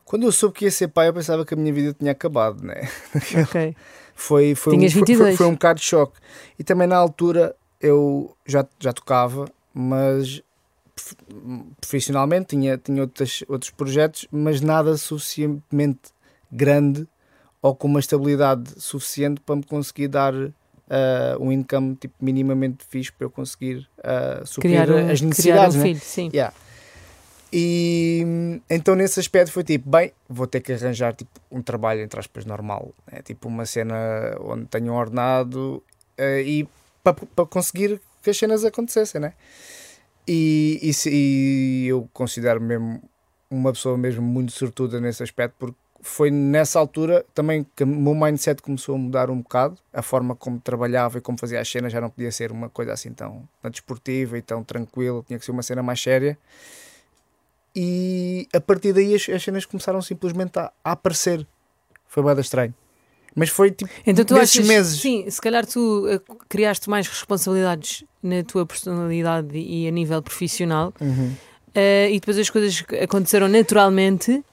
Quando 0.04 0.24
eu 0.24 0.32
soube 0.32 0.56
que 0.56 0.66
ia 0.66 0.72
ser 0.72 0.90
pai, 0.90 1.08
eu 1.08 1.14
pensava 1.14 1.46
que 1.46 1.54
a 1.54 1.58
minha 1.58 1.74
vida 1.74 1.94
tinha 1.98 2.12
acabado, 2.12 2.64
né? 2.64 2.88
Ok. 3.48 3.76
Foi, 4.18 4.56
foi, 4.56 4.74
um, 4.76 4.80
foi, 4.80 4.88
22. 4.90 5.36
foi, 5.36 5.46
um 5.48 5.54
bocado 5.54 5.80
de 5.80 5.86
choque. 5.86 6.20
E 6.60 6.64
também 6.64 6.88
na 6.88 6.96
altura 6.96 7.56
eu 7.82 8.36
já, 8.46 8.66
já 8.80 8.94
tocava, 8.94 9.46
mas 9.74 10.42
profissionalmente 11.80 12.48
tinha, 12.48 12.78
tinha 12.78 13.02
outras, 13.02 13.44
outros 13.48 13.72
projetos, 13.72 14.28
mas 14.32 14.62
nada 14.62 14.98
suficientemente 14.98 16.12
grande 16.52 17.08
ou 17.62 17.76
com 17.76 17.88
uma 17.88 18.00
estabilidade 18.00 18.82
suficiente 18.82 19.42
para 19.42 19.56
me 19.56 19.64
conseguir 19.64 20.08
dar 20.08 20.34
ah, 20.90 21.36
um 21.40 21.52
income 21.52 21.96
tipo, 21.96 22.14
minimamente 22.22 22.86
fixe 22.88 23.12
para 23.12 23.26
eu 23.26 23.30
conseguir 23.30 23.88
ah, 24.04 24.42
suprir 24.46 24.72
Criar 24.72 24.90
um, 24.90 25.12
as 25.12 25.20
criar 25.20 25.26
um 25.26 25.30
necessidades. 25.30 25.76
né? 25.76 25.84
filho, 25.84 26.00
sim. 26.00 26.30
Yeah. 26.34 26.54
E 27.52 28.62
então 28.70 28.96
nesse 28.96 29.20
aspecto 29.20 29.52
foi 29.52 29.64
tipo, 29.64 29.90
bem, 29.90 30.12
vou 30.28 30.46
ter 30.46 30.62
que 30.62 30.74
arranjar 30.74 31.14
tipo, 31.16 31.32
um 31.52 31.62
trabalho 31.62 32.02
entre 32.02 32.20
aspas 32.20 32.46
normal, 32.46 32.94
né? 33.12 33.22
tipo 33.24 33.48
uma 33.48 33.66
cena 33.66 33.96
onde 34.42 34.66
tenho 34.66 34.94
um 34.94 34.96
ordenado 34.96 35.82
eh, 36.18 36.42
e 36.42 36.68
para 37.04 37.46
conseguir 37.46 38.02
que 38.22 38.32
as 38.32 38.38
cenas 38.38 38.66
acontecessem, 38.66 39.22
né? 39.22 39.34
E, 40.28 40.80
e, 40.82 41.10
e 41.10 41.88
eu 41.88 42.10
considero 42.12 42.60
mesmo 42.60 43.02
uma 43.50 43.72
pessoa 43.72 43.98
mesmo 43.98 44.24
muito 44.24 44.52
sortuda 44.52 45.00
nesse 45.00 45.22
aspecto 45.22 45.56
porque 45.60 45.78
foi 46.02 46.30
nessa 46.30 46.80
altura 46.80 47.26
também 47.34 47.66
que 47.76 47.84
o 47.84 47.88
meu 47.88 48.14
mindset 48.14 48.62
começou 48.62 48.96
a 48.96 48.98
mudar 48.98 49.30
um 49.30 49.42
bocado, 49.42 49.78
a 49.92 50.02
forma 50.02 50.36
como 50.36 50.60
trabalhava 50.60 51.18
e 51.18 51.22
como 51.22 51.38
fazia 51.38 51.60
as 51.60 51.68
cenas 51.68 51.92
já 51.92 52.00
não 52.00 52.10
podia 52.10 52.32
ser 52.32 52.52
uma 52.52 52.70
coisa 52.70 52.94
assim 52.94 53.12
tão, 53.12 53.48
tão 53.62 53.72
desportiva 53.72 54.38
e 54.38 54.42
tão 54.42 54.64
tranquila, 54.64 55.24
tinha 55.26 55.40
que 55.40 55.46
ser 55.46 55.52
uma 55.52 55.64
cena 55.64 55.82
mais 55.82 56.02
séria 56.02 56.38
e 57.76 58.48
a 58.54 58.62
partir 58.62 58.94
daí 58.94 59.14
as, 59.14 59.28
as 59.28 59.44
cenas 59.44 59.66
começaram 59.66 60.02
simplesmente 60.02 60.58
a, 60.58 60.72
a 60.84 60.92
aparecer. 60.92 61.46
Foi 62.08 62.24
bem 62.24 62.40
estranho. 62.40 62.74
Mas 63.36 63.50
foi 63.50 63.72
tipo 63.72 63.92
Então 64.06 64.24
tu 64.24 64.38
achas, 64.38 64.66
meses. 64.66 65.02
sim, 65.02 65.30
se 65.30 65.42
calhar 65.42 65.66
tu 65.66 66.08
eh, 66.08 66.20
criaste 66.48 66.90
mais 66.90 67.08
responsabilidades 67.08 68.04
na 68.24 68.44
tua 68.44 68.66
personalidade 68.66 69.58
e 69.58 69.88
a 69.88 69.92
nível 69.92 70.22
profissional 70.22 70.94
Uhum. 71.02 71.36
eh, 71.74 72.10
e 72.12 72.20
depois 72.20 72.38
as 72.38 72.50
coisas 72.50 72.84
aconteceram 73.04 73.48
naturalmente 73.50 74.44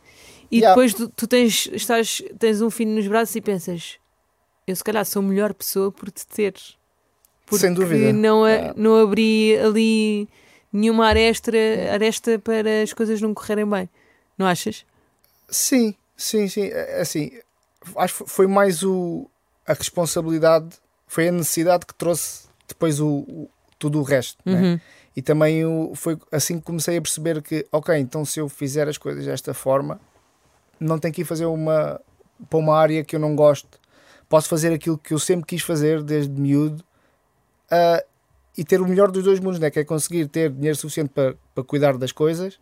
e 0.50 0.56
Yeah. 0.58 0.68
depois 0.74 0.92
tu, 0.94 1.08
tu 1.08 1.26
tens, 1.26 1.68
estás, 1.72 2.20
tens 2.38 2.60
um 2.60 2.68
filho 2.70 2.90
nos 2.90 3.06
braços 3.06 3.34
e 3.36 3.40
pensas 3.40 3.98
eu 4.66 4.74
se 4.76 4.84
calhar 4.84 5.04
sou 5.06 5.22
a 5.22 5.24
melhor 5.24 5.54
pessoa 5.54 5.90
por 5.92 6.10
te 6.10 6.26
ter. 6.26 6.54
Porque 7.46 7.60
Sem 7.66 7.74
dúvida. 7.74 8.12
Não, 8.12 8.46
Yeah. 8.46 8.74
não 8.76 8.96
abri 8.96 9.56
ali 9.58 10.28
nenhuma 10.72 11.06
aresta, 11.06 11.50
aresta 11.92 12.38
para 12.38 12.82
as 12.82 12.92
coisas 12.92 13.20
não 13.20 13.32
correrem 13.34 13.68
bem. 13.68 13.88
Não 14.38 14.46
achas? 14.46 14.84
Sim, 15.48 15.94
sim, 16.16 16.48
sim. 16.48 16.66
É, 16.72 17.00
Assim, 17.00 17.30
acho 17.96 18.24
que 18.24 18.30
foi 18.30 18.46
mais 18.46 18.82
o, 18.82 19.28
a 19.66 19.72
responsabilidade, 19.72 20.76
foi 21.06 21.28
a 21.28 21.32
necessidade 21.32 21.86
que 21.86 21.94
trouxe 21.94 22.46
depois 22.68 23.00
o, 23.00 23.08
o- 23.08 23.50
tudo 23.78 23.98
o 24.00 24.02
resto. 24.02 24.38
né? 24.44 24.60
Uhum. 24.60 24.80
E 25.16 25.20
também 25.22 25.64
o, 25.64 25.92
foi 25.94 26.18
assim 26.30 26.58
que 26.58 26.64
comecei 26.64 26.96
a 26.96 27.02
perceber 27.02 27.42
que, 27.42 27.66
ok, 27.70 27.94
então 27.98 28.24
se 28.24 28.40
eu 28.40 28.48
fizer 28.48 28.88
as 28.88 28.96
coisas 28.96 29.24
desta 29.26 29.52
forma, 29.52 30.00
não 30.80 30.98
tenho 30.98 31.12
que 31.12 31.20
ir 31.22 31.24
fazer 31.24 31.44
uma 31.46 32.00
para 32.50 32.58
uma 32.58 32.76
área 32.76 33.04
que 33.04 33.14
eu 33.14 33.20
não 33.20 33.36
gosto. 33.36 33.78
Posso 34.28 34.48
fazer 34.48 34.72
aquilo 34.72 34.96
que 34.98 35.12
eu 35.14 35.18
sempre 35.18 35.46
quis 35.46 35.62
fazer 35.62 36.02
desde 36.02 36.32
miúdo 36.40 36.82
ah, 37.70 38.02
e 38.56 38.64
ter 38.64 38.80
o 38.80 38.88
melhor 38.88 39.10
dos 39.10 39.22
dois 39.22 39.38
mundos, 39.38 39.60
né? 39.60 39.70
que 39.70 39.78
é 39.78 39.84
conseguir 39.84 40.26
ter 40.28 40.50
dinheiro 40.50 40.76
suficiente 40.76 41.10
para, 41.10 41.36
para 41.54 41.62
cuidar 41.64 41.96
das 41.98 42.10
coisas 42.10 42.58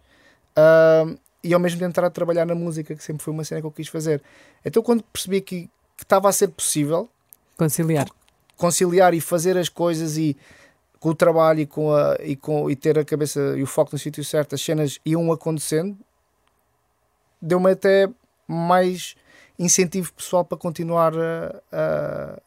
ah, 0.56 1.06
e 1.42 1.52
ao 1.54 1.60
mesmo 1.60 1.78
tempo 1.78 1.90
estar 1.90 2.04
a 2.04 2.10
trabalhar 2.10 2.44
na 2.46 2.54
música, 2.54 2.94
que 2.94 3.02
sempre 3.02 3.22
foi 3.22 3.32
uma 3.32 3.44
cena 3.44 3.60
que 3.60 3.66
eu 3.66 3.70
quis 3.72 3.88
fazer. 3.88 4.22
Então, 4.64 4.82
quando 4.82 5.02
percebi 5.04 5.40
que, 5.40 5.70
estava 6.00 6.28
a 6.28 6.32
ser 6.32 6.48
possível, 6.48 7.08
Conciliar. 7.56 8.08
conciliar 8.56 9.12
e 9.14 9.20
fazer 9.20 9.56
as 9.58 9.68
coisas 9.68 10.16
e 10.16 10.36
com 10.98 11.10
o 11.10 11.14
trabalho 11.14 11.60
e 11.60 11.66
com 11.66 11.94
a 11.94 12.16
e 12.22 12.36
com 12.36 12.70
e 12.70 12.76
ter 12.76 12.98
a 12.98 13.04
cabeça 13.04 13.40
e 13.56 13.62
o 13.62 13.66
foco 13.66 13.90
no 13.92 13.98
sítio 13.98 14.22
certo 14.24 14.54
as 14.54 14.60
cenas 14.62 14.98
iam 15.04 15.30
acontecendo 15.32 15.96
deu-me 17.40 17.70
até 17.70 18.08
mais 18.46 19.14
incentivo 19.58 20.12
pessoal 20.12 20.44
para 20.44 20.58
continuar 20.58 21.12
a, 21.18 21.62
a- 21.72 22.42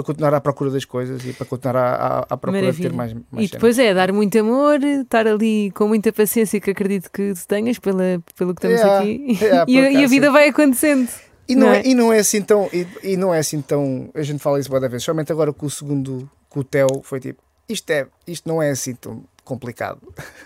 para 0.00 0.06
continuar 0.06 0.34
à 0.34 0.40
procura 0.40 0.70
das 0.70 0.84
coisas 0.84 1.24
e 1.24 1.32
para 1.32 1.46
continuar 1.46 1.76
à, 1.76 2.18
à, 2.28 2.36
procura 2.36 2.72
de 2.72 2.78
ter 2.80 2.90
Maravilha. 2.92 2.96
mais, 2.96 3.14
mais 3.30 3.48
E 3.48 3.52
depois 3.52 3.78
é 3.78 3.92
dar 3.92 4.12
muito 4.12 4.38
amor, 4.38 4.82
estar 4.82 5.26
ali 5.26 5.70
com 5.72 5.86
muita 5.86 6.12
paciência 6.12 6.60
que 6.60 6.70
acredito 6.70 7.10
que 7.10 7.34
tu 7.34 7.46
tenhas 7.46 7.78
pela, 7.78 8.22
pelo 8.36 8.54
que 8.54 8.66
estamos 8.66 8.80
Yeah, 8.80 8.98
aqui 9.00 9.38
yeah, 9.44 9.64
e, 9.68 9.78
a, 9.78 9.92
e 10.00 10.04
a 10.04 10.08
vida 10.08 10.30
vai 10.30 10.48
acontecendo. 10.48 11.08
E 11.48 11.54
não, 11.54 11.66
Não 11.66 11.74
é? 11.74 11.80
é? 11.80 11.86
e 11.86 11.94
não 11.94 12.12
é 12.12 12.18
assim 12.20 12.40
tão. 12.42 12.68
E, 12.72 12.86
e 13.02 13.16
não 13.16 13.34
é 13.34 13.38
assim 13.40 13.60
tão. 13.60 14.08
A 14.14 14.22
gente 14.22 14.38
fala 14.40 14.58
isso 14.60 14.70
várias 14.70 14.90
vezes, 14.90 15.04
somente 15.04 15.32
agora 15.32 15.52
com 15.52 15.66
o 15.66 15.70
segundo, 15.70 16.30
com 16.48 16.60
o 16.60 16.64
Theo, 16.64 17.02
foi 17.02 17.18
tipo: 17.20 17.42
isto, 17.68 17.90
é, 17.90 18.06
isto 18.26 18.48
não 18.48 18.62
é 18.62 18.70
assim 18.70 18.94
tão 18.94 19.24
complicado. 19.44 20.00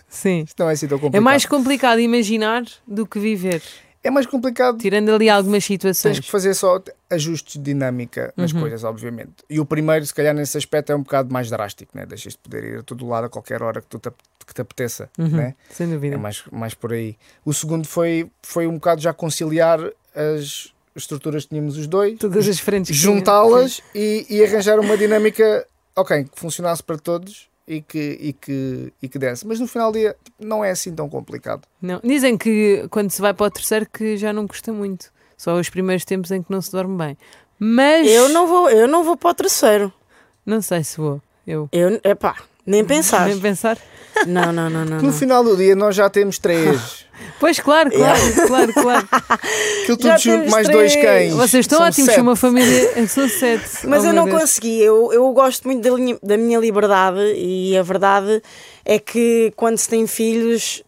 Sim. 0.08 0.44
Isto 0.48 0.62
não 0.62 0.70
é 0.70 0.72
assim 0.72 0.88
tão 0.88 0.98
complicado. 0.98 1.20
É 1.20 1.22
mais 1.22 1.44
complicado 1.44 2.00
imaginar 2.00 2.62
do 2.86 3.06
que 3.06 3.18
viver, 3.18 3.60
É 4.04 4.10
mais 4.10 4.26
complicado. 4.26 4.76
tirando 4.78 5.08
ali 5.12 5.28
algumas 5.30 5.64
Tens 5.66 5.74
situações. 5.80 6.20
que 6.20 6.30
fazer 6.30 6.52
só 6.54 6.80
ajustes 7.10 7.54
de 7.54 7.62
dinâmica 7.62 8.32
nas 8.36 8.52
Uhum. 8.52 8.60
coisas, 8.60 8.84
obviamente. 8.84 9.32
E 9.48 9.58
o 9.58 9.64
primeiro, 9.64 10.04
se 10.04 10.12
calhar, 10.14 10.34
nesse 10.34 10.58
aspecto 10.58 10.92
é 10.92 10.94
um 10.94 11.02
bocado 11.02 11.32
mais 11.32 11.48
drástico, 11.48 11.90
né? 11.96 12.04
Deixas 12.04 12.34
de 12.34 12.38
poder 12.38 12.64
ir 12.64 12.78
a 12.80 12.82
todo 12.82 13.06
lado 13.08 13.24
a 13.24 13.28
qualquer 13.30 13.62
hora 13.62 13.80
que, 13.80 13.86
tu 13.86 13.98
te, 13.98 14.10
que 14.46 14.52
te 14.54 14.60
apeteça, 14.60 15.08
Uhum, 15.18 15.28
né? 15.28 15.54
Sem 15.70 15.88
dúvida. 15.90 16.14
É 16.16 16.18
mais, 16.18 16.42
mais 16.52 16.74
por 16.74 16.92
aí. 16.92 17.16
O 17.44 17.52
segundo 17.54 17.86
foi, 17.88 18.30
foi 18.42 18.66
um 18.66 18.74
bocado 18.74 19.00
já 19.00 19.12
conciliar 19.14 19.80
as 20.14 20.72
estruturas 20.94 21.44
que 21.44 21.48
tínhamos 21.48 21.76
os 21.78 21.86
dois, 21.86 22.18
Todas 22.18 22.46
as 22.46 22.58
frentes. 22.60 22.94
juntá-las 22.94 23.80
e, 23.94 24.26
e 24.28 24.44
arranjar 24.44 24.78
uma 24.78 24.96
dinâmica, 24.98 25.66
ok, 25.96 26.24
que 26.24 26.38
funcionasse 26.38 26.82
para 26.82 26.98
todos 26.98 27.48
e 27.66 27.80
que, 27.80 28.18
e 28.20 28.32
que, 28.32 28.92
e 29.02 29.08
que 29.08 29.18
desse. 29.18 29.46
Mas 29.46 29.60
no 29.60 29.66
final 29.66 29.90
do 29.90 29.98
dia 29.98 30.16
tipo, 30.22 30.44
não 30.44 30.64
é 30.64 30.70
assim 30.70 30.94
tão 30.94 31.08
complicado. 31.08 31.62
Não. 31.80 32.00
Dizem 32.02 32.36
que 32.36 32.86
quando 32.90 33.10
se 33.10 33.20
vai 33.20 33.32
para 33.34 33.46
o 33.46 33.50
terceiro 33.50 33.86
que 33.90 34.16
já 34.16 34.32
não 34.32 34.46
custa 34.46 34.72
muito. 34.72 35.12
Só 35.36 35.58
os 35.58 35.68
primeiros 35.68 36.04
tempos 36.04 36.30
em 36.30 36.42
que 36.42 36.50
não 36.50 36.60
se 36.62 36.70
dorme 36.70 36.96
bem. 36.96 37.18
Mas 37.58 38.06
Eu 38.06 38.28
não 38.28 38.46
vou, 38.46 38.70
eu 38.70 38.86
não 38.86 39.04
vou 39.04 39.16
para 39.16 39.30
o 39.30 39.34
terceiro. 39.34 39.92
não 40.44 40.60
sei 40.62 40.84
se 40.84 40.96
vou. 40.96 41.20
Eu. 41.46 41.68
Eu, 41.72 42.00
epá, 42.04 42.36
nem 42.66 42.84
pensar. 42.84 43.26
Nem 43.28 43.38
pensar. 43.38 43.78
Não, 44.26 44.52
não, 44.52 44.70
não, 44.70 44.84
não. 44.84 44.96
No 44.98 45.02
não. 45.04 45.12
final 45.12 45.42
do 45.42 45.56
dia 45.56 45.74
nós 45.74 45.94
já 45.96 46.08
temos 46.10 46.38
três. 46.38 47.04
Pois 47.38 47.60
claro, 47.60 47.90
claro, 47.92 48.20
claro, 48.48 48.72
claro. 48.72 49.08
Aquilo 49.82 49.96
tudo 49.96 50.18
junto, 50.18 50.50
mais 50.50 50.68
dois 50.68 50.92
três. 50.92 51.04
cães. 51.06 51.32
Vocês 51.34 51.64
estão 51.64 51.78
São 51.78 51.86
ótimos, 51.86 52.06
sete. 52.06 52.14
são 52.16 52.22
uma 52.24 52.36
família. 52.36 53.06
São 53.08 53.28
sete. 53.28 53.64
Mas 53.86 54.02
Oh, 54.02 54.06
eu 54.08 54.12
não 54.12 54.24
Deus. 54.24 54.40
consegui. 54.40 54.80
Eu, 54.80 55.12
eu 55.12 55.32
gosto 55.32 55.64
muito 55.64 55.82
da, 55.82 55.94
linha- 55.94 56.18
da 56.22 56.36
minha 56.36 56.58
liberdade 56.58 57.20
e 57.36 57.76
a 57.78 57.82
verdade 57.82 58.42
é 58.84 58.98
que 58.98 59.52
quando 59.56 59.78
se 59.78 59.88
tem 59.88 60.06
filhos 60.08 60.82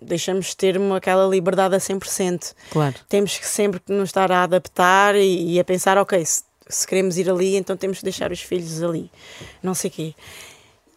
deixamos 0.00 0.46
de 0.48 0.56
ter 0.56 0.76
uma- 0.76 0.98
aquela 0.98 1.26
liberdade 1.26 1.74
a 1.74 1.78
100%. 1.78 2.52
Claro. 2.70 2.94
Temos 3.08 3.38
que 3.38 3.46
sempre 3.46 3.80
que 3.80 3.92
nos 3.92 4.10
estar 4.10 4.30
a 4.30 4.42
adaptar 4.42 5.14
e, 5.16 5.54
e 5.54 5.60
a 5.60 5.64
pensar, 5.64 5.96
ok, 5.96 6.22
se, 6.24 6.42
se 6.68 6.86
queremos 6.86 7.16
ir 7.16 7.30
ali, 7.30 7.56
então 7.56 7.76
temos 7.78 7.98
que 7.98 8.04
deixar 8.04 8.30
os 8.30 8.40
filhos 8.42 8.82
ali. 8.82 9.10
Não 9.62 9.74
sei 9.74 9.88
o 9.88 9.92
quê. 9.92 10.14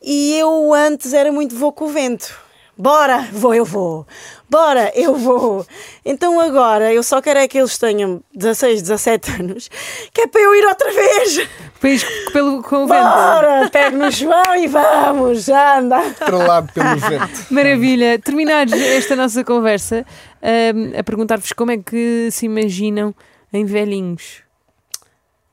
E 0.07 0.37
eu 0.37 0.71
antes 0.71 1.13
era 1.13 1.31
muito 1.31 1.55
vou 1.55 1.71
com 1.73 1.85
o 1.85 1.89
vento. 1.89 2.45
Bora, 2.77 3.27
vou, 3.31 3.55
eu 3.55 3.65
vou. 3.65 4.05
Bora, 4.47 4.91
eu 4.93 5.15
vou. 5.15 5.65
Então 6.05 6.39
agora 6.39 6.93
eu 6.93 7.01
só 7.01 7.21
quero 7.21 7.39
é 7.39 7.47
que 7.47 7.57
eles 7.57 7.77
tenham 7.77 8.21
16, 8.35 8.83
17 8.83 9.31
anos, 9.41 9.69
que 10.13 10.21
é 10.21 10.27
para 10.27 10.41
eu 10.41 10.53
ir 10.53 10.65
outra 10.65 10.91
vez. 10.91 11.47
País 11.81 12.05
pelo, 12.31 12.61
com 12.61 12.83
o 12.83 12.87
vento. 12.87 13.01
Bora, 13.01 13.69
pego 13.71 13.97
no 13.97 14.11
João 14.11 14.55
e 14.57 14.67
vamos, 14.67 15.49
anda. 15.49 16.05
Estrelado 16.05 16.71
pelo 16.71 16.97
vento. 16.99 17.45
Maravilha. 17.49 18.19
Terminados 18.19 18.73
esta 18.73 19.15
nossa 19.15 19.43
conversa, 19.43 20.05
ahm, 20.43 20.99
a 20.99 21.03
perguntar-vos 21.03 21.51
como 21.53 21.71
é 21.71 21.77
que 21.77 22.29
se 22.29 22.45
imaginam 22.45 23.15
em 23.51 23.65
velhinhos. 23.65 24.43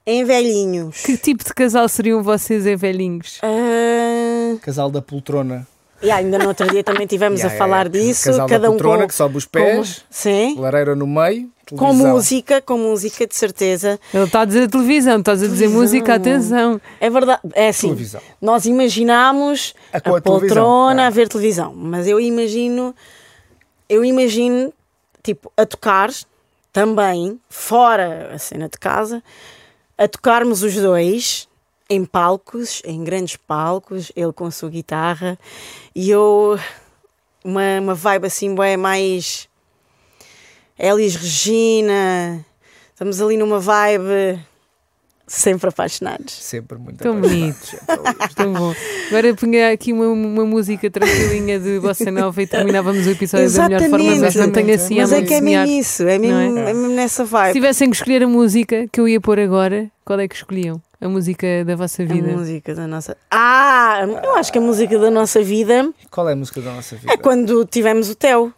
Em 0.05 0.25
velhinhos. 0.25 1.03
Que 1.03 1.17
tipo 1.17 1.45
de 1.45 1.55
casal 1.55 1.89
seriam 1.89 2.21
vocês 2.23 2.67
em 2.67 2.75
velhinhos? 2.75 3.39
Ah, 3.41 4.12
Casal 4.59 4.91
da 4.91 5.01
poltrona. 5.03 5.67
e 6.03 6.11
ainda 6.11 6.39
no 6.39 6.49
outro 6.49 6.67
dia 6.69 6.83
também 6.83 7.07
tivemos 7.07 7.41
Yeah, 7.41 7.55
a 7.55 7.59
falar 7.59 7.87
yeah, 7.87 7.91
disso. 8.09 8.25
Casal 8.25 8.49
cada 8.49 8.63
da 8.63 8.69
um 8.71 8.73
poltrona 8.73 9.03
com, 9.03 9.09
que 9.09 9.15
sobe 9.15 9.37
os 9.37 9.45
com- 9.45 9.51
pés, 9.53 10.05
sim, 10.11 10.57
lareira 10.59 10.95
no 10.97 11.07
meio, 11.07 11.49
com 11.71 11.77
televisão. 11.77 12.11
música, 12.13 12.61
com 12.61 12.77
música 12.79 13.27
de 13.27 13.35
certeza. 13.37 13.99
Ele 14.13 14.25
está 14.25 14.41
a 14.41 14.45
dizer 14.45 14.69
televisão, 14.69 15.19
estás 15.21 15.41
a 15.43 15.47
dizer 15.47 15.59
Televisão. 15.69 15.81
música, 15.81 16.15
atenção. 16.15 16.81
É 17.01 17.09
verdade, 17.09 17.41
é 17.55 17.69
assim. 17.69 17.89
Televisão. 17.89 18.21
Nós 18.41 18.67
imaginámos 18.67 19.75
A 19.93 19.99
a, 19.99 20.01
com 20.01 20.17
a 20.17 20.21
poltrona 20.21 21.03
é. 21.03 21.07
a 21.07 21.11
ver 21.11 21.29
televisão, 21.29 21.73
mas 21.75 22.07
eu 22.07 22.19
imagino, 22.21 22.95
eu 23.89 24.05
imagino, 24.05 24.73
tipo, 25.23 25.51
a 25.57 25.65
tocar 25.65 26.11
também, 26.73 27.39
fora 27.49 28.31
a 28.35 28.39
cena 28.39 28.69
de 28.69 28.79
casa, 28.79 29.23
a 29.97 30.09
tocarmos 30.09 30.63
os 30.63 30.75
dois 30.75 31.47
em 31.93 32.05
palcos, 32.05 32.81
em 32.85 33.05
grandes 33.05 33.37
palcos, 33.37 34.11
ele 34.17 34.33
com 34.33 34.47
a 34.47 34.51
sua 34.51 34.71
guitarra 34.71 35.39
e 35.95 36.11
eu 36.11 36.59
uma, 37.45 37.81
uma 37.81 37.95
vibe 37.95 38.27
assim, 38.27 38.55
bué, 38.55 38.77
mais 38.77 39.49
Elis 40.79 41.15
Regina, 41.17 42.45
estamos 42.93 43.21
ali 43.21 43.37
numa 43.37 43.61
vibe 43.61 44.41
sempre 45.27 45.69
apaixonados. 45.69 46.33
Sempre 46.33 46.79
muito 46.79 46.99
Tão 47.03 47.19
apaixonados, 47.19 47.41
bonito. 47.41 47.67
sempre 47.67 47.95
ali. 48.23 48.35
Tão 48.35 48.53
bom. 48.53 48.75
Agora 49.09 49.35
punha 49.35 49.71
aqui 49.73 49.93
uma, 49.93 50.07
uma 50.09 50.45
música 50.47 50.91
tranquilinha 50.91 51.59
de 51.61 51.79
Bossa 51.81 52.11
Nova 52.11 52.43
e 52.43 52.47
terminávamos 52.47 53.07
o 53.07 53.11
episódio 53.11 53.51
da 53.53 53.69
melhor 53.69 53.81
forma, 53.91 54.17
mas 54.17 54.35
não 54.35 54.51
tenho 54.51 54.75
assim 54.75 54.99
a 54.99 55.03
Mas 55.03 55.13
é 55.13 55.23
que 55.23 55.35
é 55.35 55.41
mesmo 55.41 55.73
isso, 55.73 56.03
é 56.05 56.19
mesmo, 56.19 56.37
Não 56.53 56.61
é? 56.63 56.73
mesmo 56.73 56.89
nessa 56.89 57.25
Se 57.25 57.31
vibe. 57.31 57.53
tivessem 57.53 57.91
que 57.91 57.97
escolher 57.97 58.23
a 58.23 58.29
música 58.29 58.87
que 58.91 59.01
eu 59.01 59.07
ia 59.09 59.21
pôr 59.21 59.39
agora, 59.39 59.91
qual 60.05 60.19
é 60.21 60.27
que 60.29 60.35
escolhiam? 60.35 60.81
A 61.03 61.09
música 61.09 61.65
da 61.65 61.75
vossa 61.75 62.05
A 62.05 62.07
vida? 62.07 62.29
música 62.29 62.75
da 62.77 62.87
nossa. 62.87 63.17
Ah, 63.29 64.03
eu 64.23 64.37
acho 64.37 64.53
que 64.53 64.59
a 64.59 64.61
música 64.61 64.97
da 65.01 65.11
nossa 65.11 65.43
vida 65.43 65.93
Qual 66.09 66.29
é 66.29 66.33
a 66.33 66.37
música 66.37 66.61
da 66.61 66.73
nossa 66.73 66.95
vida? 66.95 67.13
é 67.13 67.17
quando 67.17 67.65
tivemos 67.67 68.09
o 68.09 68.15
Theo. 68.15 68.55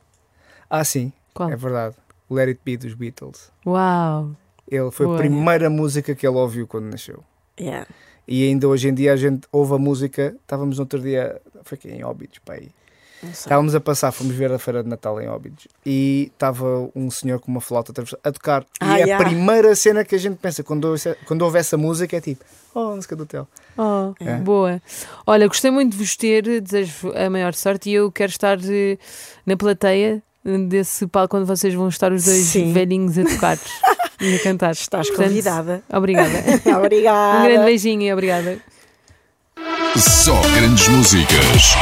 Ah, 0.68 0.84
sim, 0.84 1.10
Qual? 1.32 1.50
é 1.50 1.56
verdade. 1.56 1.96
O 2.28 2.34
Let 2.34 2.48
It 2.48 2.60
Be 2.62 2.76
dos 2.76 2.92
Beatles. 2.92 3.50
Uau! 3.66 4.30
Ele 4.70 4.90
foi 4.90 5.06
Boa. 5.06 5.16
a 5.16 5.20
primeira 5.20 5.70
música 5.70 6.14
que 6.14 6.26
ele 6.26 6.36
ouviu 6.36 6.66
quando 6.66 6.84
nasceu. 6.84 7.24
Yeah. 7.58 7.86
E 8.28 8.46
ainda 8.46 8.68
hoje 8.68 8.88
em 8.88 8.94
dia 8.94 9.14
a 9.14 9.16
gente 9.16 9.46
ouve 9.50 9.74
a 9.74 9.78
música. 9.78 10.36
Estávamos 10.42 10.76
no 10.76 10.82
outro 10.82 11.00
dia, 11.00 11.40
foi 11.62 11.76
aqui 11.78 11.88
em 11.88 12.04
Óbidos, 12.04 12.40
pá, 12.44 12.54
aí. 12.54 12.68
Estávamos 13.32 13.74
a 13.74 13.80
passar, 13.80 14.12
fomos 14.12 14.34
ver 14.34 14.52
a 14.52 14.58
feira 14.58 14.82
de 14.82 14.88
Natal 14.88 15.20
em 15.20 15.28
Óbidos 15.28 15.66
e 15.84 16.30
estava 16.32 16.88
um 16.94 17.10
senhor 17.10 17.40
com 17.40 17.50
uma 17.50 17.60
flauta 17.60 17.92
a 18.22 18.32
tocar. 18.32 18.64
Ah, 18.80 18.98
e 18.98 19.02
a 19.02 19.06
yeah. 19.06 19.24
primeira 19.24 19.74
cena 19.74 20.04
que 20.04 20.14
a 20.14 20.18
gente 20.18 20.36
pensa 20.36 20.62
quando 20.62 20.84
ouve, 20.86 21.14
quando 21.26 21.42
ouve 21.42 21.58
essa 21.58 21.76
música 21.76 22.16
é 22.16 22.20
tipo, 22.20 22.44
oh, 22.74 22.92
a 22.92 22.96
música 22.96 23.14
do 23.16 23.26
Theo. 23.26 23.46
Oh, 23.76 24.12
É. 24.20 24.36
boa. 24.36 24.80
Olha, 25.26 25.46
gostei 25.48 25.70
muito 25.70 25.92
de 25.92 25.98
vos 25.98 26.16
ter, 26.16 26.60
desejo 26.60 27.12
a 27.14 27.28
maior 27.30 27.54
sorte 27.54 27.90
e 27.90 27.94
eu 27.94 28.10
quero 28.12 28.30
estar 28.30 28.58
eh, 28.64 28.98
na 29.46 29.56
plateia 29.56 30.22
desse 30.68 31.06
palco 31.06 31.30
quando 31.30 31.46
vocês 31.46 31.72
vão 31.74 31.88
estar 31.88 32.12
os 32.12 32.24
dois 32.24 32.44
Sim. 32.44 32.72
velhinhos 32.72 33.16
a 33.18 33.24
tocar 33.24 33.58
e 34.20 34.36
a 34.36 34.42
cantar. 34.42 34.72
Estás 34.72 35.08
Portanto, 35.08 35.28
convidada. 35.28 35.82
Obrigada. 35.92 36.32
Obrigada. 36.78 37.38
Um 37.40 37.44
grande 37.44 37.64
beijinho 37.64 38.02
e 38.02 38.12
obrigada. 38.12 38.58
Só 39.96 40.40
grandes 40.54 40.88
músicas. 40.88 41.74